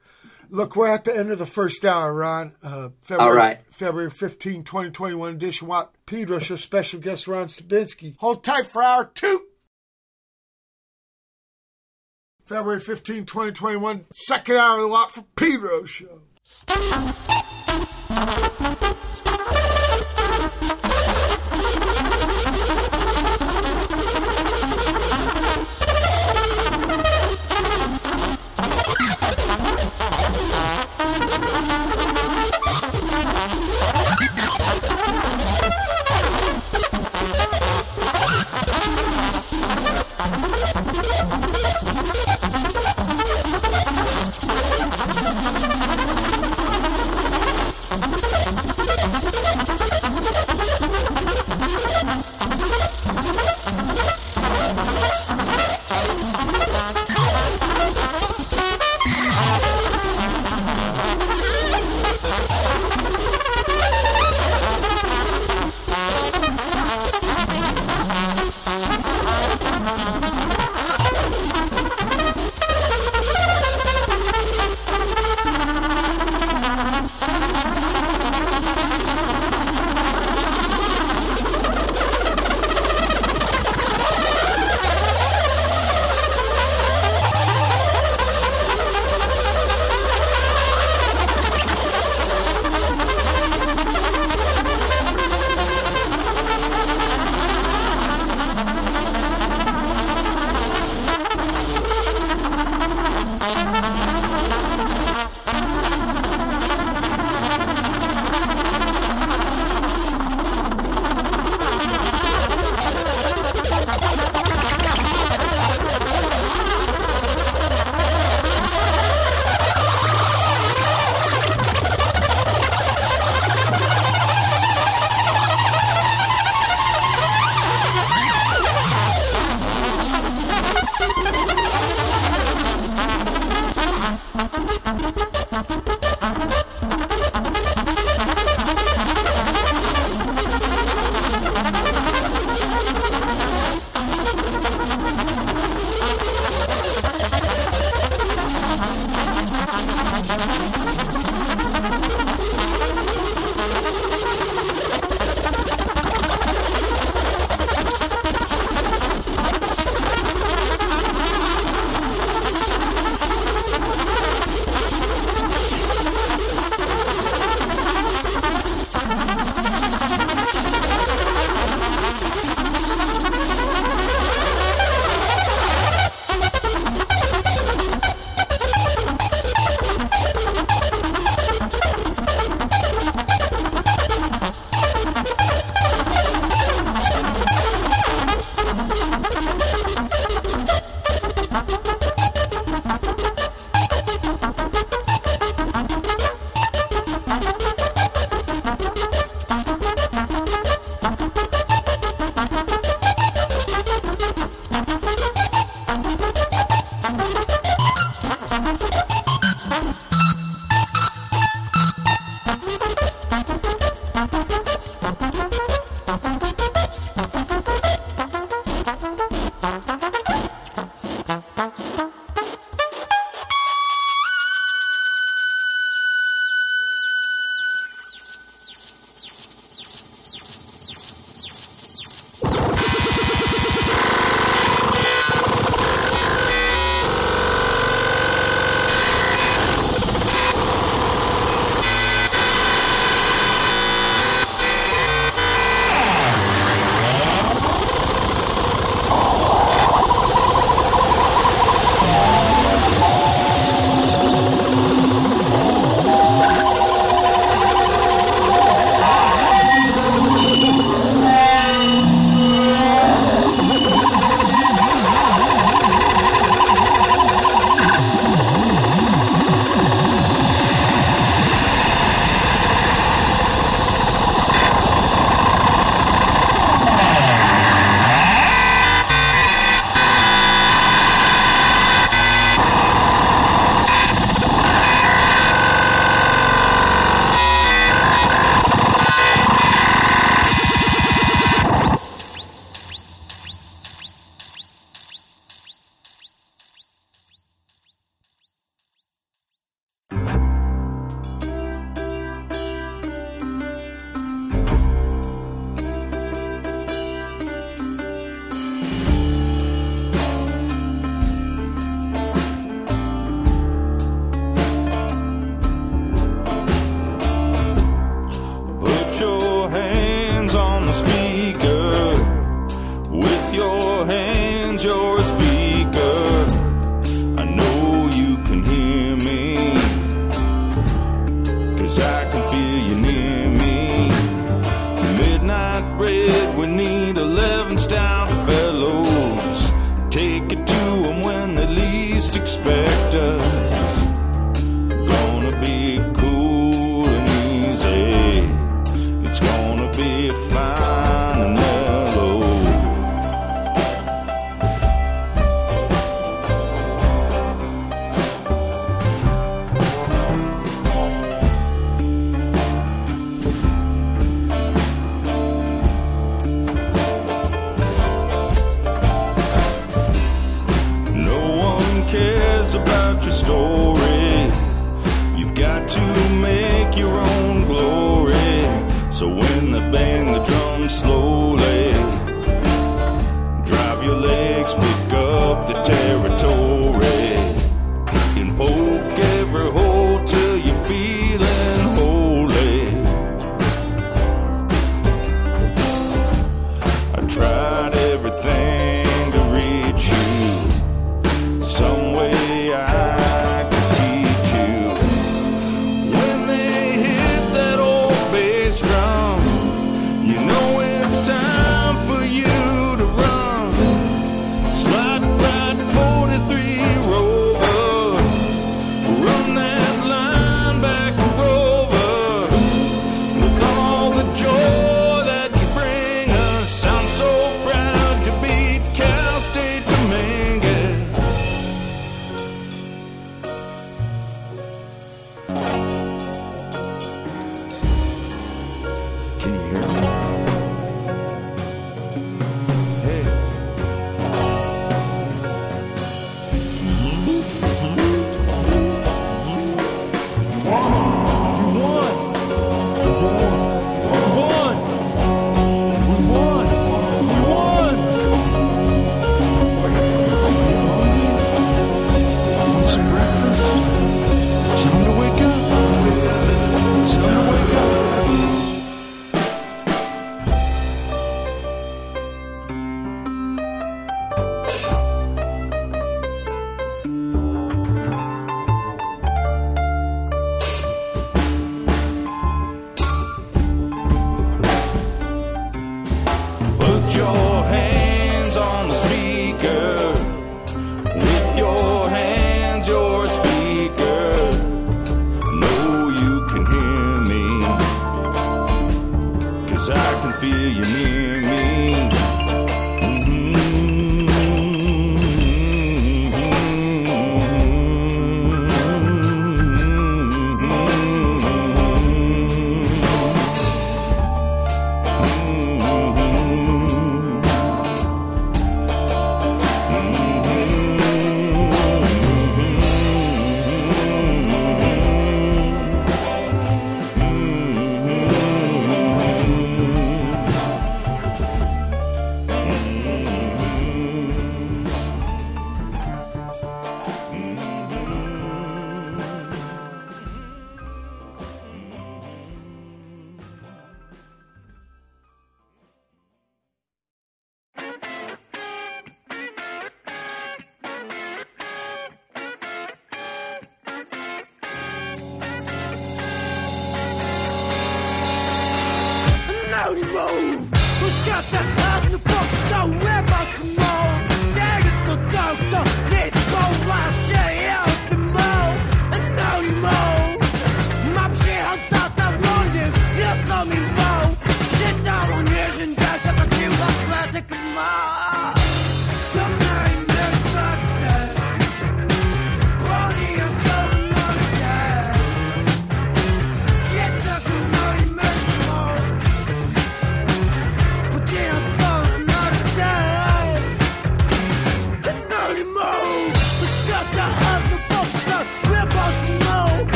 Look, 0.49 0.75
we're 0.75 0.87
at 0.87 1.03
the 1.03 1.15
end 1.15 1.31
of 1.31 1.37
the 1.37 1.45
first 1.45 1.85
hour, 1.85 2.13
Ron. 2.13 2.53
Uh, 2.61 2.89
February, 3.01 3.29
All 3.29 3.35
right. 3.35 3.59
February 3.71 4.09
15, 4.09 4.63
2021 4.63 5.33
edition. 5.33 5.67
Watt 5.67 5.93
Pedro, 6.05 6.39
show 6.39 6.55
special 6.55 6.99
guest 6.99 7.27
Ron 7.27 7.47
Stabinsky. 7.47 8.15
Hold 8.19 8.43
tight 8.43 8.67
for 8.67 8.83
hour 8.83 9.05
two. 9.13 9.41
February 12.45 12.79
15, 12.79 13.25
2021, 13.25 14.05
second 14.13 14.55
hour 14.57 14.77
of 14.77 14.81
the 14.83 14.87
Watt 14.87 15.11
for 15.11 15.23
Pedro 15.35 15.85
show. 15.85 16.21
Thank 48.45 48.65
you. 48.65 48.74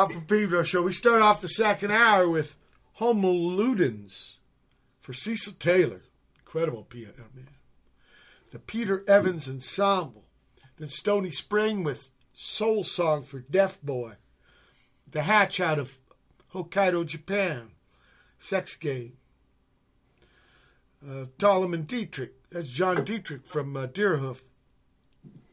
Watt 0.00 0.12
from 0.12 0.24
Pedro 0.24 0.62
show. 0.62 0.80
We 0.80 0.92
start 0.92 1.20
off 1.20 1.42
the 1.42 1.48
second 1.48 1.90
hour 1.90 2.26
with 2.26 2.56
Homo 2.94 3.34
Ludens 3.34 4.36
for 4.98 5.12
Cecil 5.12 5.52
Taylor. 5.58 6.00
Incredible 6.38 6.84
piano, 6.84 7.26
man. 7.34 7.48
The 8.50 8.60
Peter 8.60 9.04
Evans 9.06 9.46
Ensemble. 9.46 10.24
Then 10.78 10.88
Stoney 10.88 11.28
Spring 11.28 11.84
with 11.84 12.08
Soul 12.32 12.82
Song 12.82 13.24
for 13.24 13.40
Deaf 13.40 13.78
Boy. 13.82 14.14
The 15.10 15.20
Hatch 15.20 15.60
out 15.60 15.78
of 15.78 15.98
Hokkaido, 16.54 17.04
Japan. 17.04 17.72
Sex 18.38 18.76
Game. 18.76 19.18
Uh, 21.06 21.26
Solomon 21.38 21.84
Dieterich. 21.84 22.30
That's 22.50 22.70
John 22.70 22.96
Dieterich 23.04 23.44
from 23.44 23.76
uh, 23.76 23.86
Deerhoof. 23.86 24.40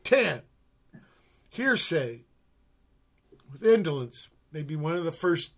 10. 0.06 0.42
Hearsay 1.50 2.22
with 3.52 3.66
Indolence. 3.66 4.30
Maybe 4.58 4.76
one 4.76 4.94
of 4.94 5.04
the 5.04 5.12
first 5.12 5.52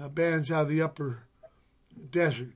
uh, 0.00 0.08
bands 0.08 0.50
out 0.50 0.62
of 0.62 0.68
the 0.70 0.80
upper 0.80 1.18
desert. 2.10 2.54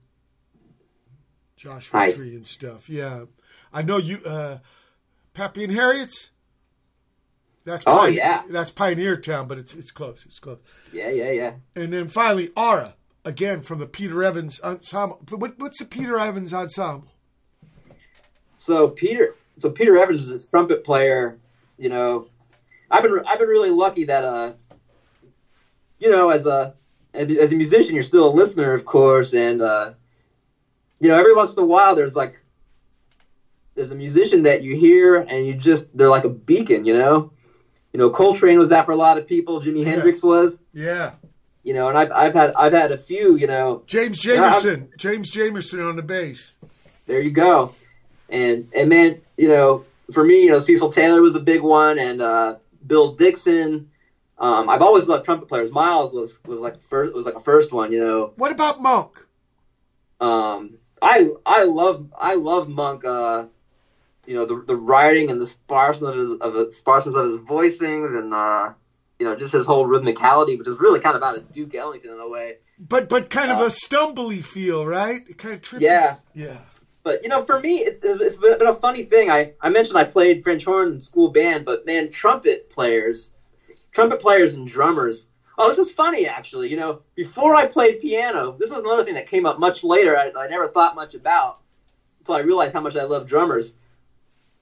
Joshua 1.55 1.99
Nice. 1.99 2.17
Tree 2.17 2.33
and 2.35 2.47
stuff. 2.47 2.89
Yeah. 2.89 3.25
I 3.71 3.83
know 3.83 3.97
you, 3.97 4.17
uh, 4.25 4.57
Pappy 5.35 5.63
and 5.63 5.71
Harriet's. 5.71 6.31
That's 7.65 7.83
Oh, 7.85 7.99
Pioneer- 7.99 8.17
yeah. 8.17 8.41
That's 8.49 8.71
Pioneertown, 8.71 9.47
but 9.47 9.59
it's 9.59 9.75
it's 9.75 9.91
close. 9.91 10.25
It's 10.25 10.39
close. 10.39 10.57
Yeah, 10.91 11.09
yeah, 11.11 11.29
yeah. 11.29 11.51
And 11.75 11.93
then 11.93 12.07
finally, 12.07 12.49
Aura, 12.57 12.95
again 13.23 13.61
from 13.61 13.77
the 13.77 13.85
Peter 13.85 14.23
Evans 14.23 14.59
Ensemble. 14.63 15.19
What, 15.29 15.59
what's 15.59 15.77
the 15.77 15.85
Peter 15.85 16.17
Evans 16.17 16.51
Ensemble? 16.51 17.11
So 18.57 18.87
Peter, 18.89 19.35
so 19.59 19.69
Peter 19.69 19.99
Evans 19.99 20.23
is 20.23 20.29
this 20.29 20.45
trumpet 20.45 20.83
player. 20.83 21.37
You 21.77 21.89
know, 21.89 22.27
I've 22.89 23.03
been 23.03 23.21
I've 23.27 23.37
been 23.39 23.47
really 23.47 23.69
lucky 23.71 24.05
that 24.05 24.23
uh, 24.23 24.53
you 26.03 26.09
know, 26.11 26.29
as 26.29 26.45
a 26.45 26.73
as 27.13 27.51
a 27.51 27.55
musician, 27.55 27.93
you're 27.93 28.03
still 28.03 28.27
a 28.29 28.33
listener, 28.41 28.73
of 28.73 28.83
course, 28.85 29.33
and 29.33 29.61
uh, 29.61 29.93
you 30.99 31.07
know, 31.09 31.17
every 31.17 31.33
once 31.33 31.53
in 31.55 31.59
a 31.63 31.65
while, 31.65 31.95
there's 31.95 32.15
like 32.15 32.39
there's 33.75 33.91
a 33.91 33.95
musician 33.95 34.43
that 34.43 34.63
you 34.63 34.75
hear 34.75 35.15
and 35.21 35.45
you 35.47 35.53
just 35.53 35.95
they're 35.97 36.09
like 36.09 36.25
a 36.25 36.29
beacon, 36.29 36.85
you 36.85 36.93
know. 36.93 37.31
You 37.93 37.99
know, 37.99 38.09
Coltrane 38.09 38.57
was 38.57 38.69
that 38.69 38.85
for 38.85 38.91
a 38.91 38.95
lot 38.95 39.17
of 39.19 39.27
people. 39.27 39.61
Jimi 39.61 39.83
Yeah. 39.83 39.91
Hendrix 39.91 40.23
was, 40.23 40.59
Yeah. 40.73 41.11
you 41.63 41.73
know, 41.75 41.87
and 41.89 41.97
I've 41.97 42.11
I've 42.11 42.33
had 42.33 42.53
I've 42.55 42.73
had 42.73 42.91
a 42.91 42.97
few, 42.97 43.35
you 43.35 43.47
know, 43.47 43.83
James 43.87 44.19
Jamerson. 44.21 44.95
James 44.97 45.31
Jamerson 45.31 45.87
on 45.87 45.95
the 45.95 46.01
bass. 46.03 46.53
there 47.07 47.21
you 47.21 47.31
go. 47.31 47.73
And 48.29 48.67
and 48.75 48.89
man, 48.89 49.21
you 49.37 49.47
know, 49.47 49.85
for 50.11 50.23
me, 50.23 50.45
you 50.45 50.49
know, 50.51 50.59
Cecil 50.59 50.91
Taylor 50.91 51.21
was 51.21 51.35
a 51.35 51.39
big 51.39 51.61
one, 51.61 51.99
and 51.99 52.21
uh, 52.21 52.55
Bill 52.87 53.13
Dixon. 53.13 53.89
Um, 54.37 54.69
I've 54.69 54.81
always 54.81 55.07
loved 55.07 55.25
trumpet 55.25 55.47
players. 55.47 55.71
Miles 55.71 56.13
was 56.13 56.39
was 56.45 56.59
like 56.59 56.81
first 56.81 57.13
was 57.13 57.25
like 57.25 57.35
a 57.35 57.39
first 57.39 57.71
one, 57.71 57.91
you 57.91 57.99
know. 57.99 58.33
What 58.35 58.51
about 58.51 58.81
Monk? 58.81 59.25
Um, 60.19 60.77
I 61.01 61.29
I 61.45 61.63
love 61.63 62.11
I 62.17 62.35
love 62.35 62.67
Monk. 62.69 63.05
Uh, 63.05 63.45
you 64.25 64.35
know 64.35 64.45
the 64.45 64.63
the 64.65 64.75
writing 64.75 65.29
and 65.29 65.39
the 65.39 65.45
sparseness 65.45 66.09
of 66.09 66.15
his 66.15 66.31
of 66.31 66.53
the 66.53 66.71
sparseness 66.71 67.15
of 67.15 67.27
his 67.27 67.37
voicings 67.37 68.17
and 68.17 68.33
uh, 68.33 68.73
you 69.19 69.25
know 69.25 69.35
just 69.35 69.53
his 69.53 69.65
whole 69.65 69.85
rhythmicality, 69.85 70.57
which 70.57 70.67
is 70.67 70.79
really 70.79 70.99
kind 70.99 71.15
of 71.15 71.23
out 71.23 71.37
of 71.37 71.51
Duke 71.51 71.75
Ellington 71.75 72.11
in 72.11 72.19
a 72.19 72.29
way. 72.29 72.57
But 72.79 73.09
but 73.09 73.29
kind 73.29 73.51
of 73.51 73.59
Uh, 73.59 73.65
a 73.65 73.69
stumbly 73.69 74.43
feel, 74.43 74.85
right? 74.85 75.37
Kind 75.37 75.55
of 75.55 75.61
trippy. 75.61 75.81
Yeah, 75.81 76.17
Yeah. 76.33 76.57
But 77.03 77.21
you 77.21 77.29
know, 77.29 77.43
for 77.43 77.59
me, 77.59 77.79
it, 77.79 77.99
it's 78.01 78.37
been 78.37 78.57
been 78.57 78.67
a 78.67 78.73
funny 78.73 79.03
thing. 79.03 79.29
I, 79.29 79.51
I 79.61 79.69
mentioned 79.69 79.97
I 79.97 80.05
played 80.05 80.41
French 80.41 80.63
horn 80.63 80.93
in 80.93 81.01
school 81.01 81.29
band, 81.29 81.65
but 81.65 81.85
man, 81.85 82.09
trumpet 82.09 82.69
players, 82.69 83.33
trumpet 83.93 84.19
players 84.19 84.53
and 84.55 84.67
drummers. 84.67 85.27
Oh, 85.57 85.67
this 85.67 85.77
is 85.77 85.91
funny 85.91 86.27
actually. 86.27 86.69
You 86.69 86.77
know, 86.77 87.01
before 87.15 87.55
I 87.55 87.65
played 87.65 87.99
piano, 87.99 88.55
this 88.59 88.71
is 88.71 88.77
another 88.77 89.03
thing 89.03 89.13
that 89.13 89.27
came 89.27 89.45
up 89.45 89.59
much 89.59 89.83
later. 89.83 90.17
I, 90.17 90.31
I 90.35 90.47
never 90.47 90.67
thought 90.67 90.95
much 90.95 91.13
about 91.13 91.59
until 92.19 92.35
I 92.35 92.39
realized 92.39 92.73
how 92.73 92.81
much 92.81 92.95
I 92.95 93.03
love 93.03 93.27
drummers. 93.27 93.75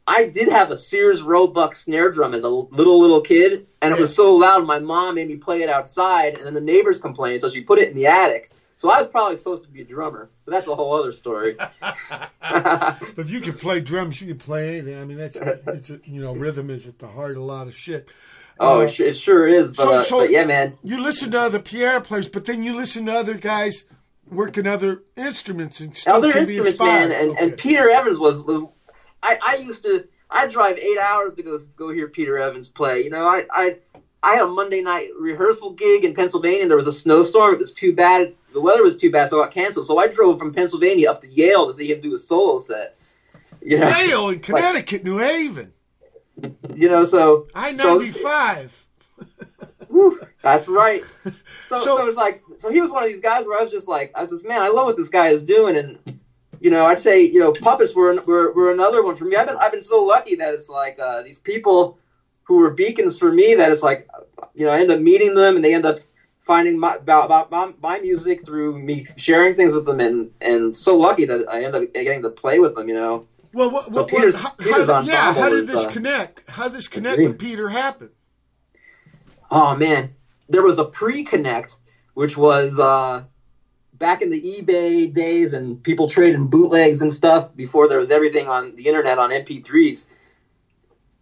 I 0.08 0.26
did 0.26 0.50
have 0.50 0.72
a 0.72 0.78
Sears 0.78 1.22
Roebuck 1.22 1.76
snare 1.76 2.12
drum 2.12 2.34
as 2.34 2.44
a 2.44 2.50
little 2.50 3.00
little 3.00 3.22
kid, 3.22 3.68
and 3.82 3.94
it 3.94 4.00
was 4.00 4.14
so 4.14 4.36
loud. 4.36 4.66
My 4.66 4.80
mom 4.80 5.16
made 5.16 5.28
me 5.28 5.38
play 5.38 5.62
it 5.62 5.70
outside, 5.70 6.38
and 6.38 6.46
then 6.46 6.54
the 6.54 6.62
neighbors 6.62 7.00
complained, 7.00 7.40
so 7.40 7.50
she 7.50 7.62
put 7.62 7.80
it 7.80 7.90
in 7.90 7.96
the 7.96 8.08
attic. 8.08 8.52
So 8.76 8.90
I 8.90 8.98
was 8.98 9.08
probably 9.08 9.36
supposed 9.36 9.62
to 9.64 9.70
be 9.70 9.82
a 9.82 9.86
drummer, 9.86 10.32
but 10.44 10.54
that's 10.54 10.66
a 10.66 10.76
whole 10.76 11.00
other 11.00 11.12
story. 11.12 11.54
But 11.54 11.74
if 13.18 13.30
you 13.30 13.40
can 13.40 13.54
play 13.54 13.80
drums, 13.80 14.20
you 14.20 14.28
can 14.28 14.40
play 14.40 14.80
anything. 14.80 15.00
I 15.00 15.06
mean, 15.06 15.18
that's 15.18 15.38
it's 15.38 15.92
a, 15.92 16.00
you 16.04 16.20
know, 16.20 16.34
rhythm 16.34 16.72
is 16.72 16.88
at 16.88 16.98
the 16.98 17.08
heart 17.08 17.38
of 17.38 17.44
a 17.44 17.46
lot 17.46 17.68
of 17.68 17.78
shit. 17.78 18.10
Oh, 18.64 18.82
Uh, 18.82 18.84
it, 18.84 18.90
su- 18.90 19.06
it 19.08 19.16
sure 19.16 19.48
is. 19.48 19.72
But, 19.74 19.84
so- 19.84 19.94
uh, 19.94 20.02
so- 20.04 20.20
but 20.20 20.30
yeah, 20.30 20.46
man. 20.46 20.78
you 20.84 21.02
listen 21.02 21.32
to 21.32 21.42
other 21.42 21.60
piano 21.60 22.00
players, 22.02 22.30
but 22.30 22.46
then 22.46 22.64
you 22.64 22.74
listen 22.76 23.06
to 23.08 23.14
other 23.14 23.34
guys 23.34 23.86
working 24.30 24.68
other 24.68 25.04
instruments 25.18 25.80
and 25.80 25.96
still 25.98 26.16
Other 26.16 26.32
instruments, 26.38 26.80
man. 26.80 27.12
And, 27.12 27.38
and 27.38 27.58
Peter 27.58 27.90
Evans 27.90 28.20
was 28.20 28.44
was. 28.44 28.64
I, 29.24 29.38
I 29.46 29.56
used 29.56 29.84
to. 29.84 30.08
I 30.30 30.48
drive 30.48 30.78
eight 30.78 30.98
hours 30.98 31.34
to 31.34 31.44
go 31.44 31.60
go 31.76 31.90
hear 31.90 32.08
Peter 32.08 32.38
Evans 32.38 32.70
play. 32.70 33.04
You 33.04 33.10
know, 33.10 33.28
I 33.28 33.46
I 33.52 33.76
I 34.24 34.34
had 34.36 34.44
a 34.44 34.48
Monday 34.48 34.82
night 34.82 35.10
rehearsal 35.20 35.72
gig 35.72 36.06
in 36.06 36.14
Pennsylvania. 36.14 36.62
and 36.62 36.70
There 36.70 36.78
was 36.78 36.88
a 36.88 36.94
snowstorm. 36.94 37.56
It 37.56 37.60
was 37.60 37.72
too 37.74 37.94
bad. 37.94 38.34
The 38.54 38.62
weather 38.62 38.84
was 38.84 38.96
too 38.96 39.12
bad, 39.12 39.30
so 39.30 39.40
it 39.42 39.46
got 39.46 39.54
canceled. 39.54 39.88
So 39.88 39.98
I 39.98 40.08
drove 40.08 40.38
from 40.40 40.54
Pennsylvania 40.54 41.10
up 41.10 41.22
to 41.22 41.28
Yale 41.30 41.68
to 41.68 41.74
see 41.74 41.92
him 41.92 42.00
do 42.02 42.14
a 42.14 42.18
solo 42.20 42.60
set. 42.60 42.96
You 43.62 43.80
know, 43.80 43.90
Yale 43.98 44.30
in 44.30 44.40
Connecticut, 44.48 45.04
New 45.04 45.18
Haven, 45.18 45.74
you 46.76 46.90
know. 46.90 47.04
So 47.06 47.48
I 47.56 47.72
ninety 47.72 48.06
five. 48.24 48.86
That's 50.42 50.68
right. 50.68 51.04
So, 51.70 51.78
So- 51.80 51.98
so, 51.98 52.08
it's 52.08 52.18
like, 52.18 52.42
so 52.58 52.72
he 52.72 52.82
was 52.82 52.92
one 52.92 53.04
of 53.04 53.10
these 53.10 53.20
guys 53.20 53.46
where 53.46 53.60
I 53.60 53.64
was 53.64 53.72
just 53.72 53.88
like, 53.88 54.12
I 54.16 54.22
was 54.22 54.32
just, 54.32 54.48
man, 54.48 54.62
I 54.62 54.70
love 54.70 54.86
what 54.86 54.98
this 54.98 55.10
guy 55.10 55.28
is 55.28 55.44
doing, 55.44 55.76
and 55.78 56.20
you 56.60 56.70
know, 56.70 56.86
I'd 56.86 57.00
say, 57.00 57.22
you 57.24 57.40
know, 57.40 57.52
puppets 57.52 57.96
were 57.96 58.22
were, 58.22 58.52
were 58.54 58.72
another 58.72 59.04
one 59.04 59.16
for 59.16 59.26
me. 59.26 59.36
I've 59.36 59.48
been 59.48 59.58
I've 59.58 59.72
been 59.72 59.82
so 59.84 60.04
lucky 60.04 60.36
that 60.36 60.54
it's 60.54 60.70
like 60.70 61.00
uh, 61.00 61.24
these 61.24 61.40
people 61.40 61.98
who 62.44 62.58
were 62.58 62.70
beacons 62.72 63.18
for 63.18 63.32
me. 63.32 63.56
That 63.56 63.72
it's 63.72 63.84
like, 63.84 64.08
you 64.54 64.66
know, 64.66 64.72
I 64.72 64.80
end 64.80 64.92
up 64.92 65.00
meeting 65.00 65.34
them, 65.36 65.56
and 65.56 65.64
they 65.66 65.74
end 65.74 65.86
up 65.86 66.00
finding 66.40 66.78
my 66.80 66.96
about, 66.96 67.26
about 67.26 67.52
my, 67.52 67.74
my 67.82 68.00
music 68.00 68.46
through 68.46 68.78
me 68.80 69.08
sharing 69.18 69.56
things 69.56 69.74
with 69.74 69.86
them, 69.86 70.00
and 70.00 70.32
and 70.42 70.76
so 70.78 70.96
lucky 70.98 71.26
that 71.26 71.48
I 71.50 71.64
end 71.64 71.76
up 71.76 71.92
getting 71.94 72.22
to 72.24 72.30
play 72.30 72.60
with 72.60 72.76
them. 72.76 72.88
You 72.88 72.96
know. 72.96 73.28
Well, 73.54 73.70
what, 73.70 73.94
So 73.94 74.02
what, 74.02 74.10
Peter's- 74.10 74.40
how, 74.40 74.50
Peter's 74.52 74.88
how, 74.88 75.02
yeah, 75.02 75.34
how 75.34 75.50
did 75.50 75.60
is, 75.60 75.68
this 75.68 75.86
uh, 75.86 75.92
connect? 75.92 76.50
How 76.50 76.64
did 76.64 76.78
this 76.78 76.88
connect 76.88 77.20
with 77.20 77.40
Peter 77.40 77.70
happen? 77.70 78.10
Oh 79.50 79.76
man, 79.76 80.16
there 80.48 80.62
was 80.62 80.78
a 80.78 80.86
pre-connect, 80.86 81.76
which 82.14 82.38
was 82.38 82.80
uh, 82.80 83.24
back 83.94 84.22
in 84.22 84.30
the 84.30 84.42
eBay 84.42 85.12
days, 85.14 85.52
and 85.54 85.82
people 85.84 86.10
trading 86.10 86.48
bootlegs 86.48 87.02
and 87.02 87.14
stuff 87.14 87.54
before 87.56 87.90
there 87.90 88.00
was 88.00 88.12
everything 88.12 88.48
on 88.48 88.76
the 88.76 88.88
internet 88.88 89.20
on 89.20 89.30
MP3s. 89.32 90.08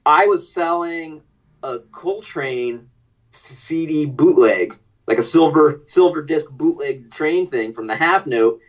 I 0.06 0.27
was 0.27 0.51
selling 0.51 1.22
a 1.64 1.80
Coltrane 1.91 2.89
CD 3.31 4.06
bootleg, 4.06 4.77
like 5.07 5.18
a 5.18 5.23
silver 5.23 5.81
silver 5.88 6.22
disc 6.22 6.49
bootleg 6.51 7.11
train 7.11 7.47
thing 7.47 7.73
from 7.73 7.88
the 7.88 7.95
half 7.95 8.27
note, 8.27 8.60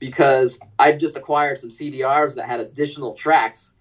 because 0.00 0.58
I 0.78 0.92
just 0.92 1.16
acquired 1.16 1.58
some 1.58 1.70
CDRs 1.70 2.34
that 2.34 2.46
had 2.46 2.58
additional 2.58 3.14
tracks, 3.14 3.72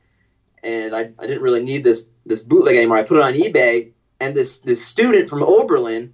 and 0.61 0.95
I, 0.95 1.11
I 1.17 1.25
didn't 1.25 1.41
really 1.41 1.63
need 1.63 1.83
this 1.83 2.05
this 2.25 2.41
bootleg 2.41 2.75
anymore. 2.75 2.97
I 2.97 3.03
put 3.03 3.17
it 3.17 3.23
on 3.23 3.33
eBay, 3.33 3.91
and 4.19 4.35
this 4.35 4.59
this 4.59 4.85
student 4.85 5.29
from 5.29 5.41
Oberlin, 5.41 6.13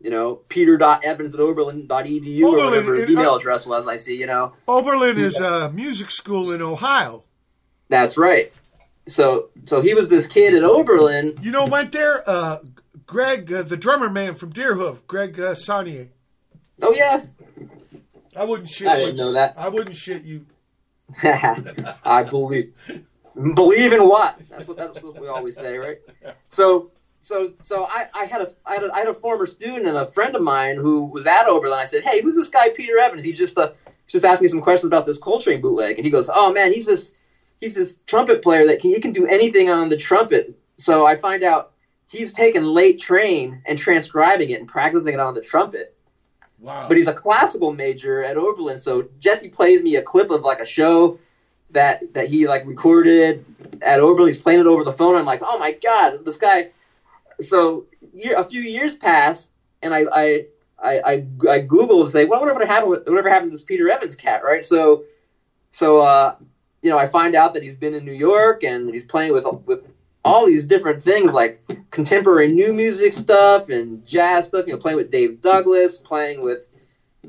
you 0.00 0.10
know, 0.10 0.36
peter.evans 0.48 1.34
at 1.34 1.40
oberlin.edu 1.40 2.42
or 2.42 2.64
whatever 2.64 2.94
his 2.96 3.10
email 3.10 3.32
uh, 3.32 3.36
address 3.36 3.66
was, 3.66 3.86
I 3.86 3.96
see, 3.96 4.18
you 4.18 4.26
know. 4.26 4.54
Oberlin 4.66 5.18
is 5.18 5.38
a 5.38 5.70
music 5.70 6.10
school 6.10 6.50
in 6.50 6.62
Ohio. 6.62 7.22
That's 7.88 8.16
right. 8.18 8.52
So 9.06 9.50
so 9.66 9.82
he 9.82 9.94
was 9.94 10.08
this 10.08 10.26
kid 10.26 10.54
at 10.54 10.64
Oberlin. 10.64 11.38
You 11.42 11.52
know, 11.52 11.66
went 11.66 11.92
there. 11.92 12.28
Uh, 12.28 12.58
Greg, 13.06 13.52
uh, 13.52 13.62
the 13.62 13.76
drummer 13.76 14.10
man 14.10 14.34
from 14.34 14.52
Deerhoof, 14.52 15.06
Greg 15.06 15.38
uh, 15.38 15.54
Saunier. 15.54 16.08
Oh 16.82 16.92
yeah. 16.92 17.26
I 18.36 18.44
wouldn't 18.44 18.68
shit. 18.68 18.88
I 18.88 18.96
didn't 18.96 19.18
you. 19.18 19.24
know 19.24 19.32
that. 19.32 19.54
I 19.56 19.68
wouldn't 19.68 19.96
shit 19.96 20.22
you. 20.24 20.46
I 21.22 22.24
believe 22.28 22.72
believe 23.54 23.92
in 23.92 24.06
what? 24.08 24.40
That's 24.50 24.66
what 24.66 24.76
that's 24.76 25.02
what 25.02 25.20
we 25.20 25.28
always 25.28 25.56
say, 25.56 25.76
right? 25.78 25.98
So 26.48 26.90
so 27.20 27.52
so 27.60 27.84
I, 27.84 28.08
I 28.14 28.24
had 28.24 28.42
a 28.42 28.50
I 28.64 28.74
had 28.74 28.84
a 28.84 28.94
I 28.94 28.98
had 29.00 29.08
a 29.08 29.14
former 29.14 29.46
student 29.46 29.86
and 29.86 29.96
a 29.96 30.06
friend 30.06 30.34
of 30.34 30.42
mine 30.42 30.76
who 30.76 31.04
was 31.04 31.26
at 31.26 31.46
Oberlin. 31.46 31.78
I 31.78 31.84
said, 31.84 32.04
Hey, 32.04 32.22
who's 32.22 32.34
this 32.34 32.48
guy 32.48 32.70
Peter 32.70 32.98
Evans? 32.98 33.24
He 33.24 33.32
just 33.32 33.56
uh, 33.58 33.72
just 34.06 34.24
asked 34.24 34.42
me 34.42 34.48
some 34.48 34.60
questions 34.60 34.88
about 34.88 35.06
this 35.06 35.18
Coltrane 35.18 35.60
bootleg 35.60 35.96
and 35.96 36.04
he 36.04 36.10
goes, 36.10 36.30
Oh 36.32 36.52
man, 36.52 36.72
he's 36.72 36.86
this 36.86 37.12
he's 37.60 37.74
this 37.74 38.00
trumpet 38.06 38.42
player 38.42 38.66
that 38.66 38.80
can 38.80 38.90
he 38.90 39.00
can 39.00 39.12
do 39.12 39.26
anything 39.26 39.70
on 39.70 39.88
the 39.88 39.96
trumpet. 39.96 40.58
So 40.76 41.06
I 41.06 41.16
find 41.16 41.42
out 41.42 41.72
he's 42.08 42.32
taken 42.32 42.64
late 42.64 42.98
train 42.98 43.62
and 43.66 43.78
transcribing 43.78 44.50
it 44.50 44.60
and 44.60 44.68
practicing 44.68 45.14
it 45.14 45.20
on 45.20 45.34
the 45.34 45.40
trumpet 45.40 45.95
But 46.88 46.96
he's 46.96 47.06
a 47.06 47.12
classical 47.12 47.70
major 47.70 48.22
at 48.22 48.36
Oberlin. 48.36 48.78
So 48.78 49.04
Jesse 49.18 49.48
plays 49.48 49.82
me 49.82 49.96
a 49.96 50.02
clip 50.02 50.30
of 50.30 50.42
like 50.42 50.60
a 50.60 50.64
show 50.64 51.16
that 51.70 52.00
that 52.14 52.26
he 52.26 52.46
like 52.46 52.64
recorded 52.64 53.44
at 53.82 54.00
Oberlin. 54.00 54.28
He's 54.28 54.36
playing 54.36 54.60
it 54.60 54.66
over 54.66 54.84
the 54.84 54.92
phone. 54.92 55.14
I'm 55.14 55.24
like, 55.24 55.40
oh 55.44 55.58
my 55.58 55.72
god, 55.72 56.24
this 56.24 56.36
guy. 56.36 56.66
So 57.40 57.84
year, 58.12 58.34
a 58.36 58.44
few 58.44 58.60
years 58.60 58.96
pass, 58.96 59.48
and 59.82 59.94
I 59.94 60.04
I 60.12 60.44
I, 60.78 61.00
I, 61.04 61.12
I 61.48 61.60
Googled 61.60 62.10
say, 62.10 62.24
well, 62.24 62.40
whatever 62.40 62.64
happened 62.66 62.90
whatever 63.06 63.28
happened 63.28 63.50
to 63.50 63.54
this 63.54 63.64
Peter 63.64 63.88
Evans 63.88 64.14
cat, 64.14 64.42
right? 64.44 64.64
So 64.64 65.02
so 65.72 65.98
uh, 65.98 66.32
you 66.82 66.90
know, 66.90 66.98
I 66.98 67.06
find 67.06 67.34
out 67.34 67.54
that 67.54 67.62
he's 67.62 67.74
been 67.74 67.94
in 67.94 68.04
New 68.04 68.12
York 68.12 68.62
and 68.62 68.92
he's 68.92 69.04
playing 69.04 69.32
with 69.32 69.46
with 69.64 69.80
all 70.26 70.44
these 70.44 70.66
different 70.66 71.02
things 71.02 71.32
like 71.32 71.56
contemporary 71.90 72.48
new 72.48 72.72
music 72.72 73.12
stuff 73.12 73.68
and 73.68 74.04
jazz 74.04 74.46
stuff. 74.46 74.66
You 74.66 74.72
know, 74.72 74.78
playing 74.78 74.96
with 74.96 75.10
Dave 75.10 75.40
Douglas, 75.40 75.98
playing 75.98 76.40
with 76.40 76.60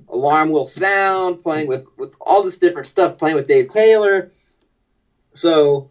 Alarm 0.09 0.49
Will 0.49 0.65
Sound, 0.65 1.39
playing 1.39 1.67
with 1.67 1.83
with 1.97 2.13
all 2.19 2.41
this 2.41 2.57
different 2.57 2.87
stuff, 2.87 3.17
playing 3.17 3.35
with 3.35 3.45
Dave 3.45 3.67
Taylor. 3.67 4.27
So 5.33 5.85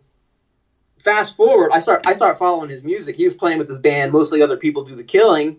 fast 1.01 1.37
forward, 1.37 1.71
I 1.73 1.79
start 1.79 2.01
I 2.07 2.13
start 2.13 2.37
following 2.37 2.69
his 2.71 2.83
music. 2.83 3.17
He 3.17 3.25
was 3.25 3.35
playing 3.35 3.59
with 3.59 3.69
this 3.69 3.79
band, 3.79 4.11
mostly 4.11 4.43
other 4.43 4.57
people 4.57 4.83
do 4.83 4.97
the 4.97 5.05
killing. 5.05 5.55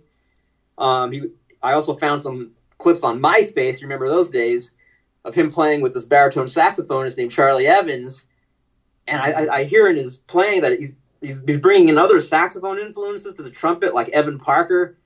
Um, 0.78 1.12
he, 1.12 1.24
I 1.64 1.74
also 1.74 1.94
found 1.94 2.22
some 2.22 2.52
clips 2.78 3.04
on 3.04 3.22
MySpace. 3.22 3.80
You 3.80 3.88
remember 3.88 4.10
those 4.10 4.30
days 4.30 4.72
of 5.24 5.34
him 5.34 5.50
playing 5.50 5.82
with 5.82 5.94
this 5.94 6.04
baritone 6.04 6.48
saxophonist 6.48 7.18
named 7.18 7.32
Charlie 7.32 7.68
Evans, 7.68 8.26
and 9.08 9.22
I, 9.22 9.32
I, 9.32 9.56
I 9.60 9.64
hear 9.64 9.88
in 9.88 9.96
his 9.96 10.20
playing 10.28 10.62
that 10.62 10.78
he's, 10.80 10.94
he's 11.22 11.40
he's 11.46 11.58
bringing 11.58 11.90
in 11.90 11.98
other 11.98 12.22
saxophone 12.22 12.80
influences 12.80 13.34
to 13.36 13.44
the 13.44 13.50
trumpet, 13.50 13.94
like 13.94 14.10
Evan 14.10 14.40
Parker, 14.40 14.98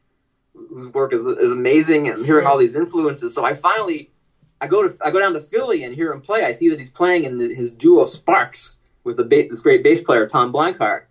whose 0.54 0.88
work 0.90 1.14
is, 1.14 1.22
is 1.38 1.52
amazing, 1.52 2.08
and 2.08 2.18
I'm 2.18 2.24
hearing 2.24 2.48
all 2.48 2.58
these 2.58 2.76
influences. 2.76 3.34
So 3.34 3.46
I 3.46 3.54
finally 3.54 4.12
I 4.60 4.68
go 4.68 4.88
to 4.88 4.96
I 5.02 5.12
go 5.12 5.20
down 5.20 5.34
to 5.34 5.42
Philly 5.42 5.84
and 5.84 5.94
hear 5.94 6.12
him 6.12 6.22
play. 6.22 6.46
I 6.46 6.52
see 6.52 6.70
that 6.70 6.80
he's 6.80 6.90
playing 6.90 7.24
in 7.24 7.38
the, 7.38 7.54
his 7.54 7.72
duo 7.72 8.06
Sparks 8.06 8.78
with 9.04 9.18
the 9.18 9.24
ba- 9.24 9.48
this 9.50 9.62
great 9.62 9.84
bass 9.84 10.02
player 10.02 10.28
Tom 10.28 10.54
Blancarte. 10.54 11.04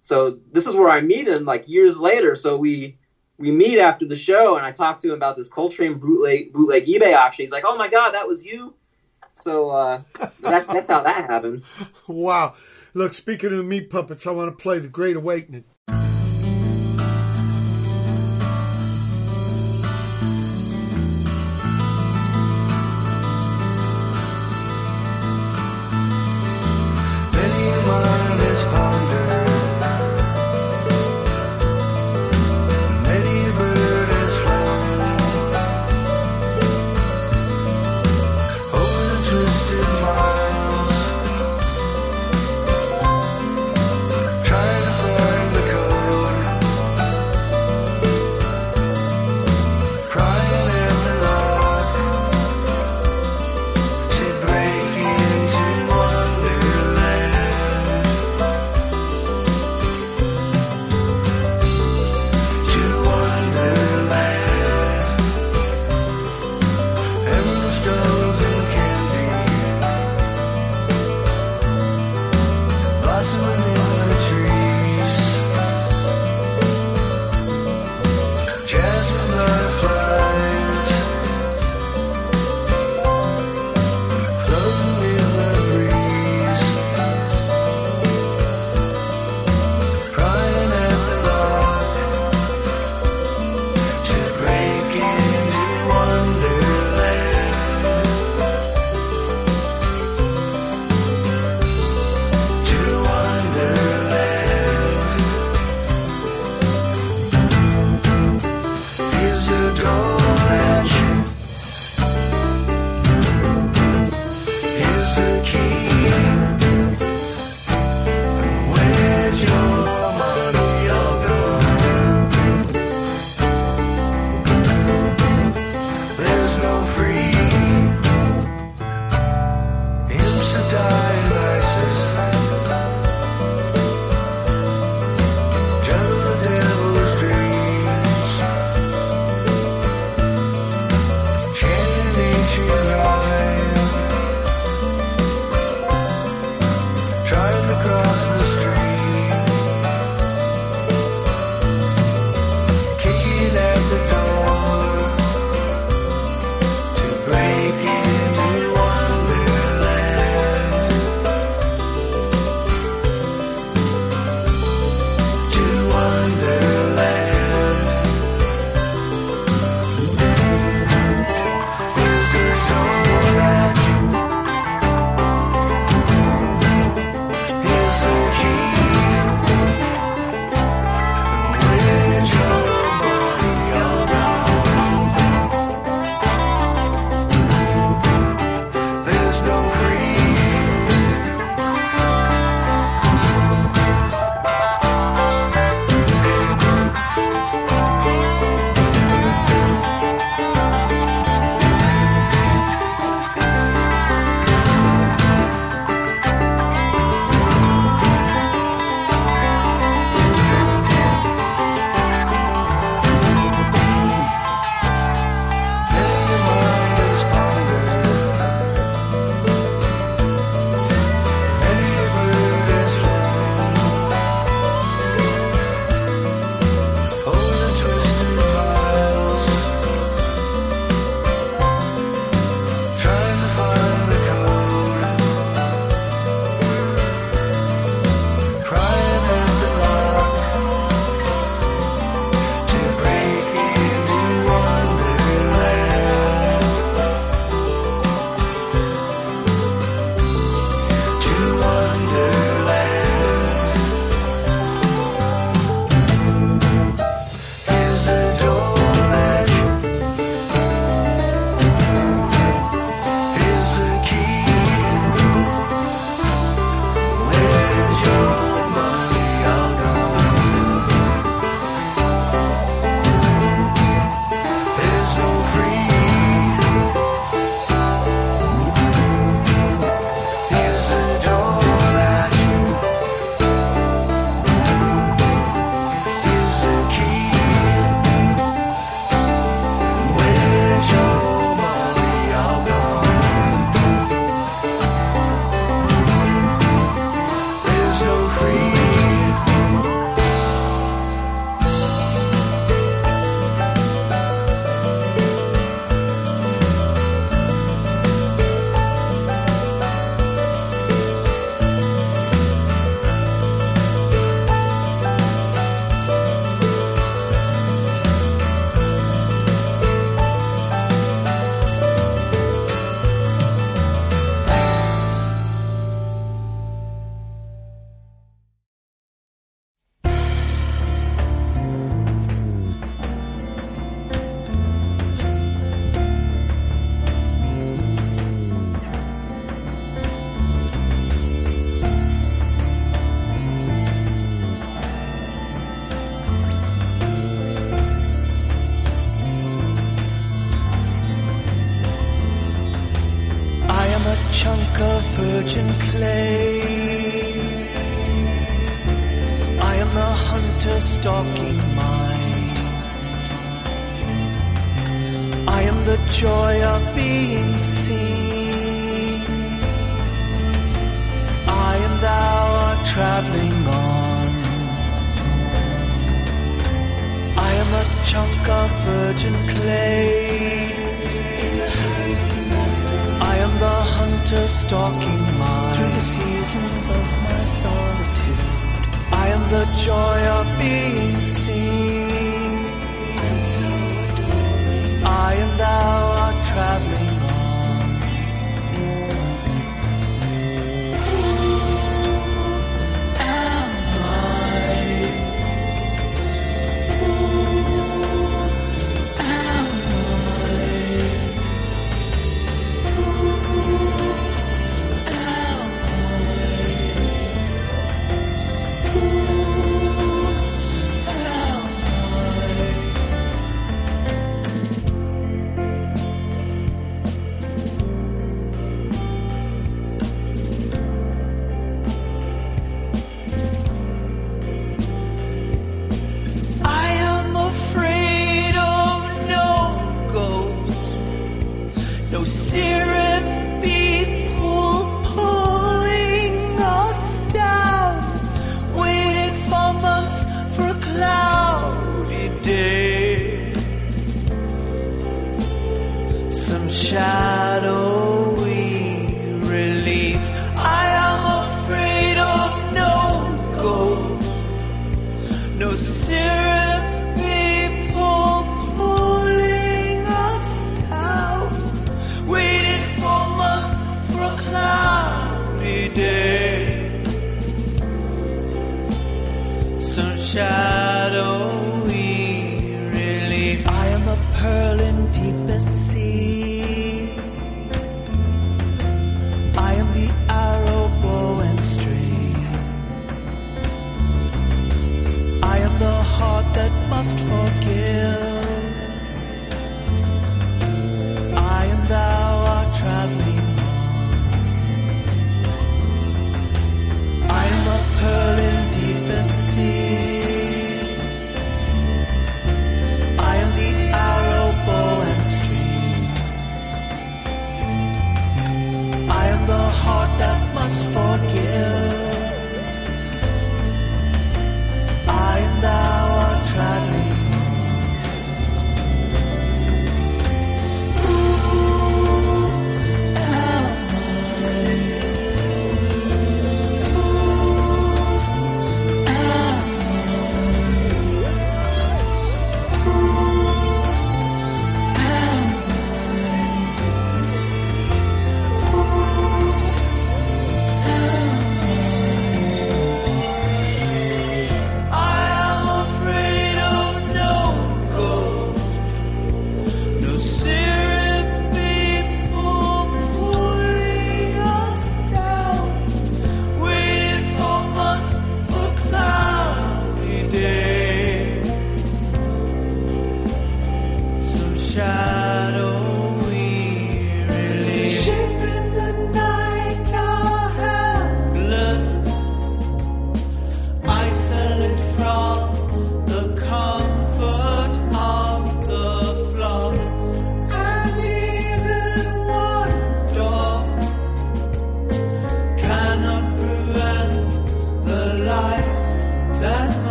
So 0.00 0.38
this 0.52 0.66
is 0.66 0.74
where 0.74 0.90
I 0.90 1.00
meet 1.00 1.28
him 1.28 1.44
like 1.44 1.68
years 1.68 1.98
later. 1.98 2.34
So 2.34 2.56
we 2.56 2.96
we 3.38 3.50
meet 3.50 3.78
after 3.78 4.04
the 4.04 4.16
show 4.16 4.56
and 4.56 4.66
I 4.66 4.72
talk 4.72 5.00
to 5.00 5.08
him 5.08 5.14
about 5.14 5.36
this 5.36 5.48
Coltrane 5.48 5.98
bootleg 5.98 6.52
bootleg 6.52 6.86
eBay 6.86 7.14
auction. 7.14 7.44
He's 7.44 7.52
like, 7.52 7.64
"Oh 7.66 7.76
my 7.76 7.88
god, 7.88 8.12
that 8.12 8.28
was 8.28 8.44
you." 8.44 8.74
So 9.36 9.70
uh, 9.70 10.02
that's 10.40 10.66
that's 10.66 10.88
how 10.88 11.02
that 11.02 11.30
happened. 11.30 11.64
Wow. 12.08 12.54
Look, 12.94 13.14
speaking 13.14 13.58
of 13.58 13.64
meat 13.64 13.88
puppets, 13.88 14.26
I 14.26 14.32
want 14.32 14.56
to 14.56 14.62
play 14.62 14.78
The 14.78 14.88
Great 14.88 15.16
Awakening. 15.16 15.64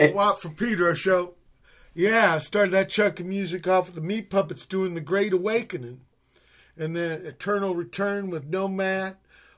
Watt, 0.14 0.14
Watt 0.14 0.42
from 0.42 0.54
Pedro 0.54 0.94
show. 0.94 1.34
Yeah, 1.94 2.34
I 2.36 2.38
started 2.38 2.70
that 2.72 2.88
chunk 2.88 3.20
of 3.20 3.26
music 3.26 3.66
off 3.66 3.86
with 3.86 3.96
the 3.96 4.00
Meat 4.00 4.30
Puppets 4.30 4.64
doing 4.64 4.94
The 4.94 5.00
Great 5.00 5.32
Awakening. 5.32 6.00
And 6.76 6.94
then 6.96 7.26
Eternal 7.26 7.74
Return 7.74 8.30
with 8.30 8.46
Nomad, 8.46 9.16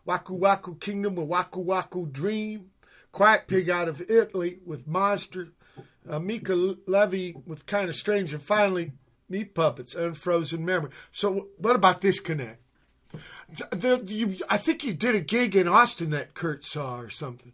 Waqwaq 0.08 0.80
Kingdom 0.80 1.14
with 1.14 1.28
Waqwaq 1.28 2.10
Dream, 2.10 2.70
Quiet 3.12 3.46
Pig 3.46 3.68
out 3.70 3.86
of 3.88 4.00
Italy 4.10 4.58
with 4.64 4.86
Monster, 4.88 5.48
uh, 6.08 6.18
Mica 6.18 6.54
Levi 6.54 7.38
with 7.46 7.66
Kind 7.66 7.88
of 7.88 7.94
Strange, 7.94 8.32
and 8.32 8.42
finally 8.42 8.92
Meat 9.28 9.54
Puppets, 9.54 9.94
Unfrozen 9.94 10.64
Memory. 10.64 10.90
So, 11.10 11.48
what 11.58 11.76
about 11.76 12.00
this 12.00 12.18
connect? 12.18 12.60
The- 13.70 14.02
you- 14.06 14.38
I 14.48 14.56
think 14.56 14.82
you 14.82 14.94
did 14.94 15.14
a 15.14 15.20
gig 15.20 15.54
in 15.54 15.68
Austin 15.68 16.10
that 16.10 16.32
Kurt 16.34 16.64
saw 16.64 16.98
or 16.98 17.10
something. 17.10 17.52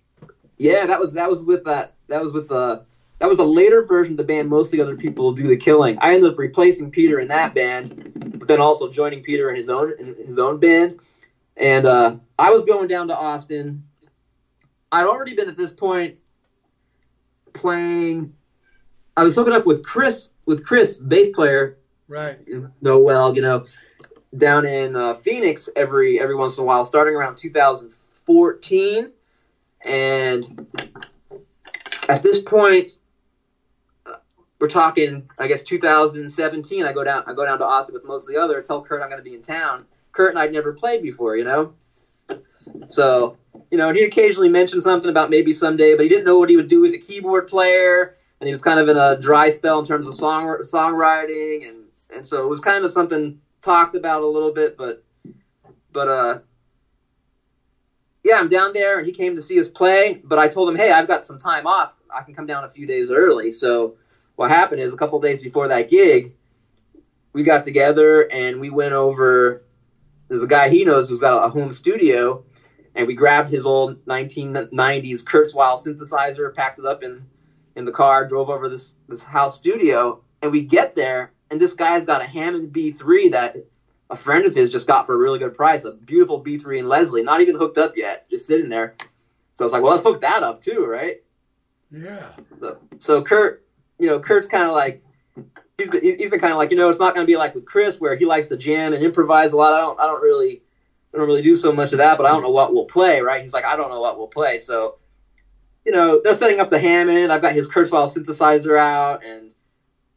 Yeah, 0.58 0.86
that 0.86 1.00
was 1.00 1.12
that 1.14 1.30
was 1.30 1.44
with 1.44 1.64
that 1.64 1.92
that 2.08 2.22
was 2.22 2.32
with 2.32 2.48
the 2.48 2.82
that 3.18 3.28
was 3.28 3.38
a 3.38 3.44
later 3.44 3.82
version 3.82 4.12
of 4.14 4.16
the 4.18 4.24
band. 4.24 4.48
Mostly 4.48 4.80
other 4.80 4.96
people 4.96 5.32
do 5.32 5.46
the 5.48 5.56
killing. 5.56 5.96
I 6.00 6.14
ended 6.14 6.30
up 6.32 6.38
replacing 6.38 6.90
Peter 6.90 7.18
in 7.18 7.28
that 7.28 7.54
band, 7.54 8.12
but 8.38 8.48
then 8.48 8.60
also 8.60 8.88
joining 8.88 9.22
Peter 9.22 9.50
in 9.50 9.56
his 9.56 9.68
own 9.68 9.92
in 9.98 10.14
his 10.26 10.38
own 10.38 10.58
band. 10.58 10.98
And 11.56 11.86
uh, 11.86 12.14
I 12.38 12.50
was 12.50 12.64
going 12.64 12.88
down 12.88 13.08
to 13.08 13.16
Austin. 13.16 13.82
I'd 14.90 15.06
already 15.06 15.34
been 15.34 15.48
at 15.48 15.56
this 15.56 15.72
point 15.72 16.16
playing. 17.52 18.30
I 19.16 19.24
was 19.24 19.34
hooking 19.34 19.52
up 19.52 19.66
with 19.66 19.82
Cris 19.82 20.30
with 20.46 20.64
Cris, 20.64 20.98
bass 20.98 21.28
player, 21.28 21.74
Right. 22.06 22.38
you 22.46 22.70
know 22.80 22.98
well, 22.98 23.34
you 23.34 23.42
know, 23.42 23.64
down 24.36 24.64
in 24.64 24.96
uh, 24.96 25.14
Phoenix 25.14 25.68
every 25.76 26.20
every 26.20 26.34
once 26.34 26.56
in 26.56 26.62
a 26.62 26.64
while, 26.64 26.84
starting 26.84 27.14
around 27.14 27.36
2014, 27.36 29.10
and 29.84 30.68
at 32.08 32.22
this 32.22 32.40
point, 32.40 32.92
we're 34.60 34.68
talking, 34.68 35.28
I 35.38 35.46
guess, 35.46 35.62
2017. 35.62 36.84
I 36.84 36.92
go 36.92 37.04
down, 37.04 37.22
I 37.26 37.32
go 37.32 37.44
down 37.44 37.58
to 37.58 37.66
Austin 37.66 37.94
with 37.94 38.04
most 38.04 38.28
of 38.28 38.34
the 38.34 38.40
other. 38.40 38.60
Tell 38.60 38.80
Kurt 38.80 39.02
I'm 39.02 39.08
going 39.08 39.18
to 39.18 39.22
be 39.22 39.34
in 39.34 39.42
town. 39.42 39.84
Kurt 40.12 40.30
and 40.30 40.38
I'd 40.38 40.52
never 40.52 40.72
played 40.72 41.02
before, 41.02 41.36
you 41.36 41.44
know, 41.44 41.72
so 42.88 43.36
you 43.70 43.76
know, 43.76 43.88
and 43.88 43.96
he 43.96 44.04
occasionally 44.04 44.48
mentioned 44.48 44.82
something 44.82 45.10
about 45.10 45.30
maybe 45.30 45.52
someday, 45.52 45.94
but 45.94 46.02
he 46.02 46.08
didn't 46.08 46.24
know 46.24 46.38
what 46.38 46.48
he 46.48 46.56
would 46.56 46.68
do 46.68 46.80
with 46.80 46.92
the 46.92 46.98
keyboard 46.98 47.46
player, 47.46 48.14
and 48.40 48.46
he 48.46 48.52
was 48.52 48.62
kind 48.62 48.80
of 48.80 48.88
in 48.88 48.96
a 48.96 49.16
dry 49.16 49.48
spell 49.48 49.78
in 49.78 49.86
terms 49.86 50.06
of 50.06 50.14
song 50.14 50.46
songwriting, 50.62 51.68
and 51.68 51.84
and 52.10 52.26
so 52.26 52.42
it 52.42 52.48
was 52.48 52.60
kind 52.60 52.84
of 52.84 52.92
something 52.92 53.38
talked 53.60 53.94
about 53.94 54.22
a 54.22 54.26
little 54.26 54.50
bit, 54.50 54.76
but 54.76 55.02
but 55.92 56.08
uh, 56.08 56.38
yeah, 58.24 58.38
I'm 58.38 58.48
down 58.48 58.72
there, 58.72 58.98
and 58.98 59.06
he 59.06 59.12
came 59.12 59.36
to 59.36 59.42
see 59.42 59.60
us 59.60 59.68
play, 59.68 60.20
but 60.24 60.38
I 60.38 60.48
told 60.48 60.68
him, 60.68 60.76
hey, 60.76 60.90
I've 60.90 61.08
got 61.08 61.24
some 61.24 61.38
time 61.38 61.66
off, 61.66 61.96
I 62.10 62.22
can 62.22 62.34
come 62.34 62.46
down 62.46 62.64
a 62.64 62.68
few 62.68 62.86
days 62.86 63.10
early. 63.10 63.52
So 63.52 63.96
what 64.36 64.50
happened 64.50 64.80
is 64.80 64.92
a 64.92 64.96
couple 64.96 65.20
days 65.20 65.40
before 65.40 65.68
that 65.68 65.88
gig, 65.88 66.34
we 67.32 67.42
got 67.42 67.64
together 67.64 68.28
and 68.32 68.60
we 68.60 68.70
went 68.70 68.92
over. 68.92 69.62
There's 70.28 70.42
a 70.42 70.46
guy 70.46 70.68
he 70.68 70.84
knows 70.84 71.08
who's 71.08 71.20
got 71.20 71.44
a 71.44 71.48
home 71.48 71.72
studio, 71.72 72.44
and 72.94 73.06
we 73.06 73.14
grabbed 73.14 73.50
his 73.50 73.64
old 73.64 74.04
1990s 74.06 75.22
Kurzweil 75.22 75.78
synthesizer, 75.78 76.54
packed 76.54 76.78
it 76.78 76.84
up 76.84 77.02
in 77.02 77.24
in 77.76 77.84
the 77.84 77.92
car, 77.92 78.26
drove 78.26 78.50
over 78.50 78.68
this 78.68 78.96
this 79.08 79.22
house 79.22 79.56
studio, 79.56 80.20
and 80.42 80.50
we 80.50 80.62
get 80.62 80.96
there, 80.96 81.32
and 81.50 81.60
this 81.60 81.72
guy's 81.72 82.04
got 82.04 82.22
a 82.22 82.26
Hammond 82.26 82.72
B3 82.72 83.30
that 83.30 83.56
a 84.10 84.16
friend 84.16 84.46
of 84.46 84.54
his 84.54 84.70
just 84.70 84.86
got 84.86 85.06
for 85.06 85.14
a 85.14 85.18
really 85.18 85.38
good 85.38 85.54
price, 85.54 85.84
a 85.84 85.92
beautiful 85.92 86.42
B3 86.42 86.78
in 86.78 86.88
Leslie, 86.88 87.22
not 87.22 87.40
even 87.40 87.56
hooked 87.56 87.78
up 87.78 87.96
yet, 87.96 88.28
just 88.30 88.46
sitting 88.46 88.68
there. 88.68 88.94
So 89.52 89.64
I 89.64 89.66
was 89.66 89.72
like, 89.72 89.82
well, 89.82 89.92
let's 89.92 90.04
hook 90.04 90.20
that 90.22 90.42
up 90.42 90.60
too, 90.60 90.84
right? 90.86 91.22
Yeah. 91.90 92.32
So, 92.60 92.78
so 92.98 93.22
Kurt, 93.22 93.64
you 93.98 94.06
know, 94.06 94.18
Kurt's 94.20 94.48
kind 94.48 94.64
of 94.64 94.72
like 94.72 95.02
he's 95.76 95.90
been, 95.90 96.02
he's 96.02 96.30
been 96.30 96.40
kind 96.40 96.52
of 96.52 96.58
like 96.58 96.70
you 96.70 96.76
know, 96.76 96.88
it's 96.88 96.98
not 96.98 97.14
going 97.14 97.26
to 97.26 97.30
be 97.30 97.36
like 97.36 97.54
with 97.54 97.64
Cris 97.64 98.00
where 98.00 98.14
he 98.14 98.24
likes 98.24 98.46
to 98.48 98.56
jam 98.56 98.92
and 98.92 99.02
improvise 99.02 99.52
a 99.52 99.56
lot. 99.56 99.72
I 99.72 99.80
don't 99.80 99.98
I 100.00 100.06
don't 100.06 100.22
really 100.22 100.62
I 101.12 101.18
don't 101.18 101.26
really 101.26 101.42
do 101.42 101.56
so 101.56 101.72
much 101.72 101.92
of 101.92 101.98
that, 101.98 102.18
but 102.18 102.26
I 102.26 102.30
don't 102.30 102.42
know 102.42 102.50
what 102.50 102.72
we'll 102.72 102.84
play, 102.84 103.20
right? 103.20 103.42
He's 103.42 103.52
like, 103.54 103.64
I 103.64 103.76
don't 103.76 103.90
know 103.90 104.00
what 104.00 104.18
we'll 104.18 104.26
play, 104.26 104.58
so 104.58 104.96
you 105.84 105.92
know, 105.92 106.20
they're 106.22 106.34
setting 106.34 106.60
up 106.60 106.68
the 106.68 106.78
Hammond. 106.78 107.32
I've 107.32 107.40
got 107.40 107.54
his 107.54 107.66
Kurzweil 107.66 108.14
synthesizer 108.14 108.76
out, 108.76 109.24
and 109.24 109.50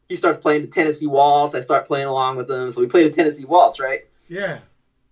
he 0.08 0.16
starts 0.16 0.38
playing 0.38 0.62
the 0.62 0.68
Tennessee 0.68 1.06
Waltz. 1.06 1.54
I 1.54 1.60
start 1.60 1.86
playing 1.86 2.06
along 2.06 2.36
with 2.36 2.50
him, 2.50 2.70
so 2.70 2.80
we 2.80 2.86
play 2.86 3.06
the 3.08 3.14
Tennessee 3.14 3.44
Waltz, 3.44 3.80
right? 3.80 4.04
Yeah. 4.28 4.58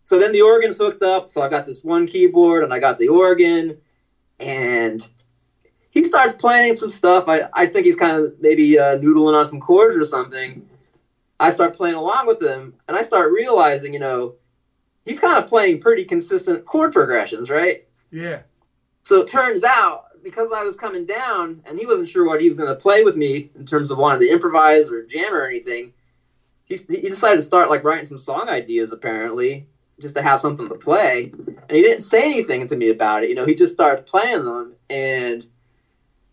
So 0.05 0.19
then 0.19 0.33
the 0.33 0.43
organ's 0.43 0.77
hooked 0.77 1.03
up. 1.03 1.31
So 1.31 1.41
I 1.41 1.49
got 1.49 1.67
this 1.67 1.85
one 1.85 2.07
keyboard 2.07 2.65
and 2.65 2.73
I 2.73 2.79
got 2.79 2.99
the 2.99 3.09
organ, 3.09 3.79
and 4.39 5.07
he 5.91 6.05
starts 6.05 6.33
playing 6.33 6.75
some 6.75 6.91
stuff. 6.91 7.29
I, 7.29 7.49
I 7.53 7.67
think 7.67 7.87
he's 7.87 7.97
kind 7.97 8.25
of 8.25 8.35
maybe 8.41 8.79
uh, 8.79 8.97
noodling 8.97 9.35
on 9.35 9.45
some 9.45 9.61
chords 9.61 9.97
or 9.97 10.05
something. 10.05 10.69
I 11.39 11.51
start 11.51 11.75
playing 11.75 11.97
along 11.97 12.27
with 12.27 12.43
him, 12.43 12.75
and 12.87 12.97
I 12.97 13.03
start 13.03 13.33
realizing, 13.33 13.95
you 13.95 14.01
know, 14.01 14.35
he's 15.05 15.19
kind 15.19 15.39
of 15.39 15.49
playing 15.49 15.81
pretty 15.81 16.05
consistent 16.05 16.65
chord 16.67 16.93
progressions, 16.93 17.49
right? 17.49 17.85
Yeah. 18.11 18.43
So 19.03 19.23
it 19.23 19.29
turns 19.29 19.65
out 19.65 20.05
because 20.23 20.53
I 20.53 20.63
was 20.65 20.77
coming 20.77 21.07
down 21.07 21.63
and 21.67 21.79
he 21.79 21.87
wasn't 21.87 22.09
sure 22.09 22.27
what 22.27 22.41
he 22.41 22.49
was 22.49 22.57
going 22.57 22.69
to 22.69 22.75
play 22.75 23.03
with 23.03 23.17
me 23.17 23.51
in 23.55 23.67
terms 23.67 23.91
of 23.91 23.99
wanting 23.99 24.21
to 24.21 24.33
improvise 24.33 24.91
or 24.91 25.03
jam 25.03 25.35
or 25.35 25.47
anything, 25.47 25.93
he, 26.65 26.79
he 26.89 27.09
decided 27.09 27.37
to 27.37 27.43
start 27.43 27.71
like 27.71 27.85
writing 27.85 28.07
some 28.07 28.19
song 28.19 28.49
ideas 28.49 28.93
apparently 28.93 29.67
just 30.01 30.15
to 30.15 30.23
have 30.23 30.41
something 30.41 30.69
to 30.69 30.75
play. 30.75 31.31
And 31.47 31.77
he 31.77 31.83
didn't 31.83 32.03
say 32.03 32.25
anything 32.25 32.67
to 32.67 32.77
me 32.77 32.89
about 32.89 33.23
it. 33.23 33.29
You 33.29 33.35
know, 33.35 33.45
he 33.45 33.55
just 33.55 33.73
started 33.73 34.07
playing 34.07 34.45
them 34.45 34.75
and 34.89 35.47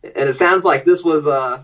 and 0.03 0.30
it 0.30 0.35
sounds 0.35 0.64
like 0.64 0.85
this 0.85 1.03
was 1.03 1.26
uh 1.26 1.64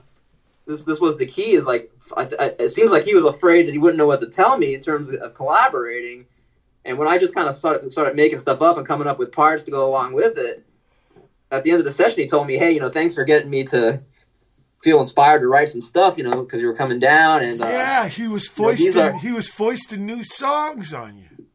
this 0.65 0.83
this 0.83 0.99
was 0.99 1.17
the 1.17 1.25
key 1.25 1.53
is 1.53 1.65
like 1.65 1.91
I, 2.17 2.29
I, 2.39 2.45
it 2.59 2.69
seems 2.69 2.91
like 2.91 3.03
he 3.03 3.15
was 3.15 3.25
afraid 3.25 3.67
that 3.67 3.73
he 3.73 3.77
wouldn't 3.77 3.97
know 3.97 4.07
what 4.07 4.19
to 4.21 4.27
tell 4.27 4.57
me 4.57 4.73
in 4.73 4.81
terms 4.81 5.09
of, 5.09 5.15
of 5.15 5.33
collaborating. 5.33 6.25
And 6.85 6.97
when 6.97 7.07
I 7.07 7.17
just 7.17 7.33
kind 7.33 7.47
of 7.47 7.55
started 7.55 7.91
started 7.91 8.15
making 8.15 8.39
stuff 8.39 8.61
up 8.61 8.77
and 8.77 8.87
coming 8.87 9.07
up 9.07 9.19
with 9.19 9.31
parts 9.31 9.63
to 9.63 9.71
go 9.71 9.87
along 9.87 10.13
with 10.13 10.37
it, 10.37 10.63
at 11.53 11.63
the 11.63 11.71
end 11.71 11.79
of 11.79 11.85
the 11.85 11.91
session, 11.91 12.19
he 12.19 12.27
told 12.27 12.47
me, 12.47 12.57
"Hey, 12.57 12.71
you 12.71 12.79
know, 12.79 12.89
thanks 12.89 13.15
for 13.15 13.23
getting 13.23 13.49
me 13.49 13.63
to 13.65 14.01
feel 14.83 14.99
inspired 14.99 15.39
to 15.39 15.47
write 15.47 15.69
some 15.69 15.81
stuff, 15.81 16.17
you 16.17 16.23
know, 16.23 16.43
because 16.43 16.59
you 16.59 16.67
were 16.67 16.75
coming 16.75 16.99
down." 16.99 17.41
And 17.43 17.61
uh, 17.61 17.67
yeah, 17.67 18.07
he 18.07 18.27
was 18.27 18.45
you 18.45 18.63
know, 18.63 18.69
foisting 18.69 18.97
are- 18.97 19.19
he 19.19 19.31
was 19.31 19.47
foisting 19.49 20.05
new 20.05 20.23
songs 20.23 20.93
on 20.93 21.17
you. 21.17 21.45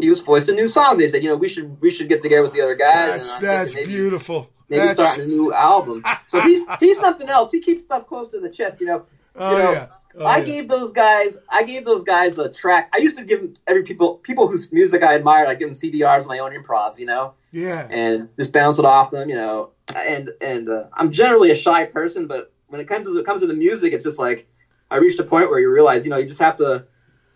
he 0.00 0.10
was 0.10 0.20
foisting 0.20 0.56
new 0.56 0.68
songs. 0.68 0.98
They 0.98 1.08
said, 1.08 1.22
"You 1.22 1.28
know, 1.28 1.36
we 1.36 1.48
should 1.48 1.80
we 1.80 1.90
should 1.90 2.08
get 2.08 2.22
together 2.22 2.42
with 2.42 2.52
the 2.52 2.62
other 2.62 2.74
guys." 2.74 3.20
That's 3.20 3.36
I'm 3.36 3.42
that's 3.42 3.74
maybe, 3.74 3.88
beautiful. 3.88 4.50
Maybe 4.68 4.80
That's, 4.84 4.94
starting 4.94 5.24
a 5.24 5.26
new 5.26 5.52
album. 5.52 6.02
So 6.26 6.40
he's 6.40 6.64
he's 6.80 6.98
something 6.98 7.28
else. 7.28 7.52
He 7.52 7.60
keeps 7.60 7.82
stuff 7.82 8.06
close 8.06 8.30
to 8.30 8.40
the 8.40 8.48
chest. 8.48 8.80
You 8.80 8.86
know, 8.86 9.06
Oh 9.36 9.52
you 9.56 9.62
know, 9.62 9.72
yeah. 9.72 9.88
Oh, 10.18 10.24
I 10.26 10.38
yeah. 10.38 10.44
gave 10.44 10.68
those 10.68 10.92
guys. 10.92 11.38
I 11.48 11.62
gave 11.62 11.84
those 11.84 12.02
guys 12.04 12.38
a 12.38 12.48
track. 12.48 12.90
I 12.92 12.98
used 12.98 13.16
to 13.18 13.24
give 13.24 13.48
every 13.66 13.82
people 13.82 14.14
people 14.16 14.46
whose 14.48 14.72
music 14.72 15.02
I 15.02 15.14
admired. 15.14 15.48
I 15.48 15.54
give 15.54 15.68
them 15.68 15.76
CDRs 15.76 16.20
of 16.20 16.26
my 16.26 16.38
own 16.38 16.52
improvs, 16.52 16.98
you 16.98 17.06
know, 17.06 17.34
Yeah. 17.50 17.86
and 17.90 18.28
just 18.38 18.52
bounce 18.52 18.78
it 18.78 18.84
off 18.84 19.10
them, 19.10 19.28
you 19.28 19.34
know. 19.36 19.70
And 19.96 20.30
and 20.40 20.68
uh, 20.68 20.84
I'm 20.94 21.12
generally 21.12 21.50
a 21.50 21.54
shy 21.54 21.84
person, 21.86 22.26
but 22.26 22.52
when 22.68 22.80
it 22.80 22.88
comes 22.88 23.06
to 23.06 23.18
it 23.18 23.24
comes 23.26 23.40
to 23.40 23.46
the 23.46 23.54
music, 23.54 23.92
it's 23.92 24.04
just 24.04 24.18
like 24.18 24.46
I 24.90 24.96
reached 24.96 25.18
a 25.18 25.24
point 25.24 25.50
where 25.50 25.60
you 25.60 25.70
realize, 25.72 26.04
you 26.04 26.10
know, 26.10 26.18
you 26.18 26.26
just 26.26 26.40
have 26.40 26.56
to 26.56 26.86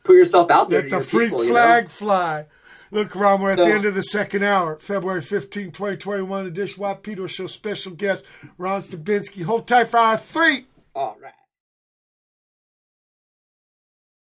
put 0.05 0.17
yourself 0.17 0.51
out 0.51 0.69
there 0.69 0.83
Let 0.83 0.91
the 0.91 1.01
freak 1.01 1.31
people, 1.31 1.45
you 1.45 1.49
know? 1.51 1.55
flag 1.55 1.89
fly. 1.89 2.47
Look, 2.93 3.17
Ron, 3.17 3.43
we're 3.43 3.51
at 3.51 3.59
the 3.59 3.65
end 3.67 3.85
of 3.85 3.95
the 3.97 4.03
second 4.03 4.45
hour, 4.45 4.79
February 4.79 5.21
15, 5.21 5.73
2021 5.73 6.47
edition. 6.47 6.81
Why 6.81 6.95
Peter 6.95 7.27
Show 7.27 7.49
special 7.49 7.93
guest, 7.93 8.25
Ron 8.59 8.83
Stabinsky. 8.83 9.43
Hold 9.43 9.67
tight 9.67 9.89
for 9.89 9.99
hour 9.99 10.17
three. 10.19 10.67
All 10.95 11.17
right. 11.21 11.33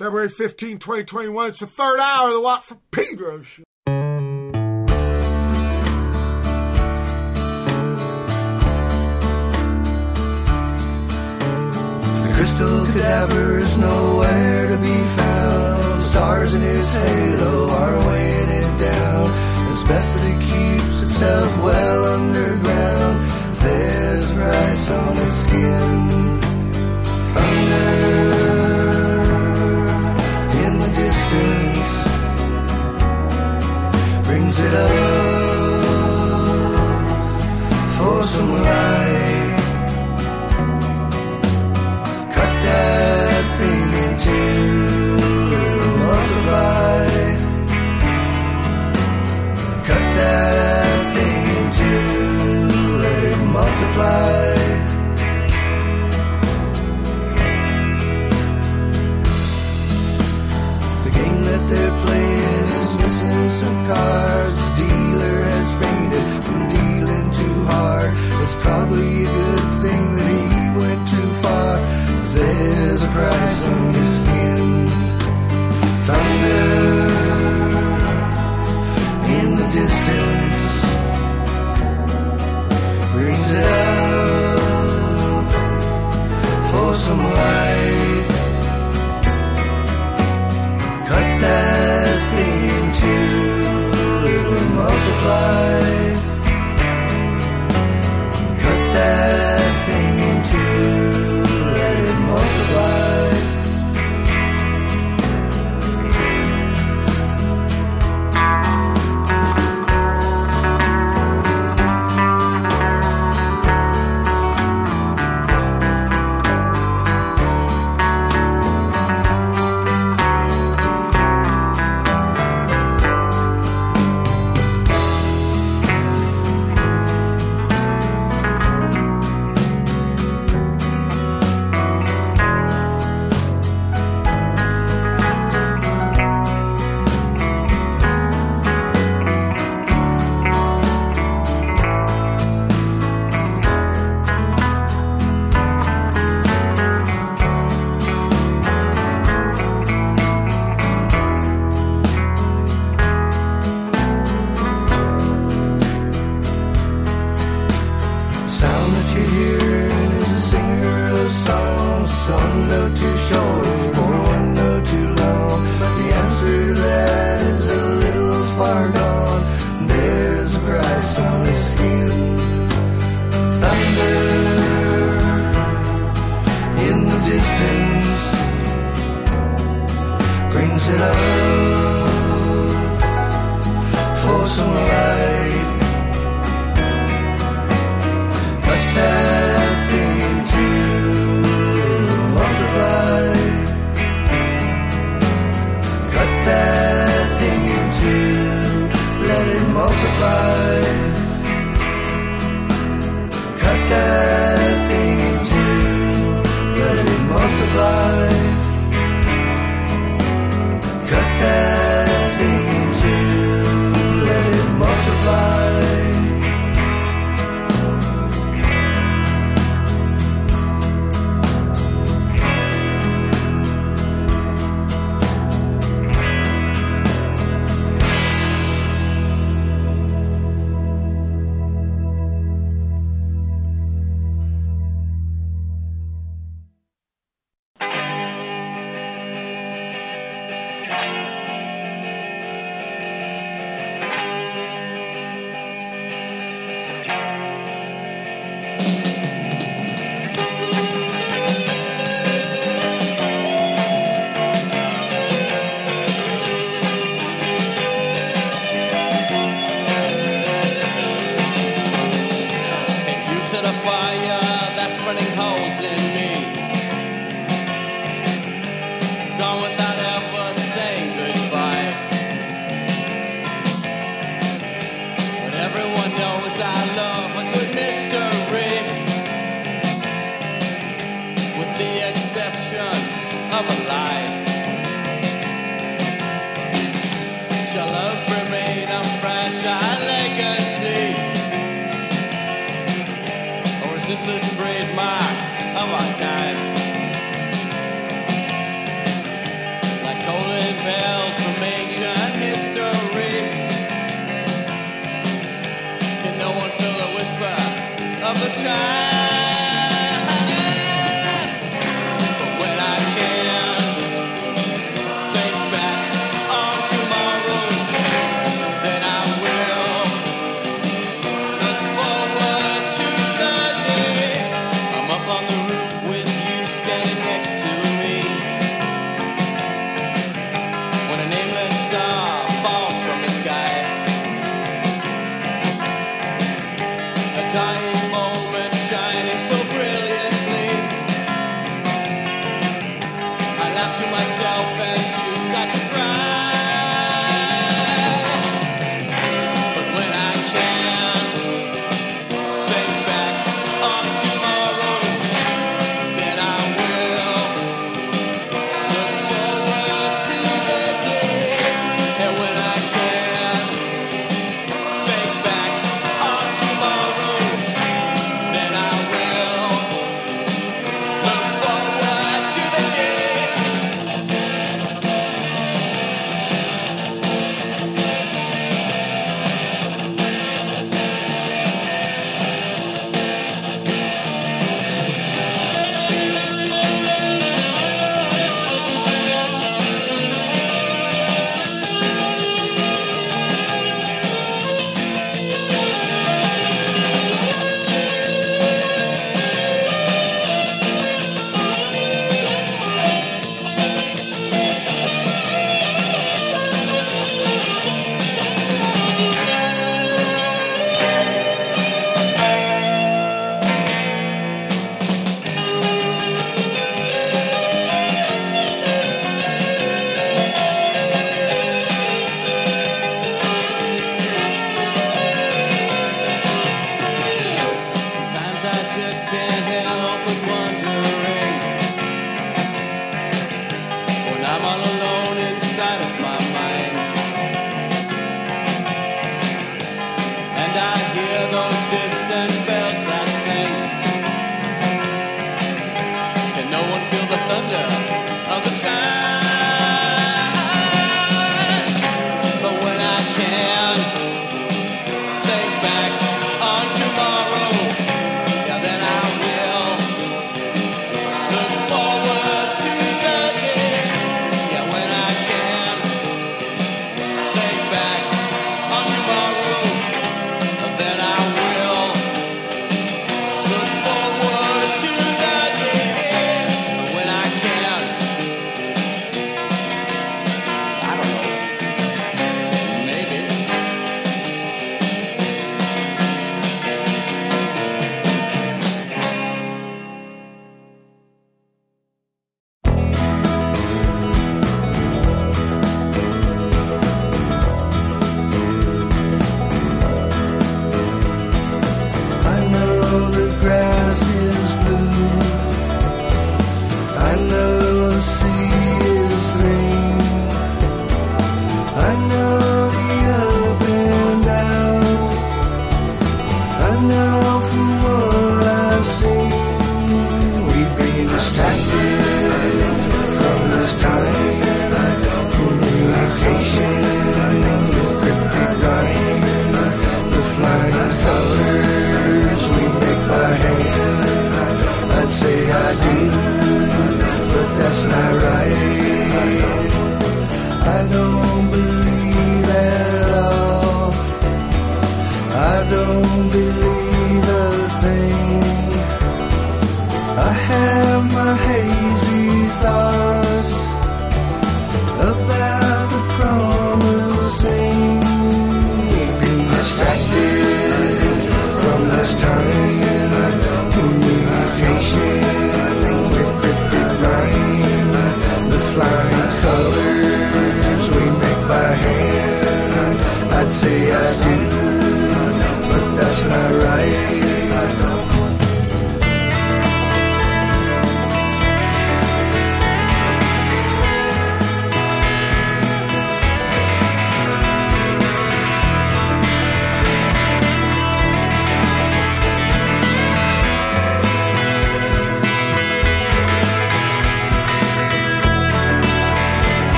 February 0.00 0.30
15, 0.30 0.78
2021. 0.78 1.48
It's 1.48 1.58
the 1.60 1.66
third 1.66 2.00
hour 2.00 2.28
of 2.28 2.32
the 2.32 2.40
Watt 2.40 2.64
from 2.64 2.80
Pedro 2.90 3.42
show. 3.42 3.62
The 12.24 12.32
crystal 12.32 12.86
cadaver 12.86 13.58
is 13.58 13.76
nowhere 13.76 14.68
to 14.70 14.78
be 14.78 15.04
found. 15.18 16.02
Stars 16.04 16.54
in 16.54 16.62
his 16.62 16.92
halo 16.94 17.68
are 17.68 18.08
weighing 18.08 18.48
it 18.48 18.78
down. 18.78 19.72
It's 19.74 19.84
best 19.84 20.14
that 20.16 20.30
it 20.30 20.40
keeps 20.40 21.02
itself 21.02 21.58
well 21.62 22.04
underground. 22.06 22.39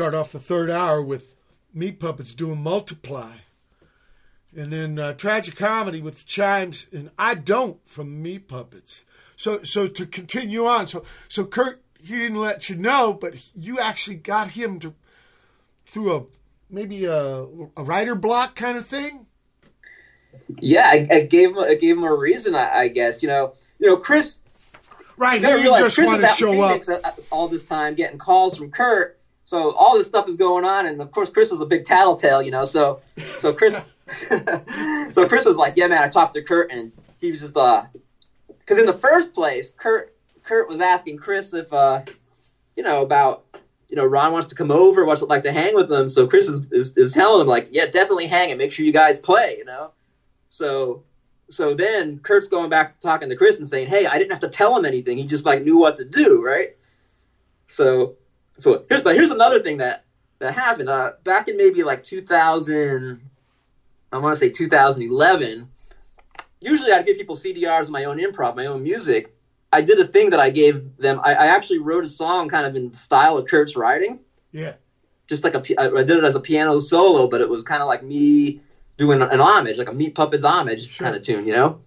Start 0.00 0.14
off 0.14 0.32
the 0.32 0.40
third 0.40 0.70
hour 0.70 1.02
with 1.02 1.34
Meat 1.74 2.00
Puppets 2.00 2.32
doing 2.32 2.62
Multiply. 2.62 3.32
And 4.56 4.72
then 4.72 4.98
uh, 4.98 5.12
Tragicomedy 5.12 6.00
with 6.02 6.20
the 6.20 6.24
Chimes 6.24 6.86
and 6.90 7.10
I 7.18 7.34
Don't 7.34 7.86
from 7.86 8.22
Meat 8.22 8.48
Puppets. 8.48 9.04
So 9.36 9.62
so 9.62 9.86
to 9.86 10.06
continue 10.06 10.66
on, 10.66 10.86
so 10.86 11.04
so 11.28 11.44
Kurt, 11.44 11.82
he 12.02 12.16
didn't 12.16 12.38
let 12.38 12.70
you 12.70 12.76
know, 12.76 13.12
but 13.12 13.34
you 13.54 13.78
actually 13.78 14.16
got 14.16 14.52
him 14.52 14.78
to 14.80 14.94
through 15.84 16.16
a 16.16 16.22
maybe 16.70 17.04
a, 17.04 17.44
a 17.76 17.82
writer 17.84 18.14
block 18.14 18.54
kind 18.56 18.78
of 18.78 18.86
thing. 18.86 19.26
Yeah, 20.60 20.86
I, 20.86 21.06
I 21.10 21.20
gave 21.26 21.50
him 21.50 21.58
I 21.58 21.74
gave 21.74 21.98
him 21.98 22.04
a 22.04 22.14
reason. 22.16 22.54
I, 22.54 22.70
I 22.72 22.88
guess 22.88 23.22
you 23.22 23.28
know 23.28 23.52
you 23.78 23.86
know 23.86 23.98
Cris. 23.98 24.38
Right, 25.18 25.42
You 25.42 25.46
gotta 25.46 25.56
realize 25.56 25.82
just 25.82 25.96
Cris 25.96 26.06
want 26.08 26.20
to 26.22 26.26
show 26.28 26.62
up. 26.62 26.70
Phoenix 26.70 26.88
a- 26.88 27.00
a- 27.04 27.14
all 27.30 27.48
this 27.48 27.66
time, 27.66 27.94
getting 27.94 28.16
calls 28.16 28.56
from 28.56 28.70
Kurt. 28.70 29.19
So 29.50 29.72
all 29.72 29.98
this 29.98 30.06
stuff 30.06 30.28
is 30.28 30.36
going 30.36 30.64
on, 30.64 30.86
and 30.86 31.02
of 31.02 31.10
course 31.10 31.28
Cris 31.28 31.50
is 31.50 31.60
a 31.60 31.64
big 31.64 31.84
tattletale, 31.84 32.40
you 32.40 32.52
know. 32.52 32.64
So 32.64 33.00
so 33.40 33.52
Cris, 33.52 33.74
so 35.10 35.26
Cris 35.26 35.44
was 35.44 35.56
like, 35.56 35.72
"Yeah, 35.74 35.88
man, 35.88 36.04
I 36.04 36.06
talked 36.06 36.34
to 36.34 36.42
Kurt, 36.44 36.70
and 36.70 36.92
he 37.20 37.32
was 37.32 37.40
just 37.40 37.56
uh, 37.56 37.82
because 38.60 38.78
in 38.78 38.86
the 38.86 38.92
first 38.92 39.34
place, 39.34 39.72
Kurt 39.76 40.14
Kurt 40.44 40.68
was 40.68 40.80
asking 40.80 41.16
Cris 41.16 41.52
if 41.52 41.72
uh, 41.72 42.02
you 42.76 42.84
know 42.84 43.02
about 43.02 43.44
you 43.88 43.96
know 43.96 44.06
Ron 44.06 44.30
wants 44.30 44.46
to 44.50 44.54
come 44.54 44.70
over, 44.70 45.04
what's 45.04 45.20
it 45.20 45.28
like 45.28 45.42
to 45.42 45.50
hang 45.50 45.74
with 45.74 45.90
him. 45.90 46.06
So 46.06 46.28
Cris 46.28 46.46
is 46.46 46.70
is, 46.70 46.96
is 46.96 47.12
telling 47.12 47.40
him 47.40 47.48
like, 47.48 47.66
yeah, 47.72 47.86
definitely 47.86 48.28
hang 48.28 48.52
and 48.52 48.58
make 48.58 48.70
sure 48.70 48.84
you 48.84 48.92
guys 48.92 49.18
play, 49.18 49.56
you 49.58 49.64
know. 49.64 49.90
So 50.48 51.02
so 51.48 51.74
then 51.74 52.20
Kurt's 52.20 52.46
going 52.46 52.70
back 52.70 53.00
talking 53.00 53.28
to 53.30 53.34
Cris 53.34 53.58
and 53.58 53.66
saying, 53.66 53.88
"Hey, 53.88 54.06
I 54.06 54.16
didn't 54.16 54.30
have 54.30 54.42
to 54.42 54.48
tell 54.48 54.76
him 54.76 54.84
anything. 54.84 55.18
He 55.18 55.26
just 55.26 55.44
like 55.44 55.60
knew 55.60 55.76
what 55.76 55.96
to 55.96 56.04
do, 56.04 56.40
right?" 56.40 56.76
So, 57.66 58.14
so 58.60 58.84
here's 58.88 59.02
but 59.02 59.14
here's 59.14 59.30
another 59.30 59.60
thing 59.60 59.78
that 59.78 60.04
that 60.38 60.54
happened. 60.54 60.88
Uh, 60.88 61.12
back 61.24 61.48
in 61.48 61.56
maybe 61.56 61.82
like 61.82 62.02
2000, 62.02 63.20
I 64.12 64.18
want 64.18 64.32
to 64.32 64.36
say 64.36 64.48
2011. 64.50 65.68
Usually, 66.60 66.92
I'd 66.92 67.06
give 67.06 67.16
people 67.16 67.36
CDRs 67.36 67.82
of 67.82 67.90
my 67.90 68.04
own 68.04 68.18
improv, 68.18 68.54
my 68.56 68.66
own 68.66 68.82
music. 68.82 69.32
I 69.72 69.80
did 69.82 69.98
a 70.00 70.04
thing 70.04 70.30
that 70.30 70.40
I 70.40 70.50
gave 70.50 70.82
them. 70.98 71.20
I, 71.22 71.34
I 71.34 71.46
actually 71.46 71.78
wrote 71.78 72.04
a 72.04 72.08
song 72.08 72.48
kind 72.48 72.66
of 72.66 72.74
in 72.74 72.92
style 72.92 73.38
of 73.38 73.46
Kurt's 73.46 73.76
writing 73.76 74.18
Yeah. 74.52 74.74
just 75.28 75.44
like 75.44 75.54
a 75.54 75.62
i 75.80 75.86
did 76.02 76.10
it 76.18 76.24
as 76.24 76.34
a 76.34 76.40
piano 76.40 76.80
solo, 76.80 77.28
but 77.28 77.40
it 77.40 77.48
was 77.48 77.62
kind 77.62 77.80
of 77.82 77.88
like 77.88 78.02
me 78.02 78.60
doing 78.98 79.22
an 79.22 79.40
homage, 79.40 79.78
like 79.78 79.88
a 79.88 79.92
Meat 79.92 80.14
Puppets 80.14 80.44
homage 80.44 80.90
Sure. 80.90 81.04
kind 81.04 81.16
of 81.16 81.22
tune, 81.22 81.46
you 81.46 81.52
know. 81.52 81.78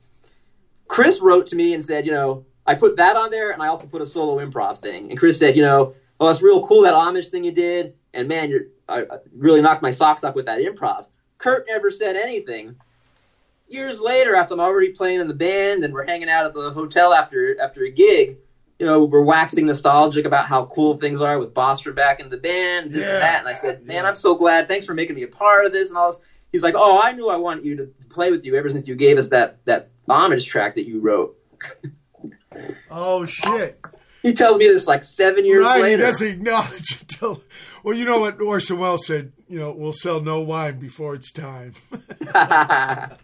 Cris 0.88 1.22
wrote 1.22 1.48
to 1.48 1.56
me 1.56 1.74
and 1.74 1.84
said, 1.84 2.06
you 2.06 2.12
know, 2.12 2.44
I 2.66 2.76
put 2.76 2.96
that 2.96 3.16
on 3.18 3.30
there, 3.30 3.52
and 3.52 3.62
I 3.62 3.68
also 3.68 3.86
put 3.88 4.02
a 4.02 4.06
solo 4.06 4.44
improv 4.44 4.78
thing. 4.78 5.10
And 5.10 5.20
Cris 5.20 5.38
said, 5.38 5.56
you 5.56 5.62
know, 5.62 5.94
well, 6.20 6.30
it's 6.30 6.42
real 6.42 6.64
cool 6.64 6.82
that 6.84 6.94
homage 6.94 7.30
thing 7.30 7.44
you 7.44 7.52
did, 7.52 7.94
and 8.14 8.28
man, 8.28 8.50
you're 8.50 8.66
I, 8.90 9.02
I 9.02 9.18
really 9.36 9.62
knocked 9.62 9.82
my 9.82 9.92
socks 9.92 10.24
off 10.24 10.36
with 10.36 10.46
that 10.46 10.60
improv. 10.60 11.08
Kurt 11.38 11.66
never 11.68 11.90
said 11.92 12.16
anything. 12.16 12.76
Years 13.68 14.02
later, 14.02 14.36
after 14.36 14.54
I'm 14.54 14.60
already 14.60 14.90
playing 14.90 15.22
in 15.22 15.28
the 15.28 15.34
band 15.34 15.84
and 15.84 15.94
we're 15.94 16.06
hanging 16.06 16.30
out 16.30 16.46
at 16.46 16.54
the 16.54 16.72
hotel 16.72 17.14
after 17.14 17.60
after 17.62 17.84
a 17.84 17.90
gig, 17.90 18.38
you 18.80 18.86
know, 18.86 19.06
we're 19.06 19.22
waxing 19.24 19.66
nostalgic 19.66 20.26
about 20.26 20.46
how 20.48 20.66
cool 20.66 20.96
things 20.96 21.22
are 21.22 21.40
with 21.40 21.54
Boster 21.54 21.94
back 21.94 22.20
in 22.20 22.28
the 22.30 22.38
band, 22.38 22.92
this 22.92 23.08
Yeah. 23.08 23.14
and 23.14 23.22
that. 23.24 23.40
And 23.40 23.48
I 23.48 23.54
said, 23.54 23.84
man, 23.86 24.06
I'm 24.06 24.16
so 24.16 24.36
glad. 24.36 24.68
Thanks 24.68 24.86
for 24.86 24.94
making 24.94 25.16
me 25.16 25.24
a 25.24 25.28
part 25.28 25.66
of 25.66 25.72
this 25.72 25.90
and 25.90 25.98
all 25.98 26.12
this. 26.12 26.22
He's 26.52 26.62
like, 26.62 26.76
oh, 26.78 27.02
I 27.02 27.14
knew 27.14 27.30
I 27.30 27.36
wanted 27.38 27.66
you 27.66 27.76
to 27.78 27.90
play 28.10 28.30
with 28.30 28.46
you 28.46 28.56
ever 28.56 28.70
since 28.70 28.88
you 28.88 28.96
gave 28.96 29.18
us 29.18 29.30
that 29.30 29.58
that 29.66 29.90
homage 30.08 30.46
track 30.46 30.76
that 30.76 30.86
you 30.88 31.00
wrote. 31.00 31.36
Oh 32.92 33.26
shit. 33.26 33.80
He 34.24 34.32
tells 34.32 34.58
me 34.58 34.68
this 34.68 34.88
like 34.88 35.04
seven 35.04 35.46
years 35.46 35.66
right, 35.66 35.92
he 35.92 35.98
doesn't 35.98 36.28
acknowledge 36.28 37.02
until. 37.02 37.44
Well, 37.84 37.96
you 37.96 38.06
know 38.06 38.22
what 38.22 38.42
Orson 38.42 38.80
Welles 38.80 39.06
said. 39.06 39.34
You 39.50 39.60
know, 39.60 39.72
we'll 39.72 39.92
sell 39.92 40.22
no 40.22 40.40
wine 40.40 40.80
before 40.80 41.14
it's 41.14 41.34
time. 41.34 41.74
what 41.92 43.20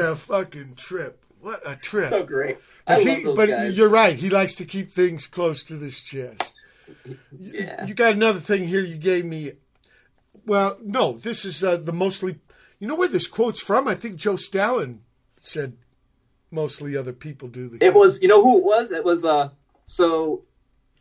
a 0.00 0.16
fucking 0.16 0.76
trip! 0.76 1.22
What 1.40 1.60
a 1.68 1.76
trip! 1.76 2.08
so 2.08 2.24
great. 2.24 2.56
But, 2.86 3.02
he, 3.02 3.22
but 3.22 3.50
guys. 3.50 3.76
you're 3.76 3.90
right. 3.90 4.16
He 4.16 4.30
likes 4.30 4.54
to 4.56 4.64
keep 4.64 4.88
things 4.88 5.26
close 5.26 5.62
to 5.64 5.78
his 5.78 6.00
chest. 6.00 6.54
Yeah. 7.38 7.84
You 7.84 7.92
got 7.92 8.14
another 8.14 8.40
thing 8.40 8.66
here. 8.66 8.80
You 8.80 8.96
gave 8.96 9.26
me. 9.26 9.52
Well, 10.46 10.78
no, 10.82 11.18
this 11.18 11.44
is 11.44 11.62
uh, 11.62 11.76
the 11.76 11.92
mostly. 11.92 12.38
You 12.78 12.88
know 12.88 12.94
where 12.94 13.08
this 13.08 13.26
quote's 13.26 13.60
from? 13.60 13.86
I 13.86 13.94
think 13.94 14.16
Joe 14.16 14.36
Stalin 14.36 15.02
said 15.38 15.76
mostly 16.50 16.96
other 16.96 17.12
people 17.12 17.48
do 17.48 17.68
the. 17.68 17.84
It 17.84 17.94
was, 17.94 18.20
you 18.22 18.28
know 18.28 18.42
who 18.42 18.58
it 18.58 18.64
was? 18.64 18.92
It 18.92 19.04
was, 19.04 19.24
uh, 19.24 19.50
so 19.84 20.42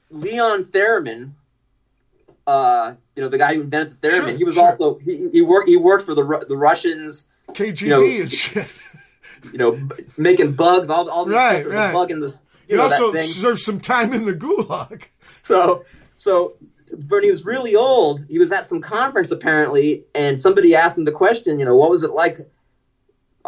Leon 0.10 0.64
Theremin, 0.66 1.32
uh, 2.46 2.94
you 3.16 3.22
know, 3.24 3.30
the 3.30 3.38
guy 3.38 3.56
who 3.56 3.62
invented 3.62 4.00
the 4.02 4.08
theremin, 4.08 4.16
Sure, 4.30 4.38
he 4.38 4.44
was 4.44 4.56
sure. 4.56 4.70
also, 4.72 5.00
he, 5.00 5.30
he 5.32 5.42
worked, 5.42 5.68
he 5.70 5.78
worked 5.78 6.06
for 6.06 6.14
the, 6.16 6.46
the 6.48 6.58
Russians, 6.58 7.28
KGB 7.50 7.82
you 7.82 7.90
know, 7.90 8.04
and 8.06 8.32
shit. 8.32 8.68
you 9.52 9.58
know, 9.58 9.88
making 10.18 10.54
bugs, 10.54 10.90
all, 10.90 11.10
all 11.10 11.26
this 11.26 11.36
Right, 11.36 11.64
stuff. 11.64 11.74
Right. 11.74 11.90
a 11.90 11.94
bug 11.94 12.12
in 12.12 12.20
this, 12.20 12.44
He 12.68 12.74
you 12.74 12.78
know, 12.78 12.84
also 12.84 13.14
served 13.16 13.62
some 13.62 13.80
time 13.80 14.14
in 14.14 14.26
the 14.26 14.34
gulag. 14.34 15.04
So, 15.36 15.86
so 16.16 16.54
when 17.10 17.24
he 17.24 17.32
was 17.32 17.46
really 17.46 17.76
old, 17.76 18.26
he 18.30 18.40
was 18.40 18.52
at 18.52 18.66
some 18.66 18.82
conference 18.82 19.32
apparently, 19.32 20.04
and 20.16 20.40
somebody 20.40 20.76
asked 20.76 20.98
him 20.98 21.04
the 21.06 21.12
question, 21.12 21.60
you 21.60 21.66
know, 21.66 21.76
what 21.76 21.90
was 21.90 22.04
it 22.04 22.12
like 22.12 22.38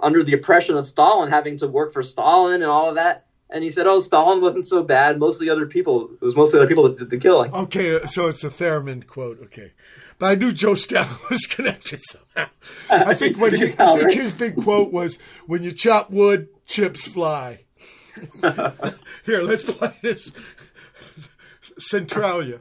under 0.03 0.23
the 0.23 0.33
oppression 0.33 0.75
of 0.77 0.85
Stalin, 0.85 1.29
having 1.29 1.57
to 1.57 1.67
work 1.67 1.91
for 1.93 2.03
Stalin 2.03 2.55
and 2.61 2.71
all 2.71 2.89
of 2.89 2.95
that. 2.95 3.25
And 3.51 3.63
he 3.63 3.71
said, 3.71 3.87
"Oh, 3.87 3.99
Stalin 3.99 4.41
wasn't 4.41 4.65
so 4.67 4.83
bad. 4.83 5.17
Mostly 5.17 5.49
other 5.49 5.65
people. 5.65 6.11
It 6.13 6.21
was 6.23 6.35
mostly 6.35 6.59
other 6.59 6.67
people 6.67 6.83
that 6.83 6.97
did 6.97 7.09
the 7.09 7.17
killing." 7.17 7.51
Okay, 7.53 8.05
so 8.05 8.27
it's 8.27 8.43
a 8.43 8.49
Theremin 8.49 9.07
quote. 9.07 9.39
Okay, 9.45 9.71
but 10.19 10.27
I 10.27 10.35
knew 10.35 10.51
Joe 10.51 10.75
Stalin 10.75 11.09
was 11.31 11.47
connected 11.47 11.99
somehow. 12.03 12.51
I 12.91 13.15
think 13.15 13.39
what 13.39 13.51
You 13.57 13.65
he, 13.65 13.71
tell, 13.71 13.95
I 13.95 13.97
think 13.97 14.07
right? 14.09 14.17
his 14.21 14.37
big 14.37 14.55
quote 14.55 14.93
was, 14.93 15.17
"When 15.47 15.63
you 15.63 15.71
chop 15.71 16.11
wood, 16.11 16.49
chips 16.67 17.07
fly." 17.07 17.61
Here, 19.25 19.41
let's 19.41 19.63
play 19.63 19.95
this 20.03 20.31
Centralia. 21.79 22.59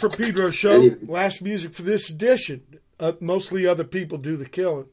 For 0.00 0.08
Pedro 0.08 0.50
show. 0.50 0.96
Last 1.06 1.42
music 1.42 1.74
for 1.74 1.82
this 1.82 2.08
edition. 2.10 2.62
Uh, 2.98 3.12
mostly 3.20 3.66
other 3.66 3.84
people 3.84 4.18
do 4.18 4.36
the 4.36 4.48
killing. 4.48 4.86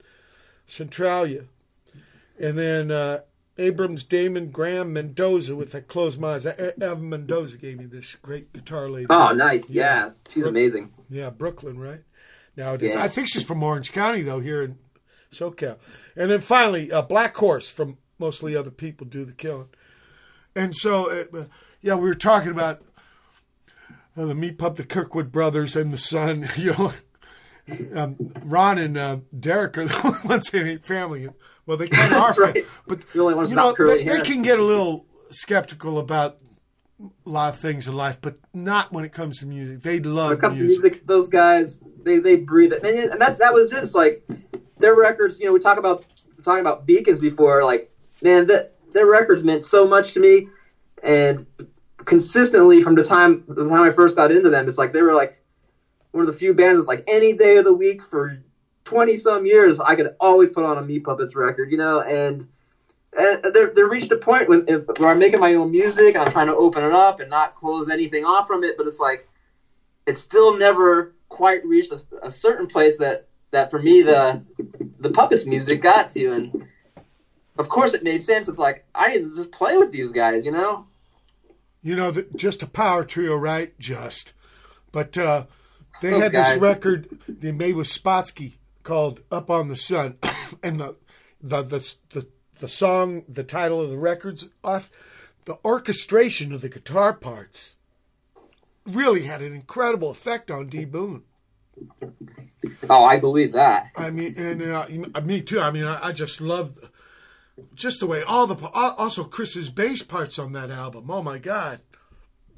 Centralia. 0.66 1.46
And 2.40 2.58
then 2.58 2.92
uh, 2.92 3.22
Abrams, 3.58 4.04
Damon, 4.04 4.52
Graham, 4.52 4.94
Mendoza 4.94 5.56
with 5.56 5.72
that 5.72 5.88
closed 5.88 6.20
minds. 6.20 6.46
Uh, 6.46 6.72
Ava 6.82 6.98
Mendoza 6.98 7.58
gave 7.58 7.80
me 7.80 7.86
this 7.86 8.16
great 8.16 8.54
guitar 8.54 8.90
lady. 8.90 9.08
oh, 9.10 9.32
nice. 9.32 9.70
Yeah, 9.70 10.12
she's 10.30 10.46
amazing. 10.46 10.94
Yeah, 11.10 11.30
Brooklyn, 11.30 11.80
right? 11.80 12.02
Nowadays. 12.56 12.94
Yeah. 12.94 13.04
I 13.04 13.08
think 13.08 13.30
she's 13.30 13.44
from 13.44 13.64
Orange 13.64 13.92
County, 13.92 14.22
though, 14.22 14.40
here 14.40 14.62
in 14.64 14.78
SoCal. 15.32 15.78
And 16.16 16.30
then 16.30 16.42
finally, 16.42 16.92
uh, 16.92 17.02
Black 17.02 17.36
Horse 17.38 17.70
from 17.70 17.98
Mostly 18.20 18.56
Other 18.56 18.72
People 18.72 19.08
Do 19.08 19.26
the 19.26 19.34
Killing. 19.34 19.70
And 20.56 20.76
so, 20.76 21.10
uh, 21.10 21.46
yeah, 21.82 21.96
we 21.96 22.02
were 22.06 22.16
talking 22.16 22.52
about 22.52 22.82
uh, 24.18 24.26
the 24.26 24.36
Meat 24.36 24.58
Pup, 24.58 24.76
the 24.76 24.84
Kirkwood 24.84 25.32
brothers, 25.32 25.76
and 25.76 25.94
the 25.94 25.98
son. 25.98 26.50
You 26.58 26.74
know, 26.74 26.92
um, 27.96 28.16
Ron 28.44 28.78
and 28.78 28.98
uh, 28.98 29.18
Derek 29.38 29.78
are 29.78 29.88
the 29.88 30.02
only 30.06 30.20
ones 30.28 30.50
that 30.52 30.66
ain't 30.66 30.86
family. 30.86 31.28
Well, 31.66 31.78
they 31.78 31.90
kind 31.90 32.14
of 32.14 32.22
are, 32.38 32.42
right. 32.42 32.66
but 32.88 33.02
The 33.12 33.20
only 33.22 33.36
ones 33.36 33.50
you 33.50 33.56
know, 33.58 33.74
they, 33.74 34.04
they 34.06 34.22
can 34.22 34.42
get 34.42 34.58
a 34.58 34.64
little 34.64 35.06
skeptical 35.32 36.00
about 36.00 36.38
a 37.02 37.30
lot 37.30 37.54
of 37.54 37.60
things 37.60 37.88
in 37.88 37.94
life, 37.94 38.20
but 38.22 38.38
not 38.54 38.92
when 38.94 39.04
it 39.04 39.12
comes 39.12 39.40
to 39.40 39.46
music. 39.46 39.82
They 39.82 40.00
love 40.00 40.30
When 40.30 40.38
it 40.38 40.42
comes 40.42 40.56
music. 40.58 40.76
to 40.78 40.82
music, 40.82 41.08
those 41.08 41.28
guys 41.30 41.80
they 42.04 42.20
they 42.20 42.38
breathe 42.38 42.72
it, 42.74 42.86
and, 42.86 43.12
and 43.12 43.22
that's 43.22 43.40
that 43.40 43.54
was 43.54 43.74
it. 43.74 43.84
It's 43.84 43.94
like 43.94 44.26
their 44.80 44.96
records. 44.96 45.40
You 45.40 45.48
know, 45.48 45.54
we 45.54 45.60
talk 45.60 45.78
about 45.78 46.06
talking 46.44 46.62
about 46.62 46.88
Beacons 46.88 47.20
before. 47.20 47.64
Like, 47.66 47.92
man, 48.22 48.48
that 48.48 48.70
their 48.94 49.06
records 49.06 49.44
meant 49.44 49.64
so 49.64 49.86
much 49.86 50.14
to 50.14 50.22
me, 50.22 50.48
and 51.04 51.46
consistently 52.08 52.82
from 52.82 52.96
the 52.96 53.04
time 53.04 53.44
the 53.48 53.66
time 53.66 53.84
I 53.84 53.92
first 53.92 54.16
got 54.16 54.32
into 54.32 54.50
them, 54.50 54.68
it's 54.68 54.78
like 54.78 54.94
they 54.94 55.04
were 55.04 55.14
like 55.14 55.38
one 56.12 56.22
of 56.22 56.28
the 56.28 56.34
few 56.38 56.54
bands 56.54 56.80
that's 56.80 56.88
like 56.88 57.04
any 57.06 57.34
day 57.34 57.58
of 57.58 57.66
the 57.66 57.74
week 57.74 58.02
for 58.02 58.36
twenty 58.86 59.18
some 59.18 59.46
years, 59.46 59.80
I 59.80 59.94
could 59.96 60.08
always 60.20 60.50
put 60.50 60.64
on 60.64 60.78
a 60.80 60.82
Meat 60.82 61.04
Puppets 61.04 61.36
record. 61.36 61.70
You 61.70 61.78
know, 61.78 62.02
and 62.02 62.48
and 63.16 63.38
they 63.54 63.66
they 63.66 63.84
reached 63.84 64.12
a 64.12 64.16
point 64.16 64.48
when 64.48 64.62
where 64.62 65.10
I'm 65.12 65.20
making 65.20 65.40
my 65.40 65.54
own 65.54 65.70
music 65.70 66.16
and 66.16 66.24
I'm 66.24 66.32
trying 66.32 66.48
to 66.48 66.56
open 66.56 66.84
it 66.84 66.94
up 66.94 67.20
and 67.20 67.30
not 67.30 67.54
close 67.54 67.90
anything 67.90 68.26
off 68.26 68.48
from 68.48 68.64
it, 68.64 68.78
but 68.78 68.88
it's 68.88 69.00
like 69.00 69.24
it's 70.08 70.22
still 70.22 70.54
never 70.54 71.12
quite 71.30 71.64
reached 71.66 71.92
a, 71.92 72.00
a 72.24 72.32
certain 72.32 72.68
place 72.68 72.98
that 72.98 73.20
that 73.52 73.70
for 73.70 73.80
me 73.80 74.02
the 74.02 74.42
the 74.98 75.10
puppets 75.10 75.46
music 75.46 75.82
got 75.82 76.10
to. 76.10 76.32
And 76.32 76.68
of 77.58 77.68
course 77.68 77.94
it 77.94 78.02
made 78.02 78.24
sense. 78.24 78.48
It's 78.48 78.58
like 78.58 78.82
i 78.96 79.10
need 79.10 79.24
to 79.24 79.36
just 79.36 79.52
play 79.52 79.76
with 79.76 79.92
these 79.92 80.12
guys 80.12 80.46
you 80.46 80.52
know 80.52 80.86
You 81.88 81.96
know, 81.96 82.12
the, 82.12 82.28
just 82.36 82.62
a 82.62 82.68
power 82.68 83.06
trio, 83.06 83.38
right? 83.38 83.74
Just. 83.80 84.34
But 84.92 85.18
uh, 85.18 85.46
they 86.02 86.10
Those 86.10 86.22
had 86.22 86.32
guys. 86.34 86.54
this 86.56 86.62
record 86.62 87.18
they 87.30 87.54
made 87.54 87.78
with 87.78 87.88
Spotsky 87.88 88.56
called 88.84 89.22
"Up 89.32 89.50
on 89.50 89.70
the 89.70 89.78
Sun," 89.78 90.18
and 90.64 90.82
the 90.82 90.98
the 91.42 91.64
the 91.64 91.96
the, 92.10 92.28
the 92.60 92.68
song, 92.68 93.24
the 93.30 93.46
title 93.46 93.80
of 93.80 93.90
the 93.90 93.98
records 93.98 94.50
off, 94.66 94.92
the 95.46 95.60
orchestration 95.64 96.52
of 96.52 96.60
the 96.60 96.68
guitar 96.68 97.14
parts 97.14 97.72
really 98.86 99.22
had 99.22 99.42
an 99.42 99.54
incredible 99.54 100.10
effect 100.10 100.52
on 100.52 100.68
D 100.68 100.84
Boon. 100.84 101.24
oh 102.90 103.06
i 103.06 103.18
believe 103.18 103.54
that 103.54 103.92
I 103.96 104.12
mean, 104.12 104.34
and 104.36 104.62
uh, 104.62 105.22
me 105.22 105.42
too. 105.42 105.62
I 105.62 105.72
mean, 105.72 105.86
I, 105.86 106.08
I 106.08 106.12
just 106.12 106.42
love 106.42 106.92
just 107.74 108.00
the 108.00 108.08
way 108.08 108.24
all 108.24 108.48
the 108.48 108.68
also 108.74 109.24
Cris's 109.24 109.70
bass 109.70 110.04
parts 110.04 110.38
on 110.38 110.52
that 110.54 110.70
album. 110.70 111.10
Oh 111.10 111.24
my 111.24 111.38
god, 111.38 111.80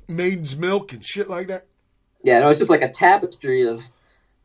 Maiden's 0.07 0.55
Milk 0.55 0.93
and 0.93 1.03
shit 1.03 1.29
like 1.29 1.47
that. 1.47 1.67
yeah 2.23 2.39
no 2.39 2.49
it's 2.49 2.59
just 2.59 2.69
like 2.69 2.81
a 2.81 2.91
tapestry 2.91 3.67
of 3.67 3.81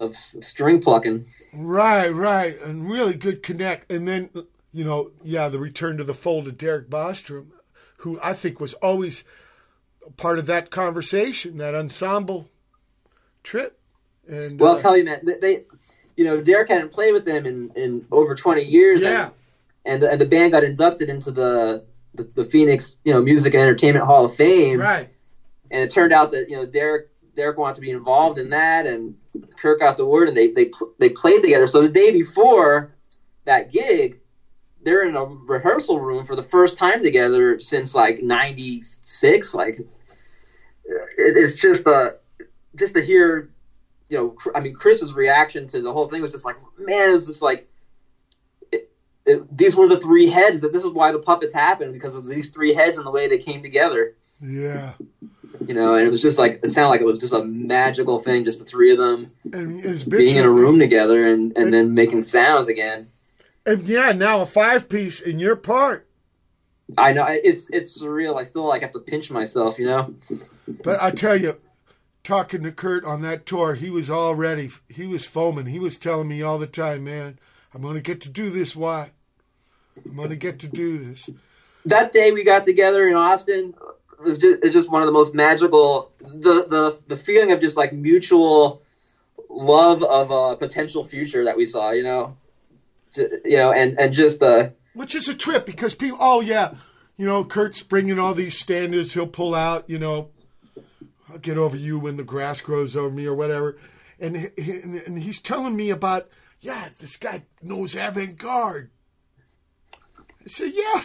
of 0.00 0.14
string 0.16 0.80
plucking 0.80 1.26
Right, 1.56 2.08
right, 2.08 2.60
and 2.60 2.90
really 2.90 3.14
good 3.14 3.42
connect. 3.42 3.90
And 3.92 4.08
then 4.08 4.30
you 4.72 4.84
know, 4.84 5.12
yeah, 5.22 5.48
the 5.48 5.58
return 5.58 5.96
to 5.98 6.04
the 6.04 6.14
fold 6.14 6.48
of 6.48 6.58
Derek 6.58 6.90
Bostrom, 6.90 7.46
who 7.98 8.18
I 8.20 8.34
think 8.34 8.58
was 8.58 8.74
always 8.74 9.22
part 10.16 10.38
of 10.38 10.46
that 10.46 10.70
conversation, 10.70 11.58
that 11.58 11.74
ensemble 11.74 12.50
trip. 13.44 13.78
And 14.28 14.58
well 14.58 14.72
uh, 14.72 14.74
i'll 14.74 14.80
tell 14.80 14.96
you 14.96 15.04
man 15.04 15.20
they, 15.22 15.34
they 15.34 15.64
you 16.16 16.24
know 16.24 16.40
derek 16.40 16.70
hadn't 16.70 16.92
played 16.92 17.12
with 17.12 17.26
them 17.26 17.44
in 17.44 17.70
in 17.76 18.06
over 18.10 18.34
20 18.34 18.62
years 18.62 19.02
yeah, 19.02 19.26
and, 19.26 19.32
and, 19.84 20.02
the, 20.02 20.10
and 20.10 20.20
the 20.20 20.24
band 20.24 20.52
got 20.52 20.62
inducted 20.62 21.08
into 21.08 21.30
the, 21.30 21.82
the 22.14 22.26
the 22.34 22.44
phoenix 22.44 22.92
you 23.04 23.12
know 23.12 23.20
music 23.20 23.54
and 23.54 23.62
entertainment 23.62 24.04
hall 24.04 24.24
of 24.24 24.32
fame 24.32 24.78
right. 24.78 25.08
and 25.70 25.82
it 25.82 25.90
turned 25.90 26.12
out 26.12 26.30
that 26.30 26.48
you 26.48 26.56
know 26.56 26.64
Derek 26.64 27.02
Derek 27.34 27.56
wanted 27.56 27.74
to 27.74 27.80
be 27.80 27.90
involved 27.90 28.38
in 28.38 28.50
that, 28.50 28.86
and 28.86 29.14
Kirk 29.56 29.80
got 29.80 29.96
the 29.96 30.06
word, 30.06 30.28
and 30.28 30.36
they 30.36 30.48
they 30.48 30.66
pl- 30.66 30.90
they 30.98 31.08
played 31.08 31.42
together. 31.42 31.66
So 31.66 31.82
the 31.82 31.88
day 31.88 32.10
before 32.10 32.88
that 33.44 33.68
gig, 33.68 34.16
they're 34.82 35.06
in 35.06 35.16
a 35.16 35.24
rehearsal 35.24 35.98
room 35.98 36.24
for 36.24 36.34
the 36.34 36.42
first 36.42 36.76
time 36.76 37.02
together 37.02 37.58
since 37.58 37.94
like 37.94 38.18
'96. 38.22 39.54
Like 39.54 39.78
it, 40.86 41.36
it's 41.36 41.54
just 41.54 41.86
a 41.86 42.14
just 42.74 42.94
to 42.94 43.02
hear, 43.02 43.48
you 44.08 44.16
know, 44.16 44.34
I 44.54 44.60
mean 44.60 44.72
Cris's 44.72 45.12
reaction 45.12 45.66
to 45.68 45.80
the 45.80 45.92
whole 45.92 46.06
thing 46.06 46.22
was 46.22 46.30
just 46.30 46.44
like, 46.44 46.56
man, 46.78 47.10
it 47.10 47.12
was 47.12 47.26
just 47.26 47.42
like. 47.42 47.64
It, 49.26 49.56
these 49.56 49.74
were 49.74 49.88
the 49.88 49.98
three 49.98 50.28
heads 50.28 50.60
that 50.60 50.72
this 50.72 50.84
is 50.84 50.90
why 50.90 51.12
the 51.12 51.18
puppets 51.18 51.54
happened 51.54 51.94
because 51.94 52.14
of 52.14 52.26
these 52.26 52.50
three 52.50 52.74
heads 52.74 52.98
and 52.98 53.06
the 53.06 53.10
way 53.10 53.26
they 53.26 53.38
came 53.38 53.62
together 53.62 54.16
Yeah, 54.40 54.92
you 55.66 55.74
know, 55.74 55.94
and 55.94 56.06
it 56.06 56.10
was 56.10 56.20
just 56.20 56.38
like 56.38 56.60
it 56.62 56.70
sounded 56.70 56.90
like 56.90 57.00
it 57.00 57.06
was 57.06 57.18
just 57.18 57.32
a 57.32 57.44
magical 57.44 58.18
thing, 58.18 58.44
just 58.44 58.58
the 58.58 58.64
three 58.64 58.92
of 58.92 58.98
them 58.98 59.32
and 59.52 60.10
being 60.10 60.36
in 60.36 60.44
a 60.44 60.50
room 60.50 60.78
together 60.78 61.20
and, 61.20 61.56
and 61.56 61.72
then 61.72 61.94
making 61.94 62.22
sounds 62.22 62.68
again. 62.68 63.10
And 63.66 63.84
yeah, 63.84 64.12
now 64.12 64.42
a 64.42 64.46
five 64.46 64.88
piece 64.88 65.20
in 65.20 65.38
your 65.38 65.56
part. 65.56 66.06
I 66.98 67.12
know 67.12 67.26
it's 67.28 67.70
it's 67.70 68.00
surreal. 68.00 68.38
I 68.38 68.42
still 68.42 68.68
like 68.68 68.82
have 68.82 68.92
to 68.92 69.00
pinch 69.00 69.30
myself, 69.30 69.78
you 69.78 69.86
know. 69.86 70.14
But 70.68 71.02
I 71.02 71.10
tell 71.10 71.40
you, 71.40 71.58
talking 72.22 72.62
to 72.62 72.72
Curt 72.72 73.04
on 73.04 73.22
that 73.22 73.46
tour, 73.46 73.74
he 73.74 73.88
was 73.88 74.10
already 74.10 74.70
he 74.88 75.06
was 75.06 75.24
foaming. 75.24 75.66
He 75.66 75.78
was 75.78 75.98
telling 75.98 76.28
me 76.28 76.42
all 76.42 76.58
the 76.58 76.66
time, 76.66 77.04
man, 77.04 77.38
I'm 77.74 77.82
going 77.82 77.94
to 77.94 78.00
get 78.00 78.20
to 78.22 78.28
do 78.28 78.50
this. 78.50 78.76
Why? 78.76 79.10
I'm 80.04 80.16
going 80.16 80.30
to 80.30 80.36
get 80.36 80.60
to 80.60 80.68
do 80.68 80.98
this. 80.98 81.28
That 81.86 82.12
day 82.12 82.32
we 82.32 82.44
got 82.44 82.64
together 82.64 83.06
in 83.08 83.14
Austin, 83.14 83.74
was 84.22 84.38
just 84.38 84.62
it's 84.62 84.72
just 84.72 84.90
one 84.90 85.02
of 85.02 85.06
the 85.06 85.12
most 85.12 85.34
magical 85.34 86.12
the 86.20 86.66
the 86.66 86.98
the 87.08 87.16
feeling 87.16 87.52
of 87.52 87.60
just 87.60 87.76
like 87.76 87.92
mutual 87.92 88.82
love 89.50 90.02
of 90.02 90.30
a 90.30 90.56
potential 90.56 91.04
future 91.04 91.44
that 91.44 91.56
we 91.56 91.66
saw. 91.66 91.90
You 91.90 92.04
know, 92.04 92.36
to, 93.14 93.40
you 93.44 93.56
know, 93.56 93.72
and 93.72 93.98
and 93.98 94.14
just 94.14 94.40
the 94.40 94.72
Which 94.94 95.14
is 95.14 95.28
a 95.28 95.34
trip 95.34 95.66
because 95.66 95.94
people, 95.94 96.18
oh 96.20 96.40
yeah, 96.40 96.74
you 97.16 97.26
know, 97.26 97.44
Curt's 97.44 97.82
bringing 97.82 98.18
all 98.18 98.34
these 98.34 98.58
standards. 98.58 99.14
He'll 99.14 99.26
pull 99.26 99.54
out, 99.54 99.88
you 99.88 99.98
know, 99.98 100.30
I'll 101.30 101.38
get 101.38 101.58
over 101.58 101.76
you 101.76 101.98
when 101.98 102.16
the 102.16 102.24
grass 102.24 102.60
grows 102.60 102.96
over 102.96 103.10
me 103.10 103.26
or 103.26 103.34
whatever. 103.34 103.76
And, 104.20 104.50
and, 104.56 105.02
and 105.06 105.18
he's 105.18 105.40
telling 105.40 105.76
me 105.76 105.90
about, 105.90 106.28
yeah, 106.64 106.88
this 106.98 107.16
guy 107.16 107.42
knows 107.62 107.94
avant 107.94 108.38
garde. 108.38 108.90
I 109.94 110.46
said, 110.46 110.72
yeah, 110.74 111.02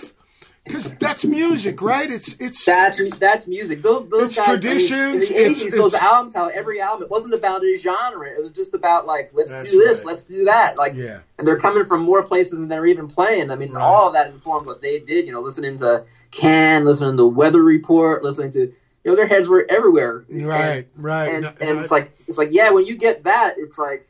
because 0.66 0.96
that's 0.98 1.26
music, 1.26 1.82
right? 1.82 2.10
It's 2.10 2.34
it's 2.40 2.64
that's 2.64 3.20
that's 3.20 3.46
music. 3.48 3.82
Those 3.82 4.08
those 4.10 4.36
guys, 4.36 4.48
I 4.48 4.52
mean, 4.54 4.62
traditions, 4.62 5.30
in 5.30 5.52
the 5.54 5.60
80s, 5.66 5.72
those 5.76 5.94
albums, 5.96 6.34
how 6.34 6.48
every 6.48 6.80
album, 6.82 7.04
it 7.04 7.10
wasn't 7.10 7.34
about 7.34 7.64
a 7.64 7.76
genre. 7.76 8.30
It 8.30 8.42
was 8.42 8.54
just 8.54 8.74
about 8.74 9.06
like, 9.06 9.32
let's 9.34 9.52
do 9.52 9.80
this, 9.80 10.00
right. 10.00 10.06
let's 10.08 10.24
do 10.24 10.46
that. 10.46 10.78
Like, 10.78 10.94
Yeah. 10.96 11.20
and 11.38 11.46
they're 11.48 11.60
coming 11.60 11.84
from 11.86 12.02
more 12.04 12.24
places 12.24 12.58
than 12.58 12.68
they're 12.70 12.86
even 12.86 13.08
playing. 13.08 13.52
I 13.52 13.56
mean, 13.56 13.74
Right. 13.74 13.82
all 13.84 14.08
of 14.08 14.14
that 14.14 14.28
informed 14.28 14.66
what 14.66 14.82
they 14.82 15.00
did. 15.00 15.26
You 15.26 15.34
know, 15.34 15.42
listening 15.42 15.78
to 15.80 16.06
Can, 16.32 16.86
listening 16.86 17.18
to 17.18 17.26
Weather 17.26 17.62
Report, 17.64 18.24
listening 18.24 18.52
to, 18.52 18.60
you 18.60 18.74
know, 19.06 19.16
their 19.16 19.28
heads 19.28 19.48
were 19.50 19.66
everywhere. 19.70 20.24
right, 20.30 20.88
right. 20.96 21.28
And, 21.34 21.42
No, 21.44 21.54
and 21.60 21.80
I- 21.80 21.82
it's 21.82 21.92
like, 21.92 22.12
it's 22.28 22.38
like, 22.38 22.50
yeah, 22.52 22.70
when 22.72 22.86
you 22.86 22.96
get 22.98 23.24
that, 23.26 23.56
it's 23.58 23.78
like, 23.78 24.06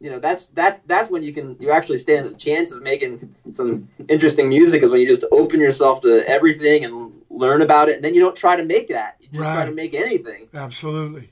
you 0.00 0.10
know, 0.10 0.18
that's 0.20 0.48
that's 0.48 0.78
that's 0.86 1.10
when 1.10 1.22
you 1.22 1.32
can 1.32 1.56
you 1.60 1.70
actually 1.70 1.98
stand 1.98 2.26
a 2.26 2.34
chance 2.34 2.70
of 2.72 2.82
making 2.82 3.34
some 3.50 3.88
interesting 4.08 4.48
music 4.48 4.82
is 4.82 4.90
when 4.90 5.00
you 5.00 5.06
just 5.06 5.24
open 5.32 5.58
yourself 5.60 6.00
to 6.02 6.26
everything 6.28 6.84
and 6.84 7.12
learn 7.30 7.62
about 7.62 7.88
it, 7.88 7.96
and 7.96 8.04
then 8.04 8.14
you 8.14 8.20
don't 8.20 8.36
try 8.36 8.56
to 8.56 8.64
make 8.64 8.88
that. 8.88 9.16
You 9.20 9.28
just 9.32 9.40
try 9.44 9.64
to 9.66 9.72
make 9.72 9.94
anything. 9.94 10.48
absolutely. 10.54 11.30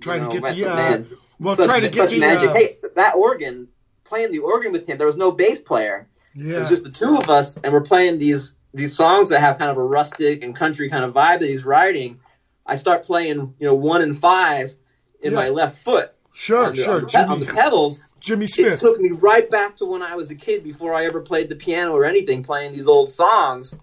Try 0.00 0.16
You 0.16 0.28
to 0.30 0.40
get 0.40 0.56
the 0.56 0.64
uh, 0.72 0.74
man, 0.76 1.06
well, 1.38 1.56
such, 1.56 1.66
try 1.66 1.80
to 1.80 1.88
get 1.90 2.08
the 2.10 2.18
magic. 2.18 2.48
uh, 2.50 2.54
hey, 2.54 2.76
that 2.96 3.14
organ 3.16 3.68
playing 4.04 4.32
the 4.32 4.38
organ 4.38 4.72
with 4.72 4.86
him. 4.88 4.96
There 4.96 5.06
was 5.06 5.16
no 5.18 5.30
bass 5.30 5.60
player. 5.60 6.08
yeah. 6.34 6.56
It 6.56 6.60
was 6.60 6.68
just 6.70 6.84
the 6.84 6.90
two 6.90 7.18
of 7.18 7.28
us, 7.28 7.58
and 7.58 7.72
we're 7.72 7.82
playing 7.82 8.18
these 8.18 8.56
these 8.72 8.96
songs 8.96 9.28
that 9.28 9.40
have 9.40 9.58
kind 9.58 9.70
of 9.70 9.76
a 9.76 9.84
rustic 9.84 10.42
and 10.42 10.56
country 10.56 10.88
kind 10.88 11.04
of 11.04 11.12
vibe 11.12 11.40
that 11.40 11.50
he's 11.50 11.64
writing. 11.66 12.18
I 12.64 12.76
start 12.76 13.04
playing, 13.04 13.36
you 13.58 13.66
know, 13.66 13.74
one 13.74 14.00
and 14.00 14.16
five 14.16 14.72
in 15.20 15.32
Yeah. 15.32 15.38
my 15.38 15.48
left 15.50 15.76
foot 15.76 16.14
sure, 16.40 16.66
on 16.66 16.74
the, 16.74 16.82
sure. 16.82 16.94
on 16.96 17.00
the, 17.02 17.06
pe- 17.08 17.18
on 17.24 17.28
Jimmy, 17.38 17.44
the 17.46 17.52
pedals. 17.52 18.02
Jimmy 18.20 18.44
It 18.46 18.48
Smith. 18.48 18.80
took 18.80 18.98
me 19.00 19.10
right 19.10 19.48
back 19.50 19.76
to 19.76 19.84
when 19.84 20.02
I 20.02 20.14
was 20.14 20.30
a 20.30 20.34
kid 20.34 20.64
before 20.64 20.94
I 20.94 21.04
ever 21.04 21.20
played 21.20 21.48
the 21.48 21.56
piano 21.56 21.92
or 21.92 22.04
anything, 22.04 22.42
playing 22.42 22.72
these 22.72 22.86
old 22.86 23.10
songs. 23.10 23.78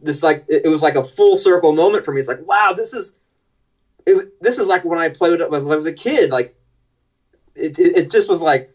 This 0.00 0.22
like 0.22 0.44
it, 0.48 0.62
it 0.64 0.68
was 0.68 0.82
like 0.82 0.94
a 0.94 1.02
full 1.02 1.36
circle 1.36 1.72
moment 1.72 2.04
for 2.04 2.12
me. 2.12 2.20
It's 2.20 2.28
like, 2.28 2.40
wow, 2.46 2.72
this 2.74 2.92
is 2.92 3.14
it, 4.06 4.28
this 4.40 4.58
is 4.58 4.68
like 4.68 4.84
when 4.84 4.98
I 4.98 5.08
played 5.08 5.40
it 5.40 5.50
when 5.50 5.60
I 5.60 5.76
was 5.76 5.86
a 5.86 5.92
kid. 5.92 6.30
Like 6.30 6.54
it, 7.54 7.78
it, 7.78 7.96
it 7.96 8.10
just 8.10 8.28
was 8.28 8.40
like, 8.40 8.68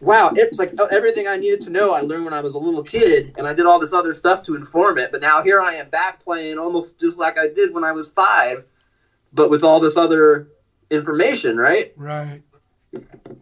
wow, 0.00 0.32
it's 0.34 0.58
like 0.58 0.72
everything 0.90 1.26
I 1.26 1.36
needed 1.36 1.60
to 1.62 1.70
know. 1.70 1.92
I 1.92 2.00
learned 2.00 2.24
when 2.24 2.34
I 2.34 2.40
was 2.40 2.54
a 2.54 2.58
little 2.58 2.82
kid, 2.82 3.34
and 3.36 3.46
I 3.46 3.52
did 3.52 3.66
all 3.66 3.78
this 3.78 3.92
other 3.92 4.14
stuff 4.14 4.42
to 4.44 4.54
inform 4.54 4.98
it. 4.98 5.10
But 5.10 5.20
now 5.20 5.42
here 5.42 5.60
I 5.60 5.74
am 5.74 5.90
back 5.90 6.22
playing 6.22 6.58
almost 6.58 6.98
just 6.98 7.18
like 7.18 7.36
I 7.36 7.48
did 7.48 7.74
when 7.74 7.84
I 7.84 7.92
was 7.92 8.10
five, 8.10 8.64
but 9.32 9.50
with 9.50 9.64
all 9.64 9.80
this 9.80 9.96
other 9.96 10.48
information, 10.90 11.56
right? 11.56 11.92
Right. 11.96 12.42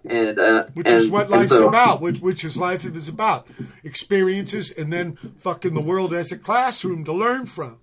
And 0.06 0.38
uh, 0.38 0.66
Which 0.74 0.86
and- 0.88 0.96
is 0.96 1.08
what 1.10 1.30
life's 1.30 1.50
so- 1.50 1.68
about. 1.68 2.00
Which, 2.00 2.18
which 2.20 2.44
is 2.44 2.56
life 2.56 2.84
is 2.84 3.08
about. 3.08 3.46
Experiences 3.84 4.70
and 4.70 4.92
then 4.92 5.16
fucking 5.40 5.74
the 5.74 5.80
world 5.80 6.12
as 6.12 6.32
a 6.32 6.38
classroom 6.38 7.04
to 7.04 7.12
learn 7.12 7.46
from. 7.46 7.78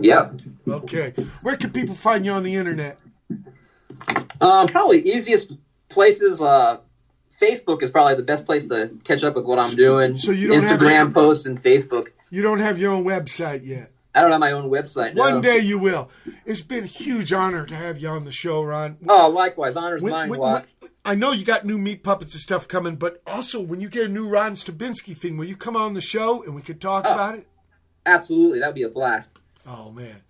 Yeah. 0.00 0.30
Okay. 0.66 1.12
Where 1.42 1.56
can 1.56 1.70
people 1.70 1.94
find 1.94 2.24
you 2.24 2.32
on 2.32 2.42
the 2.42 2.54
internet? 2.54 2.98
Um, 4.40 4.66
probably 4.68 5.00
easiest 5.00 5.52
places. 5.88 6.40
Uh, 6.40 6.78
Facebook 7.40 7.82
is 7.82 7.90
probably 7.90 8.14
the 8.14 8.22
best 8.22 8.46
place 8.46 8.66
to 8.66 8.90
catch 9.04 9.24
up 9.24 9.34
with 9.34 9.44
what 9.44 9.58
I'm 9.58 9.74
doing. 9.76 10.18
So 10.18 10.32
you 10.32 10.48
don't 10.48 10.62
have- 10.62 10.80
Instagram 10.80 11.12
posts 11.12 11.46
and 11.46 11.62
Facebook. 11.62 12.08
You 12.30 12.42
don't 12.42 12.60
have 12.60 12.78
your 12.78 12.92
own 12.92 13.04
website 13.04 13.66
yet. 13.66 13.90
I 14.14 14.22
don't 14.22 14.32
have 14.32 14.40
my 14.40 14.52
own 14.52 14.68
website. 14.70 15.14
No. 15.14 15.22
One 15.22 15.40
day 15.40 15.58
you 15.58 15.78
will. 15.78 16.10
It's 16.44 16.62
been 16.62 16.84
a 16.84 16.88
huge 16.88 17.32
honor 17.32 17.64
to 17.66 17.76
have 17.76 17.98
you 17.98 18.08
on 18.08 18.24
the 18.24 18.32
show, 18.32 18.62
Ron. 18.62 18.96
Oh, 19.08 19.28
likewise. 19.28 19.76
Honors 19.76 20.02
When- 20.02 20.12
mine. 20.12 20.28
when- 20.30 20.62
I 21.04 21.14
know 21.14 21.32
you 21.32 21.44
got 21.44 21.64
new 21.64 21.78
meat 21.78 22.02
puppets 22.02 22.34
and 22.34 22.40
stuff 22.42 22.68
coming, 22.68 22.96
but 22.96 23.22
also 23.26 23.58
when 23.60 23.80
you 23.80 23.88
get 23.88 24.04
a 24.06 24.08
new 24.08 24.28
Ron 24.28 24.52
Stabinsky 24.54 25.16
thing, 25.16 25.38
will 25.38 25.46
you 25.46 25.56
come 25.56 25.76
on 25.76 25.94
the 25.94 26.00
show 26.00 26.42
and 26.42 26.54
we 26.54 26.60
could 26.62 26.80
talk 26.80 27.04
Oh. 27.08 27.14
about 27.14 27.36
it? 27.36 27.46
Absolutely, 28.04 28.58
that'd 28.60 28.74
be 28.74 28.82
a 28.82 28.88
blast. 28.88 29.38
Oh 29.66 29.90
man, 29.92 30.22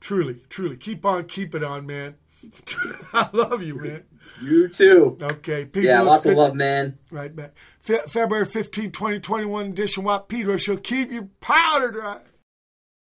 truly, 0.00 0.42
truly, 0.48 0.76
keep 0.76 1.04
on, 1.04 1.24
keep 1.24 1.54
it 1.54 1.62
on, 1.64 1.84
man. 1.86 2.14
I 3.12 3.28
love 3.32 3.62
you, 3.62 3.74
man. 3.74 4.04
You 4.42 4.68
too. 4.68 5.16
Okay, 5.20 5.64
Peter, 5.66 5.86
Yeah, 5.88 6.00
lots 6.02 6.26
of 6.26 6.34
love, 6.34 6.54
man. 6.54 6.98
Right 7.10 7.34
back. 7.34 7.54
Fe- 7.80 8.00
February 8.08 8.46
15, 8.46 8.92
2021 8.92 9.66
edition, 9.66 10.04
Watt 10.04 10.28
Pedro 10.28 10.56
Show. 10.56 10.76
Keep 10.76 11.10
your 11.12 11.28
powder 11.40 11.90
dry. 11.90 12.18